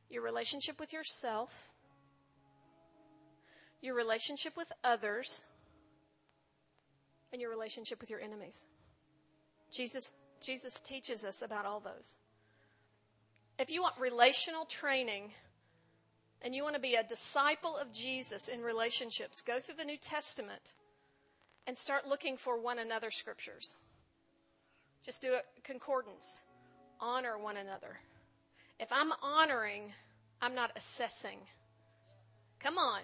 your 0.10 0.24
relationship 0.24 0.80
with 0.80 0.94
yourself, 0.94 1.72
your 3.82 3.96
relationship 3.96 4.56
with 4.56 4.72
others, 4.84 5.44
and 7.32 7.42
your 7.42 7.50
relationship 7.50 8.00
with 8.00 8.10
your 8.10 8.20
enemies. 8.20 8.66
Jesus, 9.72 10.14
Jesus 10.42 10.80
teaches 10.80 11.26
us 11.26 11.42
about 11.42 11.66
all 11.66 11.80
those. 11.80 12.16
If 13.58 13.72
you 13.72 13.82
want 13.82 13.96
relational 14.00 14.66
training 14.66 15.32
and 16.42 16.54
you 16.54 16.64
want 16.64 16.76
to 16.76 16.82
be 16.82 16.96
a 16.96 17.04
disciple 17.04 17.78
of 17.78 17.92
Jesus 17.94 18.48
in 18.48 18.62
relationships, 18.62 19.42
go 19.42 19.60
through 19.60 19.76
the 19.76 19.86
New 19.86 19.98
Testament 19.98 20.76
and 21.68 21.78
start 21.78 22.08
looking 22.08 22.38
for 22.38 22.62
one 22.62 22.80
another 22.80 23.12
scriptures. 23.12 23.76
Just 25.06 25.22
do 25.22 25.34
a 25.34 25.42
concordance. 25.64 26.44
Honor 27.00 27.38
one 27.38 27.58
another. 27.58 28.00
If 28.80 28.92
I'm 28.92 29.12
honoring, 29.22 29.94
I'm 30.42 30.56
not 30.56 30.72
assessing. 30.76 31.40
Come 32.60 32.78
on. 32.78 33.02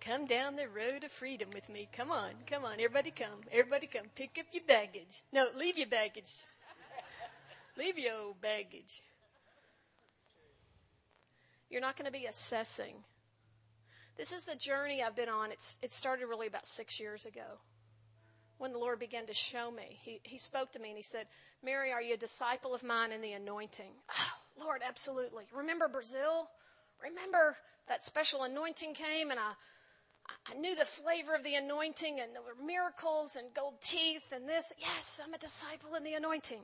Come 0.00 0.26
down 0.26 0.56
the 0.56 0.68
road 0.68 1.04
of 1.04 1.12
freedom 1.12 1.48
with 1.54 1.68
me. 1.68 1.88
Come 1.92 2.10
on. 2.10 2.32
Come 2.46 2.64
on. 2.64 2.74
Everybody 2.74 3.10
come. 3.10 3.40
Everybody 3.50 3.86
come. 3.86 4.04
Pick 4.14 4.36
up 4.38 4.46
your 4.52 4.64
baggage. 4.66 5.22
No, 5.32 5.46
leave 5.56 5.78
your 5.78 5.86
baggage. 5.86 6.44
leave 7.78 7.98
your 7.98 8.14
old 8.14 8.40
baggage. 8.40 9.02
You're 11.70 11.80
not 11.80 11.96
going 11.96 12.06
to 12.06 12.12
be 12.12 12.26
assessing. 12.26 12.94
This 14.16 14.32
is 14.32 14.44
the 14.44 14.56
journey 14.56 15.02
I've 15.02 15.16
been 15.16 15.28
on. 15.28 15.50
It's, 15.50 15.78
it 15.82 15.92
started 15.92 16.26
really 16.26 16.46
about 16.46 16.66
six 16.66 17.00
years 17.00 17.26
ago 17.26 17.58
when 18.58 18.72
the 18.72 18.78
Lord 18.78 19.00
began 19.00 19.26
to 19.26 19.32
show 19.32 19.70
me. 19.70 19.98
He, 20.02 20.20
he 20.22 20.38
spoke 20.38 20.70
to 20.72 20.78
me 20.78 20.90
and 20.90 20.96
he 20.96 21.02
said, 21.02 21.26
Mary, 21.64 21.92
are 21.92 22.02
you 22.02 22.14
a 22.14 22.18
disciple 22.18 22.74
of 22.74 22.84
mine 22.84 23.10
in 23.10 23.20
the 23.20 23.32
anointing? 23.32 23.92
Oh, 24.56 24.66
Lord, 24.66 24.82
absolutely. 24.86 25.44
Remember 25.52 25.88
Brazil? 25.88 26.48
Remember 27.02 27.56
that 27.88 28.04
special 28.04 28.44
anointing 28.44 28.94
came 28.94 29.32
and 29.32 29.40
I, 29.40 29.52
I 30.50 30.54
knew 30.54 30.76
the 30.76 30.84
flavor 30.84 31.34
of 31.34 31.42
the 31.42 31.54
anointing 31.54 32.20
and 32.20 32.34
there 32.34 32.42
were 32.42 32.64
miracles 32.64 33.36
and 33.36 33.52
gold 33.54 33.80
teeth 33.80 34.32
and 34.32 34.48
this. 34.48 34.72
Yes, 34.78 35.20
I'm 35.24 35.34
a 35.34 35.38
disciple 35.38 35.94
in 35.94 36.04
the 36.04 36.14
anointing. 36.14 36.60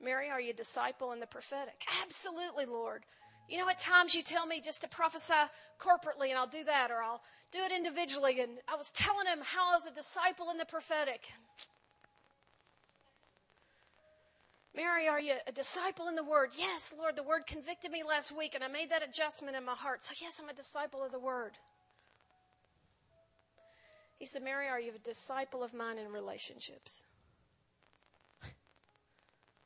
Mary, 0.00 0.30
are 0.30 0.40
you 0.40 0.50
a 0.50 0.54
disciple 0.54 1.12
in 1.12 1.20
the 1.20 1.26
prophetic? 1.26 1.84
Absolutely, 2.02 2.66
Lord. 2.66 3.04
You 3.48 3.58
know, 3.58 3.68
at 3.68 3.78
times 3.78 4.14
you 4.14 4.22
tell 4.22 4.46
me 4.46 4.60
just 4.60 4.82
to 4.82 4.88
prophesy 4.88 5.34
corporately, 5.78 6.28
and 6.30 6.38
I'll 6.38 6.46
do 6.46 6.64
that, 6.64 6.90
or 6.90 7.02
I'll 7.02 7.22
do 7.50 7.58
it 7.58 7.72
individually. 7.72 8.40
And 8.40 8.52
I 8.66 8.76
was 8.76 8.90
telling 8.90 9.26
him 9.26 9.40
how 9.42 9.72
I 9.72 9.76
was 9.76 9.86
a 9.86 9.92
disciple 9.92 10.50
in 10.50 10.58
the 10.58 10.64
prophetic. 10.64 11.28
Mary, 14.74 15.06
are 15.06 15.20
you 15.20 15.34
a 15.46 15.52
disciple 15.52 16.08
in 16.08 16.16
the 16.16 16.24
Word? 16.24 16.50
Yes, 16.56 16.94
Lord, 16.96 17.14
the 17.14 17.22
Word 17.22 17.46
convicted 17.46 17.90
me 17.90 18.02
last 18.02 18.36
week, 18.36 18.54
and 18.54 18.64
I 18.64 18.68
made 18.68 18.90
that 18.90 19.02
adjustment 19.02 19.56
in 19.56 19.64
my 19.64 19.74
heart. 19.74 20.02
So, 20.02 20.14
yes, 20.20 20.40
I'm 20.42 20.48
a 20.48 20.54
disciple 20.54 21.04
of 21.04 21.12
the 21.12 21.18
Word. 21.18 21.58
He 24.22 24.26
said, 24.26 24.44
Mary, 24.44 24.68
are 24.68 24.78
you 24.78 24.92
a 24.94 24.98
disciple 25.00 25.64
of 25.64 25.74
mine 25.74 25.98
in 25.98 26.06
relationships? 26.12 27.04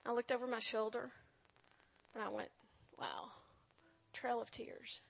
I 0.06 0.12
looked 0.14 0.32
over 0.32 0.46
my 0.46 0.60
shoulder 0.60 1.10
and 2.14 2.24
I 2.24 2.30
went, 2.30 2.48
wow 2.98 3.28
trail 4.14 4.40
of 4.40 4.50
tears. 4.50 5.02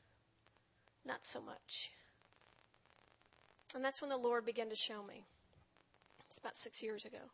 Not 1.04 1.24
so 1.24 1.40
much. 1.40 1.92
And 3.72 3.84
that's 3.84 4.02
when 4.02 4.10
the 4.10 4.16
Lord 4.16 4.44
began 4.44 4.68
to 4.68 4.74
show 4.74 5.04
me. 5.04 5.24
It's 6.26 6.38
about 6.38 6.56
six 6.56 6.82
years 6.82 7.04
ago. 7.04 7.30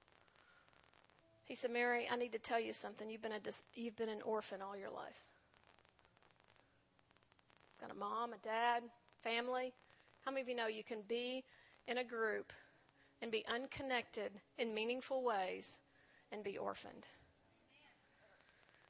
He 1.46 1.54
said, 1.54 1.70
Mary, 1.70 2.06
I 2.12 2.16
need 2.16 2.32
to 2.32 2.38
tell 2.38 2.60
you 2.60 2.74
something. 2.74 3.08
You've 3.08 3.22
been, 3.22 3.32
a, 3.32 3.40
you've 3.72 3.96
been 3.96 4.10
an 4.10 4.20
orphan 4.20 4.60
all 4.60 4.76
your 4.76 4.90
life. 4.90 5.24
Got 7.80 7.90
a 7.90 7.94
mom, 7.94 8.34
a 8.34 8.38
dad, 8.44 8.82
family. 9.22 9.72
How 10.26 10.30
many 10.30 10.42
of 10.42 10.48
you 10.50 10.54
know 10.54 10.66
you 10.66 10.84
can 10.84 10.98
be 11.08 11.42
in 11.88 11.98
a 11.98 12.04
group 12.04 12.52
and 13.20 13.30
be 13.30 13.44
unconnected 13.52 14.32
in 14.58 14.74
meaningful 14.74 15.22
ways 15.22 15.78
and 16.30 16.42
be 16.42 16.58
orphaned? 16.58 17.08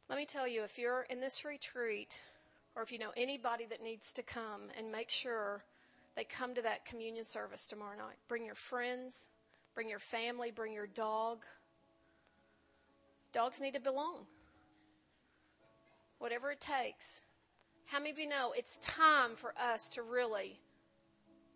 Let 0.09 0.18
me 0.18 0.26
tell 0.26 0.47
you, 0.47 0.62
if 0.62 0.78
you're 0.78 1.07
in 1.11 1.20
this 1.20 1.45
retreat 1.45 2.20
or 2.74 2.82
if 2.82 2.93
you 2.93 2.99
know 2.99 3.12
anybody 3.16 3.66
that 3.66 3.82
needs 3.82 4.12
to 4.14 4.22
come 4.22 4.62
and 4.78 4.90
make 4.90 5.11
sure 5.11 5.64
they 6.14 6.24
come 6.24 6.55
to 6.55 6.62
that 6.62 6.84
communion 6.84 7.24
service 7.24 7.66
tomorrow 7.66 7.97
night. 7.97 8.16
Bring 8.28 8.45
your 8.45 8.55
friends, 8.55 9.30
bring 9.74 9.88
your 9.88 9.99
family, 9.99 10.51
bring 10.51 10.72
your 10.72 10.86
dog. 10.86 11.45
Dogs 13.32 13.61
need 13.61 13.74
to 13.74 13.80
belong. 13.80 14.26
Whatever 16.18 16.51
it 16.51 16.61
takes. 16.61 17.22
How 17.86 17.99
many 17.99 18.11
of 18.11 18.18
you 18.18 18.28
know 18.28 18.53
it's 18.57 18.76
time 18.78 19.36
for 19.36 19.55
us 19.59 19.88
to 19.90 20.03
really 20.03 20.59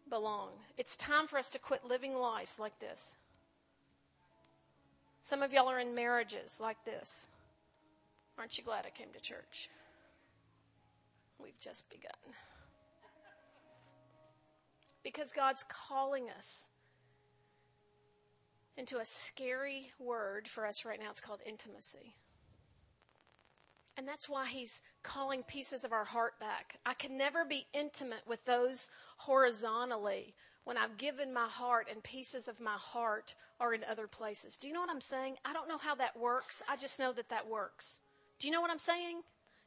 belong? 0.09 0.51
It's 0.77 0.97
time 0.97 1.27
for 1.27 1.39
us 1.39 1.49
to 1.51 1.59
quit 1.59 1.85
living 1.85 2.15
lives 2.15 2.59
like 2.59 2.79
this. 2.79 3.17
Some 5.23 5.43
of 5.43 5.53
y'all 5.53 5.69
are 5.69 5.81
in 5.81 5.95
marriages 5.95 6.59
like 6.61 6.85
this. 6.85 7.29
Aren't 8.39 8.59
you 8.59 8.65
glad 8.65 8.87
I 8.87 8.91
came 8.91 9.09
to 9.13 9.21
church? 9.21 9.69
We've 11.43 11.59
just 11.59 11.89
begun. 11.91 12.35
Because 15.03 15.33
God's 15.33 15.65
calling 15.69 16.29
us 16.37 16.69
into 18.77 18.99
a 18.99 19.05
scary 19.05 19.91
word 19.99 20.47
for 20.49 20.67
us 20.67 20.85
right 20.85 21.01
now. 21.01 21.11
It's 21.11 21.21
called 21.21 21.41
intimacy. 21.47 22.15
And 23.97 24.07
that's 24.07 24.29
why 24.29 24.47
he's 24.47 24.83
calling 25.03 25.43
pieces 25.45 25.85
of 25.85 25.93
our 25.93 26.05
heart 26.05 26.39
back. 26.39 26.79
I 26.85 26.95
can 26.95 27.17
never 27.17 27.45
be 27.45 27.67
intimate 27.73 28.23
with 28.27 28.45
those 28.45 28.91
horizontally 29.17 30.35
when 30.65 30.77
I've 30.77 30.99
given 30.99 31.33
my 31.33 31.47
heart 31.47 31.89
and 31.91 32.03
pieces 32.03 32.49
of 32.49 32.61
my 32.61 32.77
heart 32.77 33.35
are 33.59 33.73
in 33.73 33.83
other 33.89 34.07
places. 34.07 34.57
Do 34.59 34.69
you 34.69 34.75
know 34.75 34.81
what 34.81 34.91
I'm 34.91 35.01
saying? 35.01 35.37
I 35.45 35.53
don't 35.53 35.69
know 35.69 35.79
how 35.79 35.95
that 35.95 36.19
works. 36.19 36.63
I 36.69 36.77
just 36.77 36.99
know 36.99 37.13
that 37.13 37.29
that 37.31 37.49
works. 37.49 38.01
Do 38.39 38.49
you 38.49 38.53
know 38.53 38.61
what 38.61 38.71
I'm 38.71 38.79
saying? 38.79 39.23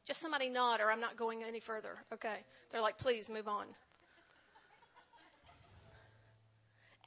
Just 0.06 0.20
somebody 0.20 0.48
nod, 0.48 0.80
or 0.80 0.90
I'm 0.90 1.00
not 1.00 1.16
going 1.16 1.42
any 1.42 1.60
further. 1.60 2.04
Okay. 2.12 2.44
They're 2.70 2.80
like, 2.80 2.98
please 2.98 3.28
move 3.28 3.48
on. 3.48 3.66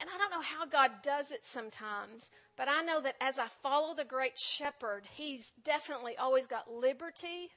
And 0.04 0.10
I 0.14 0.18
don't 0.18 0.32
know 0.32 0.42
how 0.42 0.66
God 0.66 0.90
does 1.02 1.32
it 1.32 1.46
sometimes, 1.46 2.30
but 2.58 2.68
I 2.68 2.82
know 2.82 3.00
that 3.00 3.16
as 3.22 3.38
I 3.38 3.46
follow 3.62 3.94
the 3.94 4.04
great 4.04 4.38
shepherd, 4.38 5.04
he's 5.16 5.54
definitely 5.64 6.14
always 6.18 6.46
got 6.46 6.70
liberty 6.70 7.48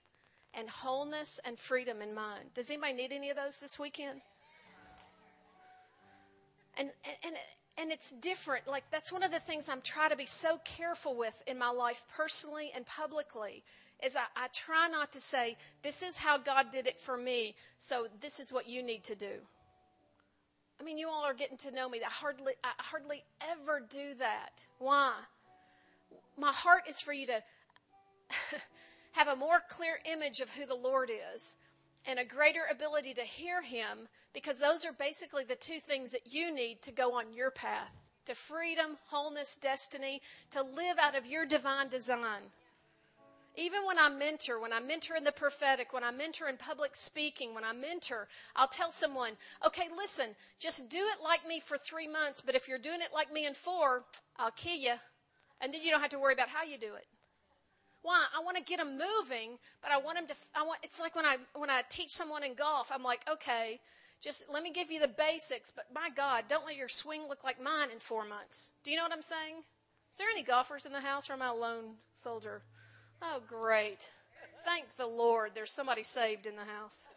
and 0.54 0.70
wholeness 0.70 1.42
and 1.44 1.60
freedom 1.60 2.02
in 2.02 2.16
mind. 2.16 2.54
Does 2.54 2.72
anybody 2.72 2.94
need 2.94 3.12
any 3.12 3.30
of 3.30 3.36
those 3.36 3.60
this 3.60 3.78
weekend? 3.78 4.22
And, 6.78 6.90
and, 7.26 7.36
and 7.78 7.92
it's 7.92 8.12
different. 8.12 8.66
Like, 8.66 8.86
that's 8.92 9.12
one 9.12 9.24
of 9.24 9.32
the 9.34 9.42
things 9.42 9.68
I'm 9.68 9.82
trying 9.82 10.12
to 10.12 10.16
be 10.16 10.26
so 10.26 10.62
careful 10.64 11.18
with 11.18 11.44
in 11.48 11.60
my 11.60 11.70
life, 11.70 12.06
personally 12.16 12.72
and 12.74 12.86
publicly, 12.86 13.62
is 14.02 14.16
I, 14.16 14.24
I 14.38 14.48
try 14.54 14.88
not 14.88 15.12
to 15.12 15.20
say, 15.20 15.58
this 15.84 16.02
is 16.02 16.16
how 16.16 16.38
God 16.38 16.68
did 16.72 16.88
it 16.88 17.02
for 17.02 17.18
me, 17.18 17.56
so 17.78 18.08
this 18.22 18.40
is 18.40 18.54
what 18.54 18.70
you 18.70 18.82
need 18.84 19.04
to 19.04 19.16
do. 19.18 19.34
I 20.80 20.84
mean, 20.84 20.98
you 20.98 21.10
all 21.10 21.24
are 21.24 21.34
getting 21.34 21.58
to 21.58 21.72
know 21.72 21.90
me. 21.90 22.02
I 22.06 22.10
hardly, 22.10 22.54
I 22.64 22.72
hardly 22.78 23.24
ever 23.42 23.80
do 23.80 24.14
that. 24.20 24.66
Why? 24.80 25.14
My 26.38 26.52
heart 26.52 26.84
is 26.88 27.02
for 27.02 27.14
you 27.14 27.26
to 27.28 27.44
have 29.14 29.28
a 29.28 29.36
more 29.36 29.62
clear 29.68 30.00
image 30.06 30.40
of 30.40 30.52
who 30.52 30.66
the 30.66 30.76
Lord 30.76 31.10
is 31.34 31.58
and 32.06 32.20
a 32.20 32.26
greater 32.26 32.62
ability 32.72 33.14
to 33.16 33.24
hear 33.24 33.62
Him 33.62 34.08
because 34.34 34.60
those 34.60 34.86
are 34.86 34.94
basically 34.94 35.44
the 35.44 35.56
two 35.56 35.80
things 35.80 36.12
that 36.12 36.32
you 36.34 36.54
need 36.54 36.82
to 36.84 36.92
go 36.92 37.14
on 37.14 37.34
your 37.34 37.52
path 37.52 37.92
to 38.28 38.36
freedom, 38.36 38.98
wholeness, 39.08 39.56
destiny, 39.56 40.22
to 40.52 40.62
live 40.62 40.98
out 41.02 41.16
of 41.16 41.26
your 41.26 41.46
divine 41.46 41.88
design. 41.88 42.52
Even 43.60 43.86
when 43.88 43.98
I 43.98 44.08
mentor, 44.08 44.60
when 44.60 44.72
I 44.72 44.80
mentor 44.80 45.16
in 45.16 45.24
the 45.24 45.32
prophetic, 45.32 45.92
when 45.92 46.04
I 46.04 46.12
mentor 46.12 46.48
in 46.48 46.58
public 46.58 46.96
speaking, 46.96 47.56
when 47.56 47.64
I 47.64 47.74
mentor, 47.74 48.28
I'll 48.56 48.68
tell 48.68 48.92
someone, 48.92 49.32
okay, 49.66 49.88
listen, 49.98 50.36
just 50.60 50.92
do 50.92 50.98
it 50.98 51.24
like 51.24 51.46
me 51.48 51.60
for 51.60 51.76
three 51.76 52.08
months, 52.08 52.40
but 52.40 52.54
if 52.54 52.68
you're 52.68 52.78
doing 52.78 53.02
it 53.02 53.10
like 53.12 53.34
me 53.34 53.48
in 53.48 53.56
four, 53.56 54.04
I'll 54.38 54.52
kill 54.52 54.78
you. 54.78 54.94
And 55.60 55.74
then 55.74 55.82
you 55.82 55.90
don't 55.90 56.02
have 56.02 56.12
to 56.12 56.20
worry 56.20 56.36
about 56.36 56.50
how 56.50 56.64
you 56.64 56.78
do 56.78 56.94
it. 56.94 57.08
Why? 58.04 58.26
I 58.38 58.44
want 58.44 58.58
to 58.58 58.64
get 58.64 58.78
them 58.78 58.92
moving, 59.00 59.58
but 59.82 59.92
I 59.92 59.98
want 59.98 60.18
them 60.20 60.28
to, 60.28 60.36
I 60.56 60.64
want, 60.64 60.80
it's 60.84 61.00
like 61.00 61.16
when 61.16 61.26
I, 61.26 61.38
when 61.56 61.72
I 61.72 61.82
teach 61.90 62.12
someone 62.12 62.44
in 62.44 62.54
golf, 62.54 62.92
I'm 62.94 63.02
like, 63.02 63.22
okay, 63.28 63.80
just 64.22 64.44
let 64.54 64.62
me 64.62 64.72
give 64.72 64.92
you 64.92 65.00
the 65.00 65.08
basics, 65.08 65.72
but 65.76 65.86
my 65.94 66.10
God, 66.16 66.44
don't 66.48 66.66
let 66.66 66.76
your 66.76 66.90
swing 66.90 67.22
look 67.28 67.44
like 67.44 67.62
mine 67.62 67.90
in 67.92 67.98
four 67.98 68.24
months. 68.24 68.70
Do 68.84 68.92
you 68.92 68.98
know 68.98 69.04
what 69.04 69.14
I'm 69.14 69.24
saying? 69.24 69.64
Is 70.12 70.18
there 70.20 70.30
any 70.30 70.44
golfers 70.44 70.86
in 70.86 70.92
the 70.92 71.00
house 71.00 71.28
or 71.28 71.34
am 71.34 71.42
I 71.42 71.48
a 71.48 71.54
lone 71.56 71.96
soldier? 72.16 72.62
Oh, 73.22 73.42
great. 73.48 74.10
Thank 74.64 74.86
the 74.98 75.08
Lord 75.08 75.52
there's 75.56 75.72
somebody 75.72 76.04
saved 76.04 76.46
in 76.46 76.56
the 76.56 76.66
house. 76.66 77.08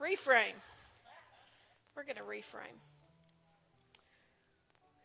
reframe. 0.00 0.56
We're 1.94 2.04
going 2.04 2.16
to 2.16 2.22
reframe. 2.22 2.78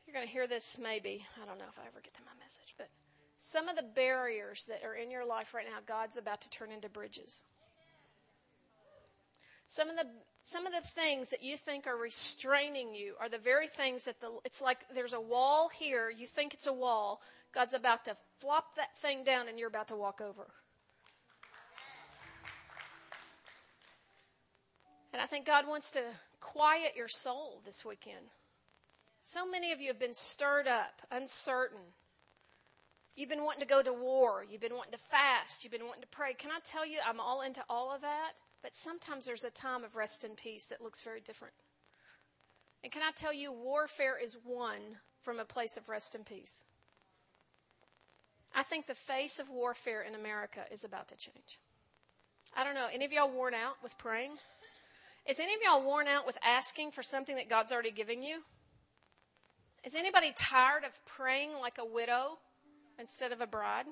You're 0.07 0.13
going 0.13 0.25
to 0.25 0.31
hear 0.31 0.47
this 0.47 0.77
maybe. 0.81 1.25
I 1.41 1.45
don't 1.45 1.57
know 1.57 1.65
if 1.67 1.77
I 1.77 1.83
ever 1.87 1.99
get 2.01 2.13
to 2.15 2.21
my 2.23 2.31
message, 2.39 2.75
but 2.77 2.89
some 3.37 3.67
of 3.67 3.75
the 3.75 3.83
barriers 3.83 4.65
that 4.65 4.83
are 4.83 4.95
in 4.95 5.11
your 5.11 5.25
life 5.25 5.53
right 5.53 5.65
now, 5.65 5.79
God's 5.85 6.17
about 6.17 6.41
to 6.41 6.49
turn 6.49 6.71
into 6.71 6.89
bridges. 6.89 7.43
Some 9.67 9.89
of 9.89 9.97
the 9.97 10.05
some 10.47 10.67
of 10.67 10.73
the 10.73 10.87
things 10.87 11.29
that 11.29 11.41
you 11.41 11.57
think 11.57 11.87
are 11.87 11.97
restraining 11.97 12.93
you 12.93 13.15
are 13.19 13.27
the 13.27 13.39
very 13.39 13.67
things 13.67 14.05
that 14.05 14.21
the 14.21 14.29
it's 14.45 14.61
like 14.61 14.85
there's 14.93 15.13
a 15.13 15.19
wall 15.19 15.69
here, 15.69 16.11
you 16.15 16.27
think 16.27 16.53
it's 16.53 16.67
a 16.67 16.73
wall, 16.73 17.19
God's 17.51 17.73
about 17.73 18.05
to 18.05 18.15
flop 18.39 18.75
that 18.75 18.95
thing 18.99 19.23
down 19.23 19.47
and 19.47 19.57
you're 19.57 19.67
about 19.67 19.87
to 19.87 19.95
walk 19.95 20.21
over. 20.21 20.45
And 25.13 25.21
I 25.21 25.25
think 25.25 25.45
God 25.47 25.67
wants 25.67 25.91
to 25.91 26.01
quiet 26.41 26.95
your 26.95 27.07
soul 27.07 27.61
this 27.65 27.83
weekend. 27.83 28.27
So 29.23 29.49
many 29.49 29.71
of 29.71 29.81
you 29.81 29.87
have 29.87 29.99
been 29.99 30.13
stirred 30.13 30.67
up, 30.67 31.01
uncertain. 31.09 31.79
You've 33.15 33.29
been 33.29 33.45
wanting 33.45 33.61
to 33.61 33.67
go 33.67 33.81
to 33.81 33.93
war. 33.93 34.45
You've 34.47 34.61
been 34.61 34.75
wanting 34.75 34.91
to 34.91 34.99
fast. 34.99 35.63
You've 35.63 35.71
been 35.71 35.85
wanting 35.85 36.03
to 36.03 36.07
pray. 36.09 36.33
Can 36.33 36.51
I 36.51 36.59
tell 36.63 36.85
you, 36.85 36.99
I'm 37.03 37.19
all 37.19 37.41
into 37.41 37.63
all 37.67 37.95
of 37.95 38.01
that. 38.01 38.33
But 38.65 38.73
sometimes 38.73 39.27
there's 39.27 39.43
a 39.43 39.51
time 39.51 39.83
of 39.83 39.95
rest 39.95 40.23
and 40.23 40.35
peace 40.35 40.65
that 40.69 40.81
looks 40.81 41.03
very 41.03 41.21
different. 41.21 41.53
And 42.83 42.91
can 42.91 43.03
I 43.03 43.11
tell 43.15 43.31
you, 43.31 43.51
warfare 43.51 44.17
is 44.17 44.39
won 44.43 44.79
from 45.21 45.37
a 45.37 45.45
place 45.45 45.77
of 45.77 45.87
rest 45.87 46.15
and 46.15 46.25
peace. 46.25 46.63
I 48.55 48.63
think 48.63 48.87
the 48.87 48.95
face 48.95 49.37
of 49.37 49.51
warfare 49.51 50.01
in 50.01 50.15
America 50.15 50.61
is 50.71 50.83
about 50.83 51.09
to 51.09 51.15
change. 51.15 51.59
I 52.57 52.63
don't 52.63 52.73
know. 52.73 52.87
Any 52.91 53.05
of 53.05 53.13
y'all 53.13 53.29
worn 53.29 53.53
out 53.53 53.75
with 53.83 53.99
praying? 53.99 54.31
Is 55.27 55.39
any 55.39 55.53
of 55.53 55.59
y'all 55.63 55.85
worn 55.85 56.07
out 56.07 56.25
with 56.25 56.39
asking 56.43 56.89
for 56.89 57.03
something 57.03 57.35
that 57.35 57.47
God's 57.47 57.71
already 57.71 57.91
giving 57.91 58.23
you? 58.23 58.39
Is 59.83 59.93
anybody 59.93 60.33
tired 60.35 60.85
of 60.85 61.05
praying 61.05 61.51
like 61.61 61.77
a 61.77 61.85
widow 61.85 62.39
instead 62.97 63.31
of 63.31 63.41
a 63.41 63.47
bride? 63.47 63.85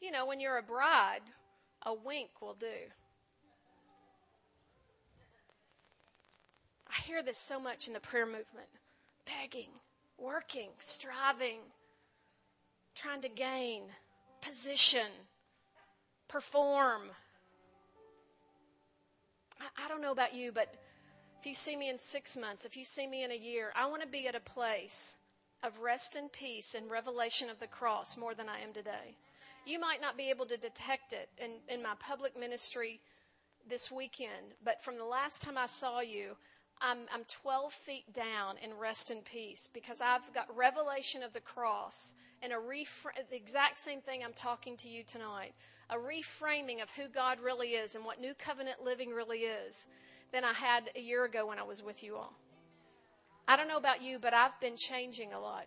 You 0.00 0.10
know, 0.10 0.26
when 0.26 0.40
you're 0.40 0.58
a 0.58 0.62
bride, 0.62 1.22
a 1.84 1.94
wink 1.94 2.30
will 2.40 2.54
do. 2.54 2.90
I 6.88 7.00
hear 7.02 7.22
this 7.22 7.38
so 7.38 7.58
much 7.58 7.88
in 7.88 7.94
the 7.94 8.00
prayer 8.00 8.26
movement 8.26 8.68
begging, 9.26 9.70
working, 10.18 10.70
striving, 10.78 11.58
trying 12.94 13.22
to 13.22 13.28
gain 13.28 13.84
position, 14.42 15.06
perform. 16.28 17.02
I, 19.60 19.84
I, 19.84 19.88
don't 19.88 20.02
know 20.02 20.12
about 20.12 20.34
you, 20.34 20.52
but 20.52 20.74
if 21.40 21.46
you 21.46 21.54
see 21.54 21.74
me 21.74 21.88
in 21.88 21.98
six 21.98 22.36
months, 22.36 22.64
if 22.64 22.76
you 22.76 22.84
see 22.84 23.06
me 23.06 23.24
in 23.24 23.30
a 23.30 23.36
year, 23.36 23.72
I 23.74 23.86
want 23.86 24.02
to 24.02 24.08
be 24.08 24.28
at 24.28 24.34
a 24.34 24.40
place 24.40 25.16
of 25.62 25.80
rest 25.80 26.14
and 26.16 26.30
peace 26.30 26.74
and 26.74 26.90
revelation 26.90 27.48
of 27.48 27.58
the 27.58 27.66
cross 27.66 28.18
more 28.18 28.34
than 28.34 28.48
I 28.48 28.60
am 28.60 28.72
today. 28.72 29.16
You 29.66 29.80
might 29.80 30.00
not 30.00 30.16
be 30.16 30.30
able 30.30 30.46
to 30.46 30.56
detect 30.56 31.12
it 31.12 31.28
in, 31.38 31.52
in 31.68 31.82
my 31.82 31.94
public 31.98 32.38
ministry 32.38 33.00
this 33.68 33.90
weekend, 33.90 34.54
but 34.62 34.82
from 34.82 34.98
the 34.98 35.04
last 35.04 35.42
time 35.42 35.56
I 35.56 35.66
saw 35.66 36.00
you, 36.00 36.36
I'm, 36.80 36.98
I'm 37.12 37.24
12 37.24 37.72
feet 37.72 38.12
down 38.12 38.56
in 38.62 38.76
rest 38.76 39.10
and 39.10 39.24
peace 39.24 39.68
because 39.72 40.00
I've 40.00 40.32
got 40.34 40.54
revelation 40.54 41.22
of 41.22 41.32
the 41.32 41.40
cross 41.40 42.14
and 42.42 42.52
a 42.52 42.56
refra- 42.56 43.28
the 43.30 43.36
exact 43.36 43.78
same 43.78 44.00
thing 44.00 44.22
I'm 44.22 44.34
talking 44.34 44.76
to 44.78 44.88
you 44.88 45.02
tonight, 45.02 45.54
a 45.88 45.96
reframing 45.96 46.82
of 46.82 46.90
who 46.90 47.08
God 47.08 47.40
really 47.40 47.68
is 47.70 47.94
and 47.94 48.04
what 48.04 48.20
new 48.20 48.34
covenant 48.34 48.84
living 48.84 49.10
really 49.10 49.40
is 49.40 49.88
than 50.32 50.44
I 50.44 50.52
had 50.52 50.90
a 50.94 51.00
year 51.00 51.24
ago 51.24 51.46
when 51.46 51.58
I 51.58 51.62
was 51.62 51.82
with 51.82 52.02
you 52.02 52.16
all. 52.16 52.34
I 53.46 53.56
don't 53.56 53.68
know 53.68 53.76
about 53.76 54.02
you, 54.02 54.18
but 54.18 54.34
I've 54.34 54.58
been 54.60 54.76
changing 54.76 55.32
a 55.32 55.40
lot. 55.40 55.66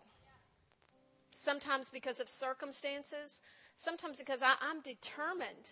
Sometimes 1.30 1.90
because 1.90 2.20
of 2.20 2.28
circumstances, 2.28 3.42
Sometimes 3.78 4.18
because 4.18 4.42
I, 4.42 4.56
am 4.70 4.82
determined, 4.82 5.72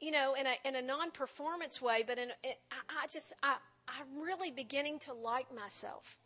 you 0.00 0.10
know, 0.10 0.34
in 0.34 0.46
a, 0.46 0.54
in 0.68 0.76
a 0.76 0.82
non 0.82 1.10
performance 1.10 1.80
way, 1.80 2.04
but 2.06 2.18
in, 2.18 2.28
it, 2.44 2.58
I, 2.70 3.04
I 3.04 3.06
just, 3.10 3.32
I, 3.42 3.56
I'm 3.88 4.22
really 4.22 4.50
beginning 4.50 4.98
to 5.00 5.14
like 5.14 5.46
myself. 5.54 6.18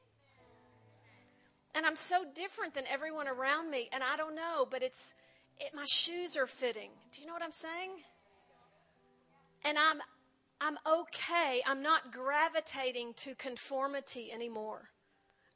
And 1.77 1.87
I'm 1.87 1.95
so 1.95 2.25
different 2.35 2.75
than 2.75 2.85
everyone 2.91 3.29
around 3.29 3.71
me, 3.71 3.89
and 3.93 4.03
I 4.03 4.17
don't 4.17 4.35
know, 4.35 4.67
but 4.69 4.83
it's, 4.83 5.15
it, 5.61 5.71
my 5.75 5.85
shoes 5.85 6.37
are 6.37 6.47
fitting. 6.47 6.91
Do 7.13 7.21
you 7.21 7.29
know 7.29 7.33
what 7.33 7.43
I'm 7.43 7.53
saying? 7.53 7.91
And 9.65 9.79
I'm, 9.79 10.01
I'm 10.61 10.77
okay. 10.87 11.63
I'm 11.67 11.83
not 11.83 12.13
gravitating 12.13 13.15
to 13.19 13.37
conformity 13.37 14.33
anymore. 14.33 14.91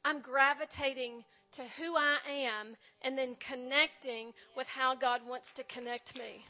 I'm 0.05 0.21
gravitating 0.21 1.25
to 1.51 1.63
who 1.77 1.95
I 1.95 2.17
am 2.27 2.75
and 3.01 3.17
then 3.17 3.35
connecting 3.35 4.33
with 4.55 4.67
how 4.67 4.95
God 4.95 5.21
wants 5.27 5.51
to 5.53 5.63
connect 5.63 6.15
me. 6.15 6.45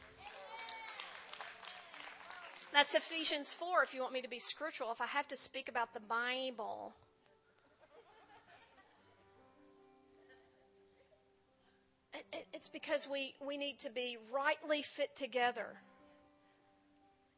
That's 2.74 2.94
Ephesians 2.94 3.54
4 3.54 3.84
if 3.84 3.94
you 3.94 4.02
want 4.02 4.14
me 4.14 4.22
to 4.22 4.30
be 4.30 4.40
scriptural. 4.40 4.92
If 4.92 5.02
I 5.02 5.08
have 5.08 5.28
to 5.30 5.38
speak 5.38 5.70
about 5.70 5.94
the 5.94 6.00
Bible, 6.02 6.94
it, 12.14 12.26
it, 12.32 12.48
it's 12.54 12.70
because 12.70 13.10
we, 13.10 13.34
we 13.46 13.58
need 13.58 13.80
to 13.80 13.90
be 13.90 14.18
rightly 14.32 14.82
fit 14.82 15.16
together. 15.16 15.82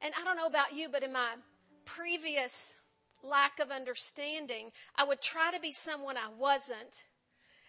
And 0.01 0.13
I 0.19 0.25
don't 0.25 0.35
know 0.35 0.47
about 0.47 0.73
you, 0.73 0.89
but 0.89 1.03
in 1.03 1.13
my 1.13 1.35
previous 1.85 2.75
lack 3.23 3.59
of 3.59 3.71
understanding, 3.71 4.71
I 4.95 5.03
would 5.05 5.21
try 5.21 5.51
to 5.51 5.59
be 5.59 5.71
someone 5.71 6.17
I 6.17 6.29
wasn't 6.37 7.05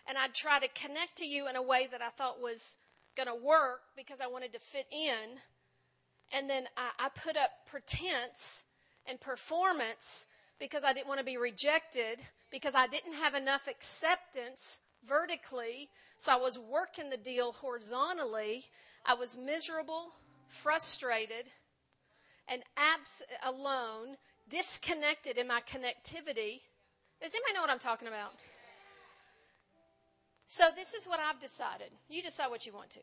and 0.09 0.19
I'd 0.19 0.35
try 0.35 0.59
to 0.59 0.69
connect 0.69 1.17
to 1.19 1.27
you 1.27 1.49
in 1.49 1.57
a 1.57 1.63
way 1.63 1.89
that 1.91 2.03
I 2.03 2.09
thought 2.11 2.41
was 2.41 2.77
going 3.17 3.29
to 3.29 3.35
work 3.35 3.81
because 3.97 4.21
I 4.21 4.27
wanted 4.27 4.53
to 4.53 4.59
fit 4.59 4.87
in. 4.91 5.39
And 6.33 6.49
then 6.49 6.65
I, 6.77 7.07
I 7.07 7.09
put 7.09 7.37
up 7.37 7.51
pretense 7.67 8.65
and 9.07 9.21
performance 9.21 10.27
because 10.59 10.85
I 10.85 10.93
didn't 10.93 11.09
want 11.09 11.19
to 11.19 11.25
be 11.25 11.37
rejected, 11.37 12.21
because 12.51 12.75
I 12.75 12.87
didn't 12.87 13.15
have 13.15 13.35
enough 13.35 13.67
acceptance 13.67 14.81
vertically. 15.05 15.89
So 16.19 16.33
I 16.33 16.37
was 16.37 16.59
working 16.59 17.11
the 17.11 17.17
deal 17.17 17.53
horizontally. 17.53 18.65
I 19.05 19.15
was 19.15 19.37
miserable, 19.37 20.13
frustrated, 20.49 21.51
and 22.49 22.63
abs- 22.77 23.23
alone, 23.45 24.17
disconnected 24.49 25.39
in 25.39 25.49
my 25.49 25.61
connectivity. 25.61 26.61
Does 27.21 27.35
anybody 27.35 27.55
know 27.55 27.63
what 27.63 27.71
I'm 27.71 27.79
talking 27.79 28.09
about? 28.09 28.33
So 30.53 30.65
this 30.77 30.93
is 30.93 31.09
what 31.09 31.19
I've 31.19 31.41
decided. 31.41 31.89
You 32.11 32.23
decide 32.23 32.49
what 32.49 32.67
you 32.67 32.75
want 32.75 32.91
to. 32.91 33.01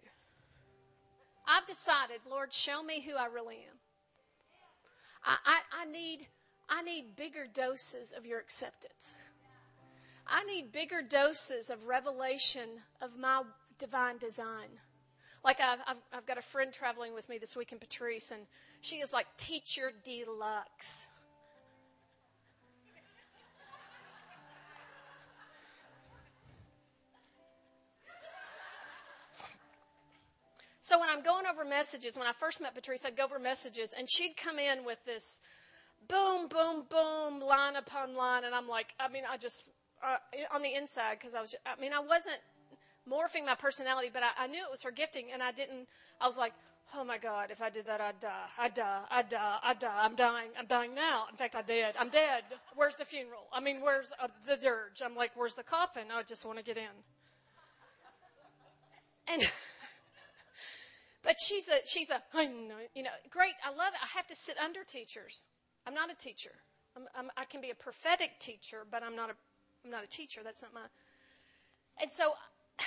I've 1.48 1.66
decided, 1.66 2.20
Lord, 2.30 2.54
show 2.54 2.84
me 2.84 3.02
who 3.02 3.16
I 3.16 3.26
really 3.26 3.56
am. 3.56 3.78
I, 5.26 5.36
I, 5.44 5.82
I 5.82 5.86
need 5.86 6.28
I 6.70 6.84
need 6.84 7.16
bigger 7.16 7.48
doses 7.52 8.14
of 8.16 8.28
your 8.28 8.38
acceptance. 8.38 9.16
I 10.28 10.44
need 10.44 10.72
bigger 10.72 11.02
doses 11.02 11.72
of 11.72 11.88
revelation 11.88 12.70
of 13.02 13.18
my 13.18 13.42
divine 13.80 14.20
design. 14.20 14.70
Like 15.44 15.60
I've, 15.60 15.80
I've, 15.88 15.98
I've 16.14 16.26
got 16.28 16.38
a 16.38 16.44
friend 16.44 16.72
traveling 16.72 17.16
with 17.16 17.30
me 17.30 17.40
this 17.40 17.58
week 17.58 17.72
in 17.72 17.80
Patrice, 17.80 18.30
and 18.30 18.44
she 18.82 18.98
is 18.98 19.12
like 19.12 19.26
teacher 19.38 19.92
deluxe. 20.04 21.08
So 30.90 31.00
when 31.00 31.08
I'm 31.08 31.22
going 31.22 31.46
over 31.46 31.64
messages, 31.64 32.18
when 32.18 32.26
I 32.26 32.32
first 32.32 32.64
met 32.64 32.74
Patrice, 32.74 33.06
I'd 33.06 33.16
go 33.16 33.24
over 33.24 33.38
messages, 33.38 33.94
and 33.96 34.10
she'd 34.10 34.36
come 34.36 34.58
in 34.58 34.84
with 34.84 34.98
this 35.06 35.40
boom, 36.08 36.48
boom, 36.48 36.84
boom, 36.90 37.42
line 37.42 37.76
upon 37.76 38.16
line, 38.16 38.44
and 38.44 38.56
I'm 38.56 38.68
like, 38.68 38.96
I 39.00 39.08
mean, 39.08 39.22
I 39.30 39.38
just 39.38 39.66
uh, 40.04 40.16
on 40.52 40.64
the 40.64 40.74
inside 40.74 41.20
because 41.20 41.36
I 41.36 41.42
was, 41.42 41.54
I 41.64 41.80
mean, 41.80 41.94
I 41.94 42.00
wasn't 42.00 42.40
morphing 43.08 43.46
my 43.46 43.54
personality, 43.54 44.10
but 44.12 44.24
I, 44.24 44.46
I 44.46 44.48
knew 44.48 44.64
it 44.64 44.72
was 44.72 44.82
her 44.82 44.90
gifting, 44.90 45.26
and 45.32 45.44
I 45.44 45.52
didn't. 45.52 45.88
I 46.20 46.26
was 46.26 46.38
like, 46.38 46.54
oh 46.96 47.04
my 47.06 47.20
God, 47.20 47.52
if 47.52 47.62
I 47.62 47.70
did 47.70 47.86
that, 47.86 48.02
I'd 48.02 48.20
die. 48.20 48.48
I'd 48.58 48.74
die. 48.74 49.02
I'd 49.12 49.30
die. 49.30 49.58
I'd 49.62 49.78
die. 49.78 49.96
I'm 49.96 50.16
dying. 50.16 50.50
I'm 50.58 50.66
dying 50.66 50.96
now. 50.96 51.26
In 51.30 51.38
fact, 51.38 51.56
I 51.56 51.62
did. 51.62 51.94
I'm 52.00 52.10
dead. 52.10 52.46
Where's 52.76 52.96
the 52.96 53.06
funeral? 53.06 53.44
I 53.54 53.60
mean, 53.60 53.82
where's 53.82 54.10
uh, 54.20 54.28
the 54.48 54.58
dirge? 54.58 55.04
I'm 55.06 55.16
like, 55.16 55.34
where's 55.36 55.54
the 55.54 55.62
coffin? 55.62 56.06
I 56.12 56.24
just 56.24 56.48
want 56.48 56.58
to 56.58 56.64
get 56.64 56.78
in. 56.78 56.96
And 59.32 59.52
But 61.22 61.36
she's 61.40 61.68
a, 61.68 61.86
she's 61.86 62.10
a, 62.10 62.22
you 62.96 63.04
know, 63.04 63.10
great. 63.30 63.54
I 63.66 63.70
love 63.70 63.94
it. 63.94 64.00
I 64.02 64.08
have 64.18 64.28
to 64.28 64.36
sit 64.36 64.58
under 64.58 64.84
teachers. 64.84 65.44
I'm 65.86 65.94
not 65.94 66.10
a 66.12 66.16
teacher. 66.16 66.52
I'm, 66.96 67.04
I'm, 67.16 67.30
I 67.38 67.46
can 67.46 67.62
be 67.62 67.72
a 67.72 67.76
prophetic 67.76 68.40
teacher, 68.40 68.86
but 68.90 69.04
I'm 69.04 69.16
not 69.16 69.30
a, 69.30 69.34
I'm 69.84 69.92
not 69.92 70.04
a 70.04 70.08
teacher. 70.08 70.42
That's 70.44 70.62
not 70.62 70.74
my. 70.74 70.82
And 72.02 72.12
so, 72.12 72.34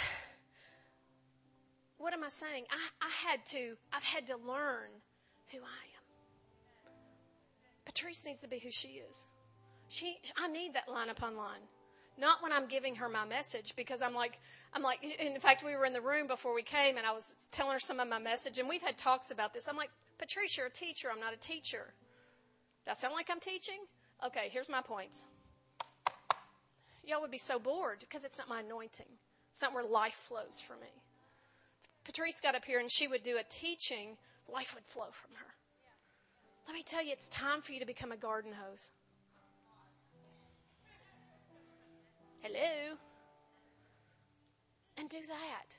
what 1.99 2.12
am 2.14 2.24
I 2.24 2.28
saying? 2.30 2.64
I, 2.70 3.07
I 3.07 3.28
had 3.28 3.45
to, 3.47 3.76
I've 3.93 4.03
had 4.03 4.26
to 4.28 4.37
learn 4.37 4.91
who 5.51 5.59
I 5.59 5.61
am. 5.61 6.93
Patrice 7.85 8.24
needs 8.24 8.41
to 8.41 8.49
be 8.49 8.59
who 8.59 8.70
she 8.70 9.03
is. 9.09 9.26
She, 9.89 10.16
I 10.39 10.49
need 10.49 10.72
that 10.74 10.89
line 10.89 11.11
upon 11.11 11.37
line. 11.37 11.61
Not 12.19 12.43
when 12.43 12.53
I'm 12.53 12.67
giving 12.67 12.95
her 12.97 13.09
my 13.09 13.25
message 13.25 13.75
because 13.75 14.03
I'm 14.03 14.15
like, 14.15 14.39
I'm 14.75 14.83
like, 14.83 15.03
in 15.19 15.41
fact, 15.41 15.65
we 15.65 15.77
were 15.77 15.87
in 15.87 15.93
the 15.93 16.01
room 16.01 16.27
before 16.27 16.55
we 16.55 16.63
came 16.63 16.97
and 16.99 17.07
I 17.07 17.13
was 17.13 17.35
telling 17.51 17.73
her 17.73 17.81
some 17.81 18.01
of 18.01 18.09
my 18.09 18.19
message 18.19 18.59
and 18.59 18.69
we've 18.69 18.83
had 18.83 18.99
talks 18.99 19.31
about 19.31 19.55
this. 19.55 19.67
I'm 19.69 19.77
like, 19.77 19.91
Patrice, 20.19 20.57
you're 20.57 20.67
a 20.67 20.71
teacher. 20.71 21.09
I'm 21.13 21.21
not 21.21 21.33
a 21.33 21.39
teacher. 21.39 21.93
Does 22.85 22.87
that 22.87 22.97
sound 22.99 23.15
like 23.15 23.29
I'm 23.31 23.41
teaching? 23.41 23.79
Okay, 24.25 24.49
here's 24.51 24.69
my 24.69 24.81
points. 24.81 25.23
Y'all 27.05 27.21
would 27.21 27.31
be 27.31 27.39
so 27.39 27.59
bored 27.59 27.99
because 28.01 28.25
it's 28.25 28.39
not 28.39 28.49
my 28.49 28.61
anointing. 28.61 29.07
It's 29.51 29.63
not 29.63 29.75
where 29.75 29.85
life 29.85 30.15
flows 30.15 30.61
for 30.61 30.75
me. 30.75 30.93
Patrice 32.05 32.41
got 32.41 32.55
up 32.55 32.65
here 32.65 32.79
and 32.81 32.91
she 32.91 33.09
would 33.09 33.23
do 33.23 33.39
a 33.39 33.45
teaching, 33.49 34.17
life 34.53 34.75
would 34.75 34.85
flow 34.85 35.09
from 35.13 35.31
her. 35.37 35.55
Let 36.67 36.75
me 36.75 36.83
tell 36.83 37.05
you, 37.05 37.13
it's 37.13 37.29
time 37.29 37.61
for 37.61 37.73
you 37.73 37.81
to 37.81 37.87
become 37.87 38.13
a 38.13 38.17
garden 38.17 38.53
hose. 38.53 38.91
Hello? 42.43 42.97
And 44.99 45.09
do 45.09 45.18
that. 45.26 45.76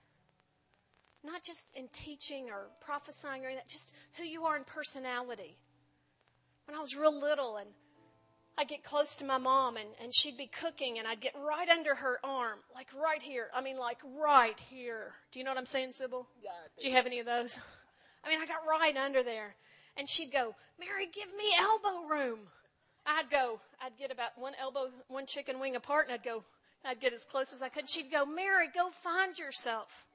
Not 1.24 1.44
just 1.44 1.68
in 1.76 1.88
teaching 1.94 2.50
or 2.50 2.68
prophesying 2.82 3.44
or 3.44 3.48
anything, 3.48 3.64
just 3.70 3.94
who 4.14 4.24
you 4.24 4.46
are 4.46 4.58
in 4.58 4.64
personality. 4.64 5.58
When 6.66 6.76
I 6.76 6.80
was 6.80 6.96
real 6.96 7.18
little 7.18 7.58
and 7.58 7.70
I'd 8.58 8.68
get 8.68 8.84
close 8.84 9.16
to 9.16 9.26
my 9.26 9.38
mom 9.38 9.78
and, 9.78 9.90
and 10.02 10.14
she'd 10.14 10.38
be 10.38 10.48
cooking 10.48 11.00
and 11.00 11.08
I'd 11.08 11.22
get 11.22 11.34
right 11.36 11.68
under 11.70 11.96
her 11.96 12.20
arm, 12.24 12.60
like 12.74 12.88
right 12.94 13.22
here. 13.22 13.50
I 13.54 13.62
mean, 13.62 13.78
like 13.78 14.00
right 14.18 14.60
here. 14.70 15.14
Do 15.32 15.40
you 15.40 15.46
know 15.46 15.52
what 15.52 15.58
I'm 15.58 15.66
saying, 15.66 15.94
Sybil? 15.94 16.28
Yeah. 16.42 16.52
Do 16.80 16.88
you 16.88 16.94
have 16.94 17.06
any 17.06 17.20
of 17.20 17.26
those? 17.26 17.60
I 18.24 18.30
mean, 18.30 18.40
I 18.42 18.46
got 18.46 18.68
right 18.70 18.96
under 18.96 19.24
there. 19.24 19.56
And 19.98 20.08
she'd 20.10 20.32
go, 20.32 20.56
Mary, 20.80 21.08
give 21.14 21.30
me 21.38 21.54
elbow 21.58 22.08
room. 22.08 22.40
I'd 23.06 23.30
go, 23.30 23.60
I'd 23.82 23.98
get 23.98 24.12
about 24.12 24.38
one 24.38 24.54
elbow, 24.60 24.90
one 25.08 25.26
chicken 25.26 25.60
wing 25.60 25.76
apart, 25.76 26.08
and 26.08 26.14
I'd 26.14 26.24
go, 26.24 26.44
I'd 26.86 27.00
get 27.00 27.14
as 27.14 27.26
close 27.26 27.54
as 27.54 27.62
I 27.62 27.70
could. 27.70 27.90
She'd 27.90 28.12
go, 28.12 28.26
Mary, 28.26 28.68
go 28.74 28.90
find 28.90 29.38
yourself. 29.38 30.06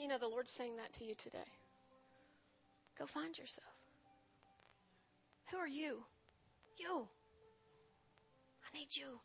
You 0.00 0.08
know, 0.08 0.18
the 0.18 0.26
Lord's 0.26 0.52
saying 0.52 0.76
that 0.76 0.92
to 0.94 1.04
you 1.04 1.14
today. 1.14 1.38
Go 2.98 3.06
find 3.06 3.36
yourself. 3.38 3.68
Who 5.50 5.56
are 5.56 5.68
you? 5.68 6.02
You. 6.78 7.06
I 8.64 8.76
need 8.76 8.88
you. 8.96 9.20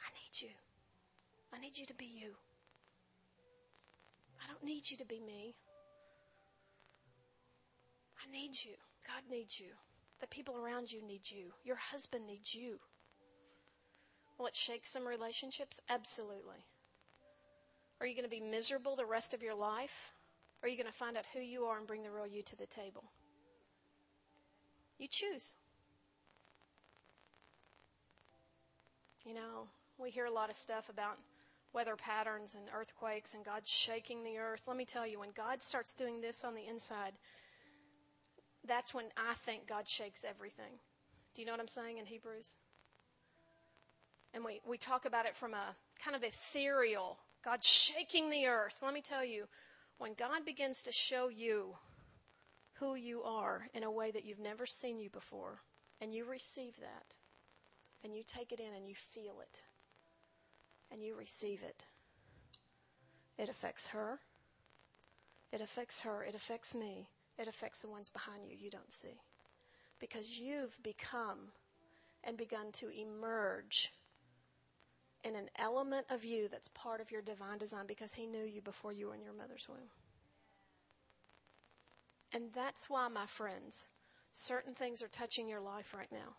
I 0.00 0.10
need 0.14 0.40
you. 0.40 0.50
I 1.52 1.58
need 1.58 1.76
you 1.76 1.86
to 1.86 1.94
be 1.94 2.06
you. 2.06 2.30
I 4.42 4.50
don't 4.50 4.64
need 4.64 4.90
you 4.90 4.96
to 4.96 5.04
be 5.04 5.20
me. 5.20 5.54
I 8.22 8.30
need 8.30 8.52
you. 8.64 8.74
God 9.06 9.22
needs 9.30 9.58
you. 9.58 9.68
The 10.20 10.26
people 10.28 10.56
around 10.56 10.92
you 10.92 11.02
need 11.06 11.30
you. 11.30 11.52
Your 11.64 11.76
husband 11.76 12.26
needs 12.26 12.54
you. 12.54 12.78
Will 14.38 14.46
it 14.46 14.56
shake 14.56 14.86
some 14.86 15.06
relationships? 15.06 15.80
Absolutely. 15.88 16.64
Are 18.00 18.06
you 18.06 18.14
going 18.14 18.24
to 18.24 18.30
be 18.30 18.40
miserable 18.40 18.96
the 18.96 19.06
rest 19.06 19.34
of 19.34 19.42
your 19.42 19.54
life? 19.54 20.12
Or 20.62 20.66
are 20.66 20.68
you 20.68 20.76
going 20.76 20.86
to 20.86 20.92
find 20.92 21.16
out 21.16 21.26
who 21.32 21.40
you 21.40 21.64
are 21.64 21.78
and 21.78 21.86
bring 21.86 22.02
the 22.02 22.10
real 22.10 22.26
you 22.26 22.42
to 22.42 22.56
the 22.56 22.66
table? 22.66 23.04
You 24.98 25.08
choose. 25.08 25.56
You 29.24 29.34
know, 29.34 29.68
we 29.98 30.10
hear 30.10 30.26
a 30.26 30.32
lot 30.32 30.50
of 30.50 30.56
stuff 30.56 30.88
about 30.88 31.18
weather 31.72 31.96
patterns 31.96 32.54
and 32.54 32.64
earthquakes 32.74 33.34
and 33.34 33.44
God 33.44 33.66
shaking 33.66 34.24
the 34.24 34.38
earth. 34.38 34.62
Let 34.66 34.76
me 34.76 34.84
tell 34.84 35.06
you, 35.06 35.18
when 35.18 35.30
God 35.36 35.62
starts 35.62 35.94
doing 35.94 36.20
this 36.20 36.44
on 36.44 36.54
the 36.54 36.66
inside, 36.66 37.12
that's 38.66 38.94
when 38.94 39.06
I 39.16 39.34
think 39.34 39.66
God 39.66 39.88
shakes 39.88 40.24
everything. 40.28 40.78
Do 41.34 41.42
you 41.42 41.46
know 41.46 41.52
what 41.52 41.60
I'm 41.60 41.66
saying 41.66 41.98
in 41.98 42.06
Hebrews? 42.06 42.54
And 44.34 44.44
we, 44.44 44.60
we 44.66 44.78
talk 44.78 45.04
about 45.04 45.26
it 45.26 45.36
from 45.36 45.52
a 45.54 45.76
kind 46.02 46.16
of 46.16 46.22
ethereal, 46.22 47.18
God 47.44 47.64
shaking 47.64 48.30
the 48.30 48.46
earth. 48.46 48.78
Let 48.82 48.94
me 48.94 49.02
tell 49.02 49.24
you, 49.24 49.46
when 49.98 50.14
God 50.14 50.44
begins 50.44 50.82
to 50.84 50.92
show 50.92 51.28
you 51.28 51.74
who 52.74 52.94
you 52.94 53.22
are 53.22 53.66
in 53.74 53.84
a 53.84 53.90
way 53.90 54.10
that 54.10 54.24
you've 54.24 54.40
never 54.40 54.66
seen 54.66 55.00
you 55.00 55.10
before, 55.10 55.60
and 56.00 56.14
you 56.14 56.24
receive 56.24 56.76
that, 56.76 57.14
and 58.02 58.14
you 58.14 58.22
take 58.26 58.52
it 58.52 58.60
in 58.60 58.74
and 58.74 58.88
you 58.88 58.94
feel 58.94 59.40
it, 59.40 59.62
and 60.90 61.02
you 61.02 61.16
receive 61.16 61.62
it, 61.62 61.84
it 63.38 63.48
affects 63.48 63.88
her. 63.88 64.20
It 65.52 65.60
affects 65.60 66.00
her. 66.00 66.22
It 66.22 66.34
affects 66.34 66.74
me. 66.74 67.08
It 67.42 67.48
affects 67.48 67.82
the 67.82 67.88
ones 67.88 68.08
behind 68.08 68.46
you 68.46 68.56
you 68.56 68.70
don't 68.70 68.92
see. 68.92 69.20
Because 69.98 70.38
you've 70.38 70.80
become 70.84 71.48
and 72.22 72.36
begun 72.36 72.70
to 72.74 72.88
emerge 72.88 73.92
in 75.24 75.34
an 75.34 75.48
element 75.56 76.06
of 76.08 76.24
you 76.24 76.46
that's 76.46 76.68
part 76.68 77.00
of 77.00 77.10
your 77.10 77.20
divine 77.20 77.58
design 77.58 77.86
because 77.88 78.12
He 78.12 78.26
knew 78.26 78.44
you 78.44 78.60
before 78.60 78.92
you 78.92 79.08
were 79.08 79.16
in 79.16 79.22
your 79.22 79.32
mother's 79.32 79.68
womb. 79.68 79.90
And 82.32 82.44
that's 82.54 82.88
why, 82.88 83.08
my 83.08 83.26
friends, 83.26 83.88
certain 84.30 84.72
things 84.72 85.02
are 85.02 85.08
touching 85.08 85.48
your 85.48 85.60
life 85.60 85.92
right 85.98 86.12
now. 86.12 86.36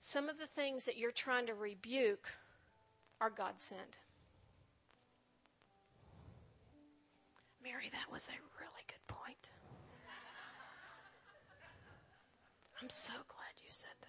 Some 0.00 0.28
of 0.28 0.40
the 0.40 0.46
things 0.46 0.86
that 0.86 0.98
you're 0.98 1.12
trying 1.12 1.46
to 1.46 1.54
rebuke 1.54 2.34
are 3.20 3.30
God 3.30 3.60
sent. 3.60 4.00
Mary, 7.62 7.88
that 7.92 8.12
was 8.12 8.28
a 8.28 8.38
really 8.60 8.84
good 8.88 9.06
point. 9.06 9.50
I'm 12.80 12.90
so 12.90 13.12
glad 13.12 13.54
you 13.58 13.68
said 13.68 13.94
that. 14.00 14.08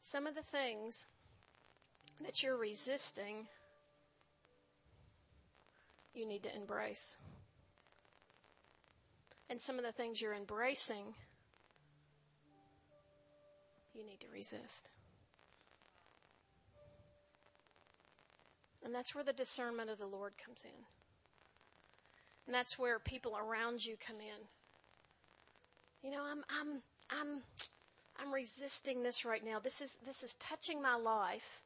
Some 0.00 0.26
of 0.26 0.34
the 0.34 0.42
things 0.42 1.06
that 2.24 2.42
you're 2.42 2.56
resisting, 2.56 3.48
you 6.14 6.26
need 6.26 6.42
to 6.44 6.56
embrace. 6.56 7.18
And 9.50 9.60
some 9.60 9.78
of 9.78 9.84
the 9.84 9.92
things 9.92 10.22
you're 10.22 10.34
embracing, 10.34 11.14
you 13.94 14.06
need 14.06 14.20
to 14.20 14.28
resist. 14.32 14.90
And 18.86 18.94
that's 18.94 19.16
where 19.16 19.24
the 19.24 19.32
discernment 19.32 19.90
of 19.90 19.98
the 19.98 20.06
Lord 20.06 20.34
comes 20.38 20.64
in. 20.64 20.84
And 22.46 22.54
that's 22.54 22.78
where 22.78 23.00
people 23.00 23.36
around 23.36 23.84
you 23.84 23.96
come 23.98 24.20
in. 24.20 24.46
You 26.04 26.12
know, 26.12 26.22
I'm 26.24 26.44
I'm 26.48 26.82
I'm 27.10 27.42
I'm 28.16 28.32
resisting 28.32 29.02
this 29.02 29.24
right 29.24 29.44
now. 29.44 29.58
This 29.58 29.80
is 29.80 29.98
this 30.06 30.22
is 30.22 30.34
touching 30.34 30.80
my 30.80 30.94
life 30.94 31.64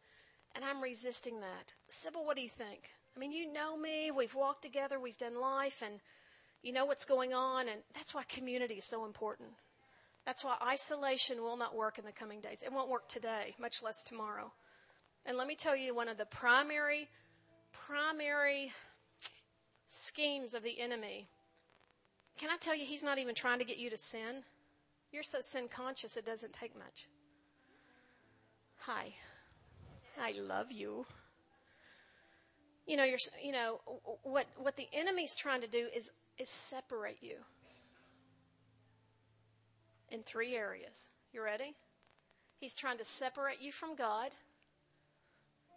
and 0.57 0.65
I'm 0.65 0.83
resisting 0.83 1.41
that. 1.41 1.75
Sybil, 1.91 2.25
what 2.25 2.37
do 2.37 2.43
you 2.43 2.49
think? 2.49 2.89
I 3.15 3.19
mean, 3.19 3.33
you 3.33 3.53
know 3.53 3.77
me, 3.77 4.11
we've 4.11 4.35
walked 4.35 4.63
together, 4.63 4.99
we've 4.99 5.19
done 5.19 5.39
life 5.39 5.83
and 5.85 6.01
you 6.63 6.73
know 6.73 6.87
what's 6.87 7.05
going 7.05 7.35
on 7.35 7.69
and 7.69 7.83
that's 7.95 8.15
why 8.15 8.23
community 8.31 8.77
is 8.77 8.87
so 8.87 9.05
important. 9.05 9.51
That's 10.25 10.43
why 10.43 10.57
isolation 10.67 11.43
will 11.43 11.59
not 11.59 11.77
work 11.77 11.99
in 11.99 12.07
the 12.07 12.13
coming 12.13 12.41
days. 12.41 12.63
It 12.63 12.73
won't 12.73 12.89
work 12.89 13.09
today, 13.09 13.55
much 13.59 13.83
less 13.83 14.03
tomorrow. 14.03 14.53
And 15.27 15.37
let 15.37 15.47
me 15.47 15.55
tell 15.55 15.77
you, 15.77 15.95
one 15.95 16.09
of 16.09 16.17
the 16.19 16.27
primary, 16.27 17.09
primary 17.73 18.73
schemes 19.87 20.55
of 20.55 20.63
the 20.63 20.81
enemy. 20.81 21.29
Can 22.39 22.49
I 22.51 22.57
tell 22.57 22.75
you, 22.75 22.85
he's 22.85 23.05
not 23.05 23.19
even 23.19 23.35
trying 23.35 23.59
to 23.59 23.65
get 23.65 23.77
you 23.77 23.91
to 23.91 23.97
sin? 23.97 24.43
You're 25.13 25.23
so 25.23 25.41
sin 25.41 25.69
conscious, 25.69 26.17
it 26.17 26.25
doesn't 26.25 26.53
take 26.53 26.77
much. 26.79 27.09
Hi. 28.79 29.15
I 30.21 30.33
love 30.41 30.71
you. 30.71 31.05
You 32.87 32.97
know, 32.97 33.05
you're, 33.05 33.19
you 33.43 33.53
know, 33.53 33.81
what, 34.23 34.47
what 34.57 34.77
the 34.77 34.89
enemy's 34.93 35.37
trying 35.37 35.61
to 35.61 35.69
do 35.69 35.89
is, 35.95 36.13
is 36.39 36.49
separate 36.49 37.19
you 37.21 37.37
in 40.11 40.23
three 40.23 40.55
areas. 40.55 41.11
You 41.33 41.43
ready? 41.43 41.75
He's 42.59 42.75
trying 42.75 42.99
to 42.99 43.05
separate 43.05 43.61
you 43.61 43.73
from 43.73 43.95
God. 43.95 44.35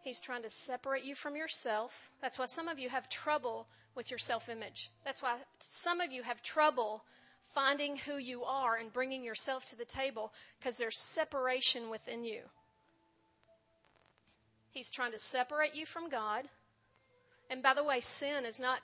He's 0.04 0.20
trying 0.20 0.43
to 0.43 0.49
separate 0.49 1.06
you 1.06 1.16
from 1.16 1.36
yourself. 1.36 2.12
That's 2.22 2.38
why 2.38 2.45
some 2.45 2.68
of 2.68 2.78
you 2.78 2.89
have 2.89 3.08
trouble 3.08 3.68
with 3.95 4.12
your 4.12 4.18
self 4.18 4.49
image. 4.49 4.89
That's 5.06 5.24
why 5.24 5.38
some 5.60 6.01
of 6.01 6.12
you 6.12 6.24
have 6.24 6.41
trouble 6.41 7.04
finding 7.54 7.95
who 7.95 8.18
you 8.18 8.43
are 8.43 8.76
and 8.76 8.91
bringing 8.91 9.24
yourself 9.24 9.66
to 9.68 9.78
the 9.78 9.86
table 9.86 10.34
because 10.60 10.78
there's 10.78 10.99
separation 10.99 11.89
within 11.89 12.26
you. 12.26 12.41
He's 14.72 14.91
trying 14.91 15.12
to 15.12 15.20
separate 15.20 15.76
you 15.76 15.86
from 15.86 16.10
God. 16.10 16.45
And 17.49 17.62
by 17.62 17.74
the 17.74 17.84
way, 17.84 18.01
sin 18.01 18.43
is 18.45 18.60
not 18.60 18.80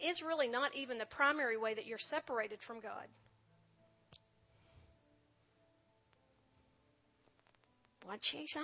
is 0.00 0.22
really 0.22 0.48
not 0.48 0.74
even 0.74 0.98
the 0.98 1.06
primary 1.06 1.56
way 1.56 1.74
that 1.74 1.86
you're 1.86 1.98
separated 1.98 2.60
from 2.60 2.80
God. 2.80 3.06
What'd 8.04 8.24
she 8.24 8.46
say? 8.46 8.60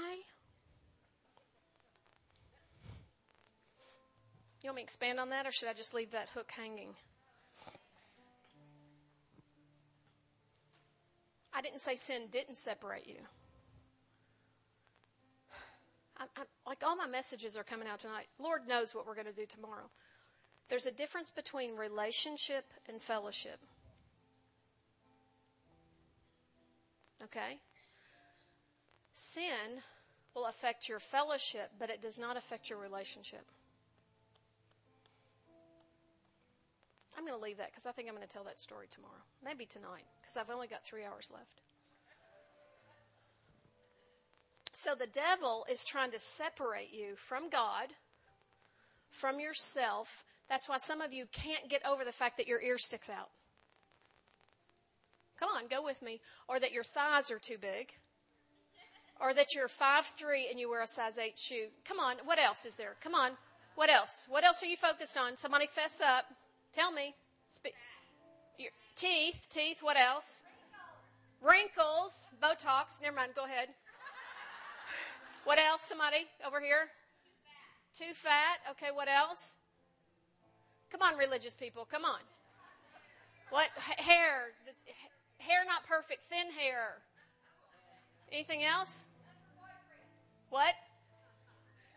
You 4.62 4.68
want 4.68 4.76
me 4.76 4.82
to 4.82 4.84
expand 4.84 5.20
on 5.20 5.30
that, 5.30 5.46
or 5.46 5.52
should 5.52 5.68
I 5.68 5.72
just 5.72 5.94
leave 5.94 6.10
that 6.10 6.28
hook 6.30 6.50
hanging? 6.50 6.94
I 11.52 11.60
didn't 11.60 11.80
say 11.80 11.94
sin 11.94 12.22
didn't 12.30 12.56
separate 12.56 13.06
you. 13.06 13.20
I, 16.18 16.24
I, 16.36 16.42
like 16.66 16.82
all 16.84 16.96
my 16.96 17.06
messages 17.06 17.56
are 17.56 17.64
coming 17.64 17.88
out 17.88 18.00
tonight. 18.00 18.26
Lord 18.38 18.66
knows 18.66 18.94
what 18.94 19.06
we're 19.06 19.14
going 19.14 19.26
to 19.26 19.32
do 19.32 19.46
tomorrow. 19.46 19.90
There's 20.68 20.86
a 20.86 20.92
difference 20.92 21.30
between 21.30 21.76
relationship 21.76 22.64
and 22.88 23.00
fellowship. 23.00 23.58
Okay? 27.24 27.58
Sin 29.14 29.82
will 30.34 30.46
affect 30.46 30.88
your 30.88 31.00
fellowship, 31.00 31.70
but 31.78 31.90
it 31.90 32.02
does 32.02 32.18
not 32.18 32.36
affect 32.36 32.70
your 32.70 32.78
relationship. 32.78 33.44
I'm 37.18 37.26
going 37.26 37.36
to 37.36 37.44
leave 37.44 37.56
that 37.56 37.72
because 37.72 37.84
I 37.84 37.90
think 37.90 38.08
I'm 38.08 38.14
going 38.14 38.26
to 38.26 38.32
tell 38.32 38.44
that 38.44 38.60
story 38.60 38.86
tomorrow. 38.92 39.26
Maybe 39.44 39.66
tonight 39.66 40.06
because 40.22 40.36
I've 40.36 40.54
only 40.54 40.68
got 40.68 40.84
three 40.84 41.04
hours 41.04 41.32
left. 41.34 41.62
So 44.72 44.94
the 44.94 45.08
devil 45.08 45.66
is 45.68 45.84
trying 45.84 46.12
to 46.12 46.20
separate 46.20 46.92
you 46.92 47.16
from 47.16 47.48
God, 47.50 47.88
from 49.10 49.40
yourself. 49.40 50.24
That's 50.48 50.68
why 50.68 50.76
some 50.78 51.00
of 51.00 51.12
you 51.12 51.24
can't 51.32 51.68
get 51.68 51.84
over 51.84 52.04
the 52.04 52.12
fact 52.12 52.36
that 52.36 52.46
your 52.46 52.62
ear 52.62 52.78
sticks 52.78 53.10
out. 53.10 53.30
Come 55.40 55.48
on, 55.56 55.66
go 55.68 55.82
with 55.82 56.00
me. 56.02 56.20
Or 56.48 56.60
that 56.60 56.70
your 56.70 56.84
thighs 56.84 57.32
are 57.32 57.40
too 57.40 57.58
big. 57.58 57.92
Or 59.20 59.34
that 59.34 59.56
you're 59.56 59.66
five 59.66 60.06
three 60.06 60.46
and 60.48 60.60
you 60.60 60.70
wear 60.70 60.82
a 60.82 60.86
size 60.86 61.18
8 61.18 61.36
shoe. 61.36 61.66
Come 61.84 61.98
on, 61.98 62.14
what 62.24 62.38
else 62.38 62.64
is 62.64 62.76
there? 62.76 62.94
Come 63.02 63.16
on. 63.16 63.32
What 63.74 63.90
else? 63.90 64.26
What 64.28 64.44
else 64.44 64.62
are 64.62 64.66
you 64.66 64.76
focused 64.76 65.18
on? 65.18 65.36
Somebody 65.36 65.66
fess 65.66 66.00
up. 66.00 66.24
Tell 66.72 66.92
me. 66.92 67.14
Spe- 67.50 67.74
your 68.58 68.70
teeth, 68.94 69.46
teeth, 69.48 69.82
what 69.82 69.96
else? 69.96 70.44
Wrinkles, 71.40 72.28
Botox. 72.42 73.00
Never 73.00 73.16
mind, 73.16 73.32
go 73.34 73.44
ahead. 73.44 73.68
What 75.44 75.58
else? 75.58 75.82
Somebody 75.82 76.26
over 76.46 76.60
here? 76.60 76.88
Too 77.96 78.12
fat. 78.12 78.58
Okay, 78.72 78.88
what 78.92 79.08
else? 79.08 79.56
Come 80.90 81.02
on, 81.02 81.16
religious 81.16 81.54
people. 81.54 81.86
Come 81.90 82.04
on. 82.04 82.20
What? 83.50 83.68
Hair. 83.76 84.52
Hair 85.38 85.64
not 85.66 85.84
perfect. 85.86 86.22
Thin 86.24 86.52
hair. 86.52 86.98
Anything 88.30 88.64
else? 88.64 89.08
What? 90.50 90.74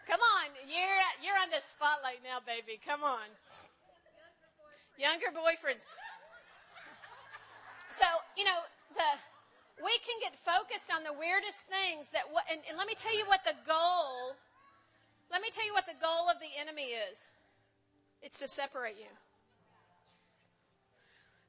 Come 0.08 0.20
on. 0.22 0.50
You're, 0.68 0.88
you're 1.24 1.38
on 1.42 1.50
the 1.50 1.60
spotlight 1.60 2.20
now, 2.24 2.40
baby. 2.46 2.80
Come 2.86 3.04
on. 3.04 3.28
Younger 5.02 5.34
boyfriends. 5.34 5.90
So, 7.90 8.06
you 8.38 8.46
know, 8.46 8.62
the 8.94 9.10
we 9.84 9.98
can 10.06 10.22
get 10.22 10.38
focused 10.38 10.94
on 10.94 11.04
the 11.04 11.12
weirdest 11.12 11.66
things 11.66 12.10
that 12.14 12.30
what 12.30 12.46
and, 12.52 12.62
and 12.70 12.78
let 12.78 12.86
me 12.86 12.94
tell 12.94 13.18
you 13.18 13.26
what 13.26 13.44
the 13.44 13.58
goal 13.66 14.38
let 15.32 15.42
me 15.42 15.50
tell 15.52 15.66
you 15.66 15.74
what 15.74 15.88
the 15.88 15.98
goal 16.00 16.30
of 16.30 16.38
the 16.40 16.60
enemy 16.60 16.94
is. 17.10 17.34
It's 18.22 18.38
to 18.40 18.48
separate 18.48 18.98
you. 19.00 19.10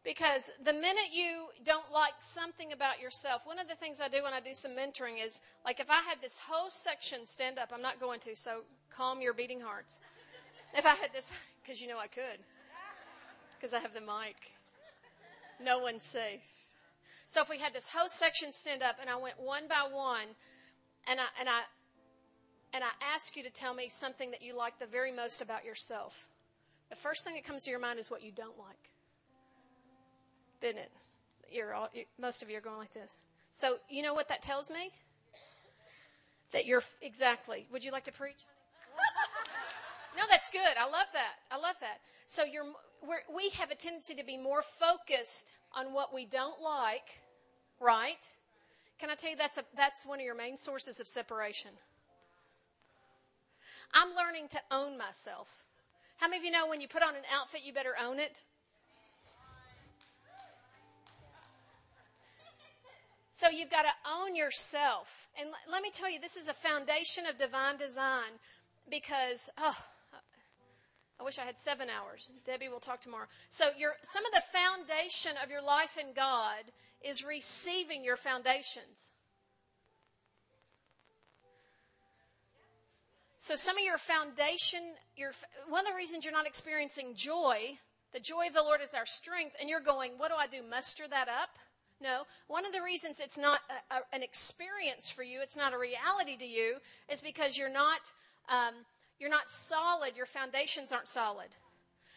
Because 0.05 0.51
the 0.65 0.73
minute 0.73 1.11
you 1.13 1.47
don't 1.65 1.93
like 1.93 2.15
something 2.21 2.73
about 2.73 3.01
yourself, 3.01 3.43
one 3.45 3.59
of 3.59 3.69
the 3.69 3.75
things 3.75 4.01
I 4.01 4.09
do 4.09 4.23
when 4.23 4.33
I 4.33 4.41
do 4.41 4.55
some 4.55 4.73
mentoring 4.73 5.25
is 5.25 5.43
like 5.65 5.79
if 5.79 5.91
I 5.91 6.01
had 6.01 6.21
this 6.21 6.41
whole 6.41 6.71
section 6.71 7.27
stand 7.27 7.59
up, 7.59 7.71
I'm 7.73 7.83
not 7.83 8.01
going 8.01 8.19
to, 8.21 8.35
so 8.35 8.63
calm 8.91 9.21
your 9.21 9.35
beating 9.35 9.61
hearts. 9.61 10.01
If 10.75 10.87
I 10.87 10.95
had 10.95 11.13
this, 11.13 11.33
because 11.63 11.83
you 11.83 11.89
know 11.89 11.99
I 11.99 12.07
could, 12.07 12.39
because 13.63 13.73
I 13.73 13.79
have 13.79 13.95
the 13.95 14.01
mic. 14.01 14.35
No 15.63 15.79
one's 15.79 16.03
safe. 16.03 16.67
So 17.29 17.41
if 17.41 17.49
we 17.49 17.59
had 17.59 17.73
this 17.73 17.89
whole 17.89 18.09
section 18.09 18.51
stand 18.51 18.83
up 18.83 18.97
and 19.01 19.09
I 19.09 19.15
went 19.15 19.39
one 19.39 19.69
by 19.69 19.87
one 19.89 20.35
and 21.07 21.21
I, 21.21 21.27
and 21.39 21.49
I, 21.49 21.61
and 22.73 22.83
I 22.83 22.89
ask 23.15 23.37
you 23.37 23.45
to 23.45 23.51
tell 23.51 23.73
me 23.73 23.89
something 23.89 24.33
that 24.33 24.43
you 24.43 24.57
like 24.57 24.81
the 24.81 24.87
very 24.87 25.13
most 25.13 25.43
about 25.43 25.65
yourself, 25.65 26.29
the 26.91 26.97
first 26.97 27.25
thing 27.25 27.35
that 27.35 27.45
comes 27.45 27.63
to 27.63 27.71
your 27.71 27.79
mind 27.79 28.01
is 28.01 28.11
what 28.11 28.25
you 28.25 28.33
don't 28.33 28.59
like. 28.59 28.91
Didn't 30.61 30.83
it? 30.83 30.91
You're 31.49 31.73
all, 31.73 31.89
you, 31.95 32.03
most 32.21 32.43
of 32.43 32.51
you 32.51 32.59
are 32.59 32.63
going 32.63 32.79
like 32.79 32.93
this. 32.95 33.17
So 33.53 33.77
you 33.89 34.03
know 34.03 34.13
what 34.13 34.29
that 34.29 34.43
tells 34.43 34.71
me? 34.71 34.91
That 36.51 36.67
you're 36.67 36.83
exactly. 37.01 37.69
Would 37.71 37.85
you 37.85 37.93
like 37.93 38.05
to 38.05 38.13
preach? 38.13 38.45
no, 40.17 40.25
that's 40.29 40.51
good. 40.51 40.75
I 40.79 40.85
love 40.85 41.07
that. 41.13 41.35
I 41.53 41.59
love 41.59 41.77
that. 41.81 42.01
So 42.27 42.45
you're 42.45 42.65
we 43.35 43.51
have 43.51 43.71
a 43.71 43.75
tendency 43.75 44.15
to 44.15 44.25
be 44.25 44.37
more 44.37 44.63
focused 44.63 45.55
on 45.75 45.93
what 45.93 46.15
we 46.15 46.25
don't 46.25 46.61
like, 46.61 47.21
right? 47.81 48.29
Can 48.99 49.11
I 49.11 49.15
tell 49.15 49.31
you 49.31 49.37
that's 49.37 49.59
a, 49.59 49.65
that's 49.77 50.07
one 50.07 50.21
of 50.21 50.25
your 50.25 50.37
main 50.37 50.57
sources 50.57 51.01
of 51.01 51.09
separation? 51.09 51.73
I'm 53.93 54.15
learning 54.15 54.49
to 54.49 54.61
own 54.71 54.97
myself. 54.97 55.65
How 56.19 56.29
many 56.29 56.39
of 56.39 56.45
you 56.45 56.53
know 56.53 56.69
when 56.69 56.81
you 56.81 56.89
put 56.89 57.03
on 57.03 57.17
an 57.17 57.23
outfit, 57.35 57.63
you 57.65 57.73
better 57.73 57.95
own 58.01 58.19
it? 58.19 58.45
So 63.33 63.49
you've 63.49 63.71
got 63.71 63.83
to 63.83 64.11
own 64.21 64.37
yourself. 64.37 65.29
And 65.41 65.49
let 65.71 65.83
me 65.83 65.91
tell 65.91 66.09
you, 66.09 66.21
this 66.21 66.37
is 66.37 66.49
a 66.49 66.55
foundation 66.55 67.27
of 67.27 67.39
divine 67.39 67.77
design 67.77 68.39
because, 68.89 69.51
oh, 69.59 69.77
I 71.23 71.25
wish 71.25 71.39
I 71.39 71.45
had 71.45 71.57
seven 71.57 71.87
hours. 71.89 72.33
Debbie 72.45 72.69
will 72.69 72.81
talk 72.81 73.01
tomorrow. 73.01 73.27
So, 73.49 73.67
your, 73.79 73.93
some 74.03 74.25
of 74.27 74.33
the 74.33 74.43
foundation 74.59 75.31
of 75.41 75.53
your 75.53 75.63
life 75.63 75.97
in 75.97 76.15
God 76.17 76.65
is 77.01 77.25
receiving 77.25 78.03
your 78.03 78.17
foundations. 78.17 79.13
So, 83.39 83.55
some 83.55 83.77
of 83.77 83.85
your 83.85 83.99
foundation, 83.99 84.81
your, 85.17 85.31
one 85.69 85.87
of 85.87 85.93
the 85.93 85.97
reasons 85.97 86.25
you're 86.25 86.35
not 86.35 86.49
experiencing 86.49 87.15
joy, 87.15 87.79
the 88.13 88.19
joy 88.19 88.49
of 88.49 88.55
the 88.55 88.63
Lord 88.63 88.81
is 88.83 88.93
our 88.93 89.07
strength, 89.07 89.55
and 89.61 89.71
you're 89.71 89.79
going, 89.79 90.15
What 90.17 90.31
do 90.31 90.35
I 90.35 90.49
do? 90.49 90.69
Muster 90.69 91.07
that 91.07 91.29
up? 91.29 91.51
No. 92.01 92.23
One 92.49 92.67
of 92.67 92.73
the 92.73 92.83
reasons 92.83 93.21
it's 93.21 93.39
not 93.39 93.61
a, 93.71 93.95
a, 93.95 94.01
an 94.13 94.25
experience 94.25 95.09
for 95.09 95.23
you, 95.23 95.39
it's 95.41 95.57
not 95.57 95.73
a 95.73 95.79
reality 95.79 96.37
to 96.39 96.47
you, 96.47 96.79
is 97.09 97.21
because 97.21 97.57
you're 97.57 97.73
not 97.73 98.13
um, 98.49 98.75
you're 99.23 99.31
not 99.31 99.49
solid. 99.49 100.17
Your 100.17 100.27
foundations 100.27 100.91
aren't 100.91 101.09
solid. 101.09 101.47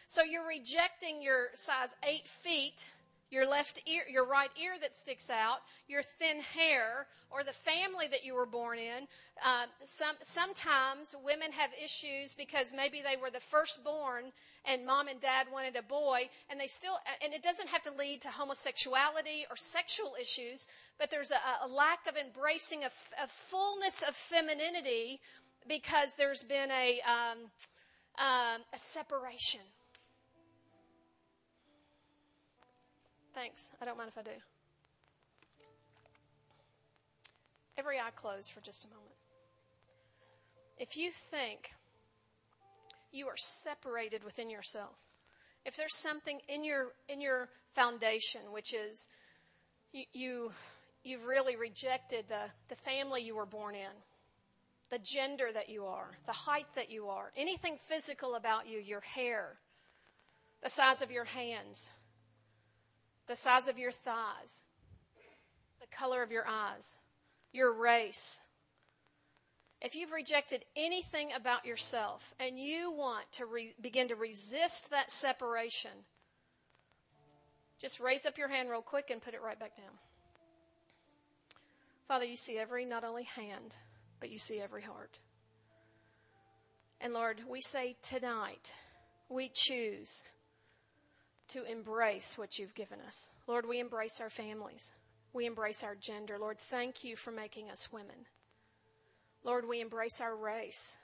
So 0.08 0.24
you're 0.24 0.46
rejecting 0.46 1.22
your 1.22 1.50
size 1.54 1.94
eight 2.02 2.26
feet, 2.26 2.88
your 3.30 3.48
left 3.48 3.80
ear, 3.86 4.02
your 4.10 4.26
right 4.26 4.50
ear 4.60 4.72
that 4.80 4.92
sticks 4.92 5.30
out, 5.30 5.58
your 5.86 6.02
thin 6.02 6.40
hair, 6.40 7.06
or 7.30 7.44
the 7.44 7.52
family 7.52 8.08
that 8.10 8.24
you 8.24 8.34
were 8.34 8.46
born 8.46 8.78
in. 8.78 9.06
Uh, 9.44 9.66
some, 9.84 10.16
sometimes 10.20 11.14
women 11.24 11.52
have 11.52 11.70
issues 11.82 12.34
because 12.34 12.72
maybe 12.74 13.02
they 13.02 13.20
were 13.20 13.30
the 13.30 13.40
firstborn 13.40 14.24
and 14.64 14.84
mom 14.84 15.06
and 15.06 15.20
dad 15.20 15.46
wanted 15.52 15.76
a 15.76 15.82
boy, 15.82 16.28
and 16.50 16.58
they 16.58 16.66
still, 16.66 16.98
and 17.22 17.32
it 17.32 17.42
doesn't 17.42 17.68
have 17.68 17.82
to 17.82 17.92
lead 17.92 18.20
to 18.20 18.28
homosexuality 18.28 19.46
or 19.48 19.54
sexual 19.56 20.14
issues, 20.20 20.66
but 20.98 21.08
there's 21.08 21.30
a, 21.30 21.38
a 21.64 21.68
lack 21.68 22.00
of 22.08 22.16
embracing 22.16 22.82
a, 22.82 22.90
a 23.22 23.28
fullness 23.28 24.02
of 24.02 24.16
femininity 24.16 25.20
because 25.68 26.14
there's 26.14 26.42
been 26.42 26.70
a, 26.70 27.00
um, 27.06 27.38
um, 28.18 28.62
a 28.72 28.78
separation. 28.78 29.60
Thanks. 33.34 33.72
I 33.80 33.84
don't 33.84 33.98
mind 33.98 34.08
if 34.08 34.18
I 34.18 34.22
do. 34.22 34.30
Every 37.76 37.98
eye 37.98 38.10
closed 38.14 38.52
for 38.52 38.60
just 38.60 38.84
a 38.84 38.88
moment. 38.88 39.12
If 40.78 40.96
you 40.96 41.10
think 41.10 41.72
you 43.12 43.26
are 43.26 43.36
separated 43.36 44.24
within 44.24 44.48
yourself, 44.48 44.96
if 45.66 45.76
there's 45.76 45.94
something 45.94 46.40
in 46.48 46.64
your 46.64 46.92
in 47.08 47.20
your 47.20 47.48
foundation 47.74 48.40
which 48.52 48.72
is 48.72 49.08
you, 49.92 50.04
you 50.12 50.52
you've 51.06 51.26
really 51.26 51.56
rejected 51.56 52.24
the, 52.28 52.50
the 52.68 52.74
family 52.74 53.22
you 53.22 53.36
were 53.36 53.46
born 53.46 53.74
in, 53.74 53.92
the 54.90 54.98
gender 54.98 55.48
that 55.52 55.68
you 55.68 55.84
are, 55.86 56.16
the 56.26 56.32
height 56.32 56.66
that 56.74 56.90
you 56.90 57.08
are, 57.08 57.32
anything 57.36 57.76
physical 57.78 58.34
about 58.34 58.68
you, 58.68 58.78
your 58.78 59.00
hair, 59.00 59.58
the 60.62 60.70
size 60.70 61.02
of 61.02 61.10
your 61.10 61.24
hands, 61.24 61.90
the 63.26 63.36
size 63.36 63.68
of 63.68 63.78
your 63.78 63.90
thighs, 63.90 64.62
the 65.80 65.86
color 65.96 66.22
of 66.22 66.30
your 66.30 66.46
eyes, 66.48 66.98
your 67.52 67.72
race. 67.72 68.40
if 69.80 69.94
you've 69.94 70.12
rejected 70.12 70.64
anything 70.74 71.32
about 71.32 71.66
yourself 71.66 72.34
and 72.40 72.58
you 72.58 72.90
want 72.90 73.30
to 73.32 73.44
re- 73.44 73.74
begin 73.80 74.08
to 74.08 74.14
resist 74.14 74.90
that 74.90 75.10
separation, 75.10 75.90
just 77.78 78.00
raise 78.00 78.24
up 78.24 78.38
your 78.38 78.48
hand 78.48 78.70
real 78.70 78.80
quick 78.80 79.10
and 79.10 79.20
put 79.20 79.34
it 79.34 79.42
right 79.42 79.60
back 79.60 79.76
down. 79.76 79.92
Father, 82.08 82.24
you 82.24 82.36
see 82.36 82.56
every 82.56 82.84
not 82.84 83.04
only 83.04 83.24
hand, 83.24 83.76
but 84.20 84.30
you 84.30 84.38
see 84.38 84.60
every 84.60 84.82
heart. 84.82 85.18
And 87.00 87.12
Lord, 87.12 87.42
we 87.48 87.60
say 87.60 87.96
tonight, 88.02 88.74
we 89.28 89.50
choose 89.52 90.24
to 91.48 91.64
embrace 91.64 92.36
what 92.36 92.58
you've 92.58 92.74
given 92.74 92.98
us. 93.06 93.32
Lord, 93.46 93.66
we 93.68 93.78
embrace 93.78 94.20
our 94.20 94.30
families. 94.30 94.92
We 95.32 95.46
embrace 95.46 95.84
our 95.84 95.94
gender. 95.94 96.38
Lord, 96.38 96.58
thank 96.58 97.04
you 97.04 97.14
for 97.14 97.30
making 97.30 97.70
us 97.70 97.92
women. 97.92 98.26
Lord, 99.44 99.68
we 99.68 99.80
embrace 99.80 100.20
our 100.20 100.34
race. 100.34 100.98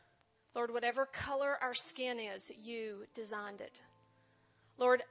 Lord, 0.54 0.72
whatever 0.72 1.06
color 1.06 1.58
our 1.60 1.74
skin 1.74 2.18
is, 2.18 2.50
you 2.58 3.04
designed 3.14 3.60
it. 3.60 3.82
Lord, 4.78 5.02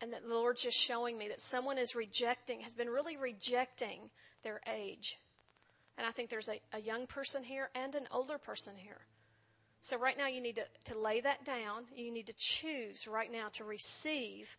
and 0.00 0.12
that 0.12 0.26
the 0.26 0.34
Lord's 0.34 0.62
just 0.62 0.76
showing 0.76 1.16
me 1.16 1.28
that 1.28 1.40
someone 1.40 1.78
is 1.78 1.94
rejecting, 1.94 2.60
has 2.60 2.74
been 2.74 2.90
really 2.90 3.16
rejecting 3.16 4.10
their 4.42 4.60
age. 4.70 5.18
And 5.96 6.06
I 6.06 6.10
think 6.10 6.28
there's 6.28 6.48
a, 6.48 6.60
a 6.72 6.80
young 6.80 7.06
person 7.06 7.44
here 7.44 7.70
and 7.74 7.94
an 7.94 8.06
older 8.10 8.38
person 8.38 8.74
here. 8.76 9.00
So 9.80 9.98
right 9.98 10.16
now 10.16 10.26
you 10.26 10.40
need 10.40 10.56
to, 10.56 10.92
to 10.92 10.98
lay 10.98 11.20
that 11.20 11.44
down. 11.44 11.84
You 11.94 12.10
need 12.10 12.26
to 12.26 12.32
choose 12.36 13.06
right 13.06 13.30
now 13.30 13.48
to 13.52 13.64
receive 13.64 14.56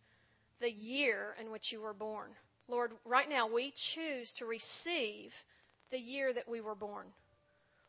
the 0.60 0.70
year 0.70 1.34
in 1.40 1.50
which 1.50 1.72
you 1.72 1.80
were 1.80 1.92
born. 1.92 2.30
Lord, 2.68 2.92
right 3.04 3.28
now 3.28 3.46
we 3.46 3.72
choose 3.72 4.32
to 4.34 4.46
receive 4.46 5.44
the 5.90 5.98
year 5.98 6.32
that 6.32 6.48
we 6.48 6.60
were 6.60 6.74
born. 6.74 7.06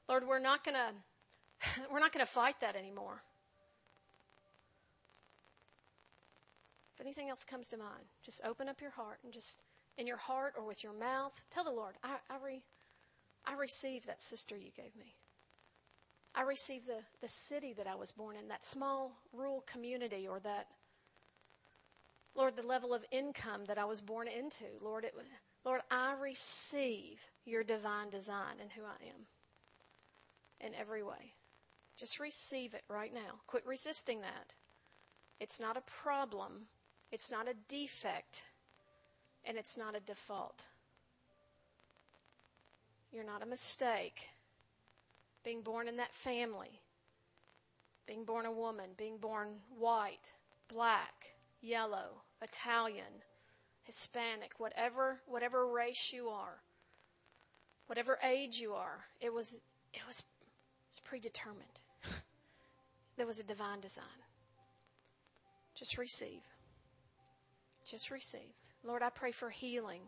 Lord, 0.09 0.27
we're 0.27 0.39
not 0.39 0.63
going 0.63 0.75
to 0.75 1.81
we're 1.91 1.99
not 1.99 2.11
going 2.11 2.25
to 2.25 2.31
fight 2.31 2.59
that 2.61 2.75
anymore. 2.75 3.21
If 6.95 7.01
anything 7.01 7.29
else 7.29 7.43
comes 7.43 7.69
to 7.69 7.77
mind, 7.77 8.05
just 8.23 8.41
open 8.43 8.67
up 8.67 8.81
your 8.81 8.89
heart 8.89 9.19
and 9.23 9.31
just 9.31 9.59
in 9.97 10.07
your 10.07 10.17
heart 10.17 10.53
or 10.57 10.65
with 10.65 10.83
your 10.83 10.93
mouth, 10.93 11.33
tell 11.51 11.63
the 11.63 11.71
Lord, 11.71 11.95
I, 12.03 12.15
I, 12.29 12.37
re, 12.43 12.63
I 13.47 13.53
receive 13.53 14.05
that 14.05 14.21
sister 14.21 14.57
you 14.57 14.71
gave 14.75 14.95
me. 14.95 15.15
I 16.35 16.41
receive 16.41 16.85
the, 16.85 16.99
the 17.21 17.27
city 17.27 17.73
that 17.73 17.87
I 17.87 17.95
was 17.95 18.11
born 18.11 18.35
in, 18.35 18.47
that 18.49 18.63
small 18.63 19.17
rural 19.33 19.63
community 19.65 20.27
or 20.27 20.39
that 20.41 20.67
Lord, 22.35 22.55
the 22.55 22.67
level 22.67 22.93
of 22.93 23.03
income 23.09 23.65
that 23.65 23.79
I 23.79 23.85
was 23.85 23.99
born 23.99 24.27
into. 24.27 24.65
Lord, 24.79 25.05
it, 25.05 25.15
Lord, 25.65 25.81
I 25.89 26.13
receive 26.21 27.19
your 27.45 27.63
divine 27.63 28.11
design 28.11 28.59
in 28.61 28.69
who 28.69 28.83
I 28.83 29.03
am 29.09 29.25
in 30.61 30.75
every 30.79 31.01
way. 31.01 31.33
Just 31.97 32.19
receive 32.19 32.75
it 32.75 32.83
right 32.87 33.11
now. 33.11 33.41
Quit 33.47 33.65
resisting 33.65 34.21
that. 34.21 34.53
It's 35.39 35.59
not 35.59 35.77
a 35.77 35.81
problem, 35.81 36.67
it's 37.11 37.31
not 37.31 37.47
a 37.47 37.55
defect, 37.67 38.45
and 39.43 39.57
it's 39.57 39.77
not 39.77 39.95
a 39.95 39.99
default. 39.99 40.63
You're 43.11 43.23
not 43.25 43.43
a 43.43 43.47
mistake. 43.47 44.29
Being 45.43 45.61
born 45.61 45.87
in 45.87 45.97
that 45.97 46.13
family, 46.13 46.81
being 48.05 48.25
born 48.25 48.45
a 48.45 48.51
woman, 48.51 48.89
being 48.97 49.17
born 49.17 49.47
white, 49.77 50.33
black, 50.67 51.35
yellow, 51.61 52.21
Italian, 52.41 53.23
Hispanic, 53.83 54.59
whatever 54.59 55.21
whatever 55.25 55.67
race 55.67 56.11
you 56.11 56.27
are, 56.27 56.59
whatever 57.87 58.19
age 58.23 58.59
you 58.59 58.73
are, 58.73 59.05
it 59.21 59.33
was 59.33 59.61
it 59.93 60.01
was 60.05 60.19
it 60.19 60.91
was 60.91 60.99
predetermined. 60.99 61.81
there 63.17 63.27
was 63.27 63.39
a 63.39 63.43
divine 63.43 63.79
design. 63.79 64.03
Just 65.73 65.97
receive. 65.97 66.41
Just 67.89 68.11
receive. 68.11 68.53
Lord, 68.83 69.01
I 69.01 69.09
pray 69.09 69.31
for 69.31 69.49
healing. 69.49 70.01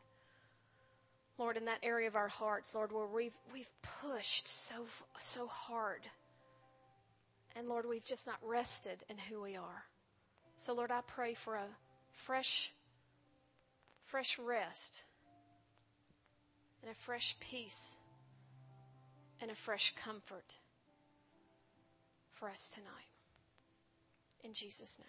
Lord, 1.39 1.55
in 1.55 1.65
that 1.65 1.79
area 1.83 2.09
of 2.09 2.17
our 2.17 2.27
hearts, 2.27 2.75
Lord, 2.75 2.91
where 2.91 3.07
we've 3.07 3.37
we've 3.53 3.71
pushed 4.01 4.47
so 4.47 4.85
so 5.17 5.47
hard. 5.47 6.01
And 7.55 7.67
Lord, 7.69 7.85
we've 7.87 8.05
just 8.05 8.27
not 8.27 8.37
rested 8.43 9.03
in 9.09 9.17
who 9.17 9.41
we 9.41 9.55
are. 9.55 9.85
So 10.57 10.73
Lord, 10.73 10.91
I 10.91 10.99
pray 11.07 11.33
for 11.33 11.55
a 11.55 11.65
fresh, 12.11 12.73
fresh 14.03 14.37
rest 14.37 15.05
and 16.81 16.91
a 16.91 16.93
fresh 16.93 17.39
peace 17.39 17.97
and 19.41 19.49
a 19.49 19.55
fresh 19.55 19.95
comfort 19.95 20.57
for 22.29 22.49
us 22.49 22.69
tonight. 22.69 22.89
In 24.43 24.53
Jesus' 24.53 24.97
name. 24.99 25.07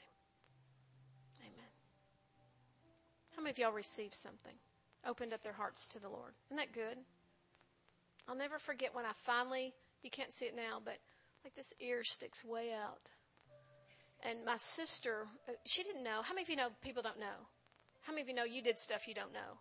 Amen. 1.40 1.70
How 3.34 3.42
many 3.42 3.50
of 3.50 3.58
y'all 3.58 3.72
received 3.72 4.14
something? 4.14 4.54
Opened 5.06 5.32
up 5.32 5.42
their 5.42 5.52
hearts 5.52 5.88
to 5.88 5.98
the 5.98 6.08
Lord. 6.08 6.34
Isn't 6.48 6.58
that 6.58 6.72
good? 6.72 6.98
I'll 8.28 8.36
never 8.36 8.58
forget 8.58 8.94
when 8.94 9.06
I 9.06 9.12
finally, 9.14 9.72
you 10.02 10.10
can't 10.10 10.32
see 10.32 10.44
it 10.44 10.54
now, 10.54 10.80
but 10.84 10.98
like 11.44 11.54
this 11.54 11.72
ear 11.80 12.04
sticks 12.04 12.44
way 12.44 12.72
out. 12.72 13.10
And 14.22 14.44
my 14.44 14.56
sister, 14.56 15.26
uh, 15.48 15.52
she 15.64 15.82
didn't 15.82 16.04
know. 16.04 16.20
How 16.22 16.34
many 16.34 16.42
of 16.42 16.50
you 16.50 16.56
know 16.56 16.68
people 16.82 17.02
don't 17.02 17.18
know? 17.18 17.46
How 18.02 18.12
many 18.12 18.22
of 18.22 18.28
you 18.28 18.34
know 18.34 18.44
you 18.44 18.62
did 18.62 18.76
stuff 18.76 19.08
you 19.08 19.14
don't 19.14 19.32
know? 19.32 19.58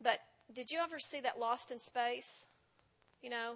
But 0.00 0.20
did 0.52 0.70
you 0.70 0.78
ever 0.80 0.98
see 0.98 1.20
that 1.20 1.38
Lost 1.38 1.70
in 1.70 1.78
Space? 1.78 2.46
You 3.22 3.30
know, 3.30 3.54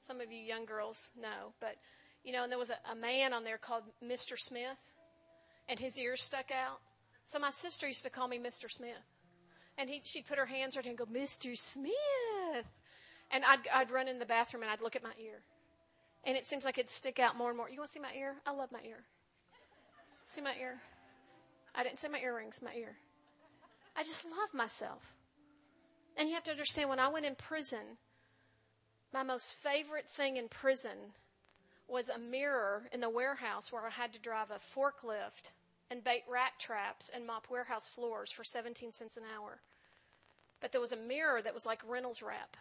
some 0.00 0.20
of 0.20 0.30
you 0.30 0.38
young 0.38 0.64
girls 0.64 1.12
know. 1.20 1.52
But, 1.60 1.76
you 2.24 2.32
know, 2.32 2.44
and 2.44 2.52
there 2.52 2.58
was 2.58 2.70
a, 2.70 2.78
a 2.90 2.94
man 2.94 3.32
on 3.32 3.44
there 3.44 3.58
called 3.58 3.84
Mr. 4.04 4.38
Smith, 4.38 4.92
and 5.68 5.78
his 5.78 5.98
ears 5.98 6.22
stuck 6.22 6.50
out. 6.50 6.80
So 7.24 7.38
my 7.38 7.50
sister 7.50 7.86
used 7.86 8.04
to 8.04 8.10
call 8.10 8.28
me 8.28 8.38
Mr. 8.38 8.70
Smith. 8.70 9.13
And 9.76 9.90
he, 9.90 10.00
she'd 10.04 10.26
put 10.26 10.38
her 10.38 10.46
hands 10.46 10.76
right 10.76 10.84
here 10.84 10.92
and 10.92 10.98
go, 10.98 11.06
Mr. 11.06 11.56
Smith. 11.56 11.92
And 13.30 13.44
I'd, 13.44 13.60
I'd 13.72 13.90
run 13.90 14.08
in 14.08 14.18
the 14.18 14.26
bathroom 14.26 14.62
and 14.62 14.70
I'd 14.70 14.82
look 14.82 14.96
at 14.96 15.02
my 15.02 15.12
ear. 15.18 15.42
And 16.24 16.36
it 16.36 16.46
seems 16.46 16.64
like 16.64 16.78
it'd 16.78 16.90
stick 16.90 17.18
out 17.18 17.36
more 17.36 17.48
and 17.48 17.56
more. 17.56 17.68
You 17.68 17.78
want 17.78 17.88
to 17.88 17.92
see 17.92 18.00
my 18.00 18.12
ear? 18.16 18.36
I 18.46 18.52
love 18.52 18.70
my 18.72 18.80
ear. 18.86 19.04
See 20.24 20.40
my 20.40 20.54
ear? 20.60 20.80
I 21.74 21.82
didn't 21.82 21.98
say 21.98 22.08
my 22.08 22.20
earrings, 22.20 22.62
my 22.62 22.72
ear. 22.74 22.96
I 23.96 24.02
just 24.02 24.24
love 24.24 24.54
myself. 24.54 25.16
And 26.16 26.28
you 26.28 26.34
have 26.34 26.44
to 26.44 26.50
understand 26.52 26.88
when 26.88 27.00
I 27.00 27.08
went 27.08 27.26
in 27.26 27.34
prison, 27.34 27.98
my 29.12 29.22
most 29.22 29.54
favorite 29.56 30.08
thing 30.08 30.36
in 30.36 30.48
prison 30.48 31.12
was 31.88 32.08
a 32.08 32.18
mirror 32.18 32.88
in 32.92 33.00
the 33.00 33.10
warehouse 33.10 33.72
where 33.72 33.84
I 33.84 33.90
had 33.90 34.12
to 34.14 34.20
drive 34.20 34.50
a 34.50 34.54
forklift 34.54 35.52
and 35.90 36.02
bait 36.02 36.22
rat 36.30 36.52
traps 36.58 37.10
and 37.14 37.26
mop 37.26 37.46
warehouse 37.50 37.88
floors 37.88 38.30
for 38.30 38.44
17 38.44 38.92
cents 38.92 39.16
an 39.16 39.24
hour. 39.36 39.60
But 40.60 40.72
there 40.72 40.80
was 40.80 40.92
a 40.92 40.96
mirror 40.96 41.42
that 41.42 41.54
was 41.54 41.66
like 41.66 41.82
Reynolds 41.86 42.22
wrap, 42.22 42.56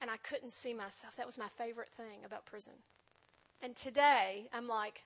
and 0.00 0.10
I 0.10 0.16
couldn't 0.18 0.52
see 0.52 0.74
myself. 0.74 1.16
That 1.16 1.26
was 1.26 1.38
my 1.38 1.48
favorite 1.56 1.90
thing 1.90 2.24
about 2.24 2.46
prison. 2.46 2.74
And 3.60 3.76
today, 3.76 4.48
I'm 4.52 4.68
like, 4.68 5.04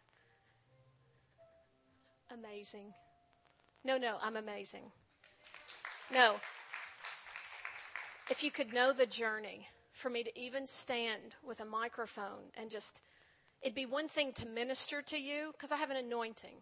amazing. 2.33 2.95
No, 3.85 3.99
no, 3.99 4.17
I'm 4.23 4.37
amazing. 4.37 4.91
No. 6.13 6.37
If 8.31 8.43
you 8.43 8.51
could 8.51 8.73
know 8.73 8.93
the 8.93 9.07
journey 9.07 9.69
for 9.93 10.11
me 10.11 10.23
to 10.25 10.39
even 10.39 10.67
stand 10.67 11.37
with 11.47 11.61
a 11.61 11.65
microphone 11.65 12.51
and 12.57 12.71
just, 12.71 13.03
it'd 13.63 13.75
be 13.75 13.87
one 13.87 14.09
thing 14.09 14.33
to 14.35 14.47
minister 14.47 15.01
to 15.03 15.19
you 15.19 15.53
because 15.53 15.73
I 15.73 15.77
have 15.77 15.91
an 15.91 15.97
anointing. 15.97 16.57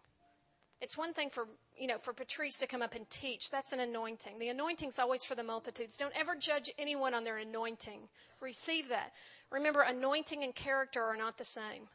It's 0.84 0.98
one 0.98 1.14
thing 1.14 1.30
for, 1.30 1.48
you 1.78 1.86
know, 1.86 1.96
for 1.96 2.12
Patrice 2.12 2.58
to 2.58 2.66
come 2.66 2.82
up 2.82 2.94
and 2.94 3.08
teach. 3.08 3.50
That's 3.50 3.72
an 3.72 3.80
anointing. 3.80 4.38
The 4.38 4.50
anointing's 4.50 4.98
always 4.98 5.24
for 5.24 5.34
the 5.34 5.42
multitudes. 5.42 5.96
Don't 5.96 6.12
ever 6.14 6.36
judge 6.36 6.70
anyone 6.78 7.14
on 7.14 7.24
their 7.24 7.38
anointing. 7.38 8.00
Receive 8.42 8.90
that. 8.90 9.14
Remember, 9.50 9.80
anointing 9.80 10.44
and 10.44 10.54
character 10.54 11.02
are 11.02 11.16
not 11.16 11.38
the 11.38 11.44
same. 11.46 11.88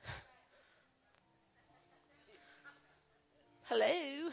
Hello. 3.65 4.31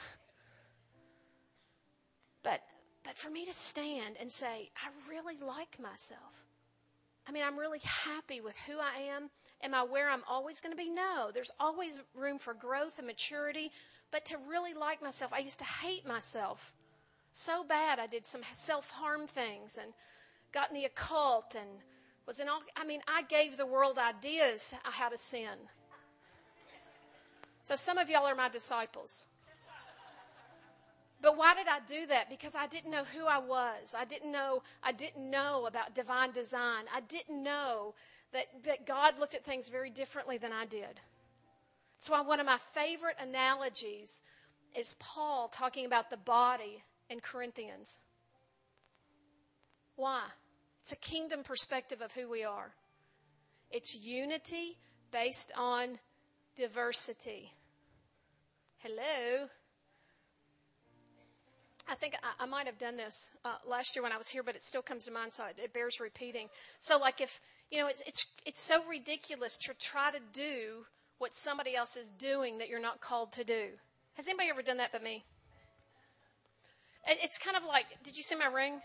But 2.43 2.63
but 3.05 3.19
for 3.19 3.29
me 3.29 3.45
to 3.45 3.53
stand 3.53 4.17
and 4.19 4.33
say, 4.33 4.71
I 4.83 4.89
really 5.07 5.37
like 5.37 5.79
myself. 5.79 6.47
I 7.29 7.33
mean, 7.33 7.43
I'm 7.47 7.59
really 7.59 7.81
happy 7.85 8.41
with 8.41 8.57
who 8.61 8.79
I 8.79 9.03
am. 9.15 9.29
Am 9.63 9.75
I 9.75 9.83
where 9.83 10.09
I'm 10.09 10.23
always 10.29 10.61
going 10.61 10.75
to 10.75 10.83
be? 10.83 10.89
No. 10.89 11.31
There's 11.33 11.51
always 11.59 11.99
room 12.15 12.39
for 12.39 12.55
growth 12.55 12.99
and 12.99 13.07
maturity. 13.07 13.71
But 14.11 14.25
to 14.27 14.39
really 14.49 14.75
like 14.75 15.03
myself, 15.03 15.33
I 15.33 15.39
used 15.39 15.59
to 15.59 15.65
hate 15.65 16.07
myself 16.07 16.75
so 17.33 17.65
bad. 17.65 17.99
I 17.99 18.07
did 18.07 18.27
some 18.27 18.43
self 18.53 18.91
harm 18.91 19.27
things 19.27 19.79
and 19.79 19.93
got 20.53 20.71
in 20.71 20.77
the 20.77 20.85
occult 20.85 21.55
and 21.55 21.69
was 22.27 22.41
in 22.41 22.49
all. 22.49 22.61
I 22.77 22.85
mean, 22.85 23.03
I 23.07 23.23
gave 23.23 23.57
the 23.57 23.67
world 23.67 23.99
ideas 23.99 24.75
how 24.85 25.09
to 25.09 25.19
sin. 25.19 25.59
So 27.63 27.75
some 27.75 27.99
of 27.99 28.09
y'all 28.09 28.27
are 28.27 28.35
my 28.35 28.49
disciples. 28.49 29.27
But 31.21 31.37
why 31.37 31.55
did 31.55 31.67
I 31.67 31.81
do 31.87 32.07
that? 32.07 32.29
Because 32.29 32.55
I 32.55 32.67
didn't 32.67 32.91
know 32.91 33.05
who 33.05 33.27
I 33.27 33.39
was. 33.39 33.95
I 33.99 34.05
didn't 34.05 34.31
know, 34.31 34.63
I 34.83 34.93
didn't 34.93 35.29
know 35.29 35.67
about 35.67 35.95
divine 35.95 36.31
design. 36.31 36.85
I 36.95 37.01
didn't 37.01 37.43
know 37.43 37.95
that, 38.33 38.47
that 38.65 38.87
God 38.87 39.19
looked 39.19 39.35
at 39.35 39.45
things 39.45 39.69
very 39.69 39.91
differently 39.91 40.39
than 40.39 40.53
I 40.53 40.67
did. 40.67 41.01
That's 41.97 42.11
why 42.11 42.21
one 42.21 42.41
of 42.41 42.47
my 42.47 42.59
favorite 42.59 43.17
analogies 43.21 44.23
is 44.75 44.97
Paul 44.99 45.49
talking 45.49 45.87
about 45.87 46.11
the 46.11 46.17
body 46.17 46.83
in 47.09 47.21
Corinthians. 47.21 47.99
Why? 49.97 50.23
It's 50.83 50.93
a 50.93 50.97
kingdom 50.97 51.43
perspective 51.43 52.03
of 52.03 52.13
who 52.13 52.29
we 52.29 52.45
are. 52.45 52.75
It's 53.71 53.97
unity 53.97 54.79
based 55.11 55.53
on 55.57 55.99
diversity. 56.55 57.53
Hello? 58.79 59.49
I 61.89 61.95
think 61.95 62.17
I, 62.23 62.45
I 62.45 62.47
might 62.47 62.67
have 62.67 62.79
done 62.79 62.97
this 62.97 63.31
uh, 63.45 63.57
last 63.67 63.97
year 63.97 64.03
when 64.03 64.13
I 64.13 64.19
was 64.19 64.29
here, 64.29 64.43
but 64.43 64.55
it 64.55 64.63
still 64.63 64.83
comes 64.83 65.07
to 65.07 65.13
mind, 65.13 65.33
so 65.33 65.45
it, 65.47 65.59
it 65.63 65.73
bears 65.73 65.99
repeating. 65.99 66.49
So, 66.81 66.99
like, 66.99 67.21
if 67.21 67.41
you 67.71 67.79
know, 67.79 67.87
it's 67.87 68.03
it's 68.07 68.27
it's 68.45 68.61
so 68.61 68.85
ridiculous 68.85 69.57
to 69.59 69.75
try 69.75 70.11
to 70.11 70.19
do 70.33 70.85
what 71.19 71.35
somebody 71.35 71.75
else 71.75 71.97
is 71.97 72.11
doing 72.11 72.59
that 72.59 72.69
you're 72.69 72.81
not 72.81 73.01
called 73.01 73.33
to 73.33 73.45
do. 73.45 73.69
Has 74.15 74.29
anybody 74.29 74.49
ever 74.51 74.63
done 74.63 74.77
that 74.79 74.93
but 74.93 75.03
me? 75.03 75.25
It's 77.07 77.39
kind 77.39 77.57
of 77.57 77.65
like, 77.65 77.87
did 78.03 78.17
you 78.17 78.23
see 78.23 78.37
my 78.37 78.47
ring? 78.47 78.81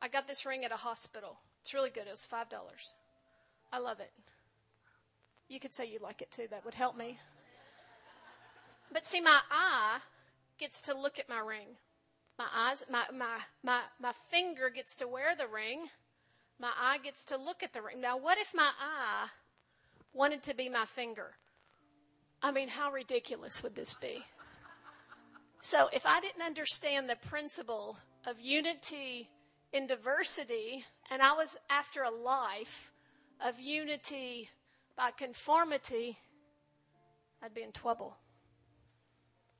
I 0.00 0.08
got 0.08 0.28
this 0.28 0.46
ring 0.46 0.64
at 0.64 0.72
a 0.72 0.76
hospital. 0.76 1.38
It's 1.62 1.74
really 1.74 1.90
good. 1.90 2.06
It 2.06 2.10
was 2.10 2.24
five 2.24 2.48
dollars. 2.48 2.92
I 3.72 3.78
love 3.78 3.98
it. 4.00 4.12
You 5.48 5.58
could 5.58 5.72
say 5.72 5.86
you 5.86 5.98
like 6.00 6.22
it 6.22 6.30
too. 6.30 6.46
That 6.50 6.64
would 6.64 6.74
help 6.74 6.96
me. 6.96 7.18
But 8.92 9.04
see, 9.04 9.20
my 9.20 9.40
eye 9.50 9.98
gets 10.58 10.80
to 10.82 10.96
look 10.96 11.18
at 11.18 11.28
my 11.28 11.40
ring. 11.40 11.76
My 12.38 12.46
eyes, 12.54 12.84
my, 12.90 13.04
my, 13.12 13.38
my, 13.62 13.80
my 14.00 14.12
finger 14.28 14.70
gets 14.70 14.94
to 14.96 15.08
wear 15.08 15.34
the 15.34 15.48
ring. 15.48 15.86
My 16.58 16.70
eye 16.78 16.98
gets 17.02 17.24
to 17.26 17.36
look 17.36 17.62
at 17.62 17.72
the 17.72 17.82
ring. 17.82 18.00
Now, 18.00 18.16
what 18.16 18.38
if 18.38 18.52
my 18.54 18.70
eye 18.80 19.28
wanted 20.12 20.42
to 20.44 20.54
be 20.54 20.68
my 20.68 20.84
finger? 20.84 21.34
I 22.42 22.52
mean, 22.52 22.68
how 22.68 22.92
ridiculous 22.92 23.62
would 23.62 23.74
this 23.74 23.94
be? 23.94 24.24
So, 25.60 25.88
if 25.92 26.06
I 26.06 26.20
didn't 26.20 26.42
understand 26.42 27.08
the 27.08 27.16
principle 27.16 27.96
of 28.24 28.40
unity 28.40 29.28
in 29.72 29.86
diversity, 29.86 30.84
and 31.10 31.20
I 31.22 31.32
was 31.32 31.56
after 31.70 32.02
a 32.02 32.10
life 32.10 32.92
of 33.44 33.58
unity 33.58 34.48
by 34.96 35.10
conformity, 35.10 36.18
I'd 37.42 37.54
be 37.54 37.62
in 37.62 37.72
trouble. 37.72 38.16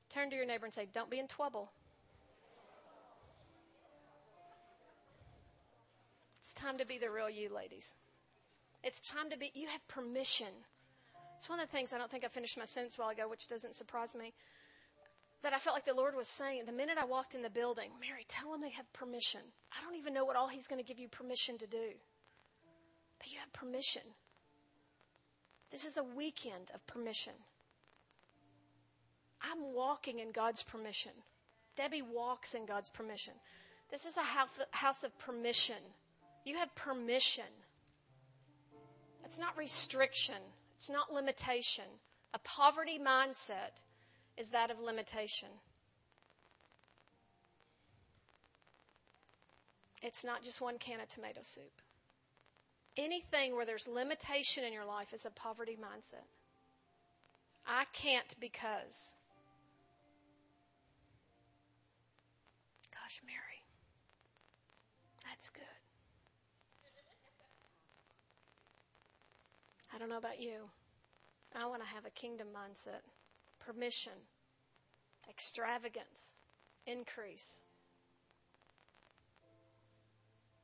Turn 0.09 0.29
to 0.29 0.35
your 0.35 0.45
neighbor 0.45 0.65
and 0.65 0.73
say, 0.73 0.87
Don't 0.91 1.09
be 1.09 1.19
in 1.19 1.27
trouble. 1.27 1.71
It's 6.39 6.53
time 6.53 6.77
to 6.77 6.85
be 6.85 6.97
the 6.97 7.11
real 7.11 7.29
you, 7.29 7.53
ladies. 7.53 7.97
It's 8.81 9.01
time 9.01 9.29
to 9.31 9.37
be, 9.37 9.51
you 9.53 9.67
have 9.67 9.85
permission. 9.89 10.47
It's 11.37 11.49
one 11.49 11.59
of 11.59 11.67
the 11.67 11.71
things 11.71 11.93
I 11.93 11.99
don't 11.99 12.09
think 12.09 12.25
I 12.25 12.29
finished 12.29 12.57
my 12.57 12.65
sentence 12.65 12.97
a 12.97 13.01
while 13.01 13.11
ago, 13.11 13.29
which 13.29 13.47
doesn't 13.47 13.75
surprise 13.75 14.15
me. 14.15 14.33
That 15.43 15.53
I 15.53 15.59
felt 15.59 15.75
like 15.75 15.85
the 15.85 15.93
Lord 15.93 16.15
was 16.15 16.27
saying 16.27 16.65
the 16.65 16.71
minute 16.71 16.97
I 16.99 17.05
walked 17.05 17.35
in 17.35 17.43
the 17.43 17.49
building, 17.49 17.91
Mary, 18.01 18.25
tell 18.27 18.51
them 18.51 18.61
they 18.61 18.71
have 18.71 18.91
permission. 18.91 19.41
I 19.71 19.83
don't 19.85 19.95
even 19.95 20.13
know 20.13 20.25
what 20.25 20.35
all 20.35 20.47
He's 20.47 20.65
going 20.65 20.83
to 20.83 20.87
give 20.87 20.97
you 20.97 21.07
permission 21.07 21.59
to 21.59 21.67
do. 21.67 21.93
But 23.19 23.31
you 23.31 23.37
have 23.39 23.53
permission. 23.53 24.01
This 25.69 25.85
is 25.85 25.97
a 25.97 26.03
weekend 26.03 26.71
of 26.73 26.85
permission. 26.87 27.33
I'm 29.39 29.73
walking 29.75 30.17
in 30.19 30.31
God's 30.31 30.63
permission. 30.63 31.11
Debbie 31.75 32.01
walks 32.01 32.55
in 32.55 32.65
God's 32.65 32.89
permission. 32.89 33.33
This 33.91 34.05
is 34.05 34.17
a 34.17 34.23
house 34.71 35.03
of 35.03 35.17
permission. 35.19 35.75
You 36.45 36.57
have 36.57 36.73
permission. 36.73 37.43
It's 39.23 39.37
not 39.37 39.55
restriction, 39.55 40.41
it's 40.77 40.91
not 40.91 41.11
limitation. 41.11 41.85
A 42.35 42.39
poverty 42.39 42.99
mindset 42.99 43.81
is 44.37 44.49
that 44.49 44.69
of 44.69 44.79
limitation. 44.79 45.49
It's 50.03 50.23
not 50.23 50.43
just 50.43 50.61
one 50.61 50.77
can 50.77 50.99
of 51.01 51.07
tomato 51.07 51.39
soup. 51.41 51.81
Anything 52.95 53.55
where 53.55 53.65
there's 53.65 53.87
limitation 53.87 54.63
in 54.63 54.71
your 54.71 54.85
life 54.85 55.13
is 55.13 55.25
a 55.25 55.31
poverty 55.31 55.75
mindset. 55.81 56.27
I 57.65 57.85
can't 57.91 58.35
because. 58.39 59.15
Gosh, 62.93 63.19
Mary, 63.25 63.63
that's 65.25 65.49
good. 65.49 65.76
I 69.97 69.99
don't 69.99 70.09
know 70.09 70.17
about 70.17 70.39
you. 70.39 70.69
I 71.55 71.65
want 71.65 71.81
to 71.81 71.87
have 71.87 72.05
a 72.05 72.11
kingdom 72.11 72.49
mindset, 72.55 73.01
permission, 73.57 74.11
extravagance, 75.27 76.35
increase. 76.85 77.61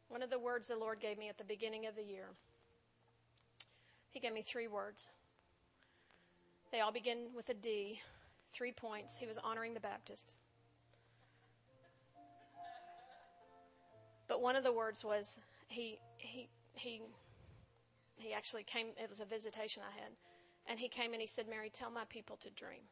One 0.07 0.21
of 0.21 0.29
the 0.29 0.38
words 0.38 0.67
the 0.67 0.75
Lord 0.75 0.99
gave 0.99 1.17
me 1.17 1.29
at 1.29 1.39
the 1.39 1.43
beginning 1.43 1.88
of 1.88 1.95
the 1.95 2.03
year, 2.03 2.27
He 4.11 4.19
gave 4.19 4.36
me 4.36 4.43
three 4.43 4.67
words. 4.67 5.09
They 6.71 6.81
all 6.81 6.91
begin 6.91 7.29
with 7.36 7.49
a 7.49 7.55
D, 7.55 8.01
three 8.51 8.71
points. 8.71 9.17
He 9.17 9.25
was 9.25 9.39
honoring 9.39 9.73
the 9.73 9.79
Baptists. 9.79 10.38
But 14.27 14.43
one 14.43 14.55
of 14.55 14.63
the 14.63 14.71
words 14.71 15.03
was 15.03 15.39
he 15.69 15.97
he 16.19 16.49
he 16.75 17.01
he 18.18 18.34
actually 18.34 18.64
came, 18.64 18.88
it 19.01 19.09
was 19.09 19.20
a 19.20 19.26
visitation 19.26 19.84
I 19.88 19.99
had. 19.99 20.11
And 20.68 20.80
he 20.80 20.88
came 20.88 21.14
and 21.14 21.22
he 21.22 21.28
said, 21.28 21.47
Mary, 21.49 21.70
tell 21.70 21.91
my 21.91 22.05
people 22.09 22.38
to 22.38 22.49
dream. 22.51 22.84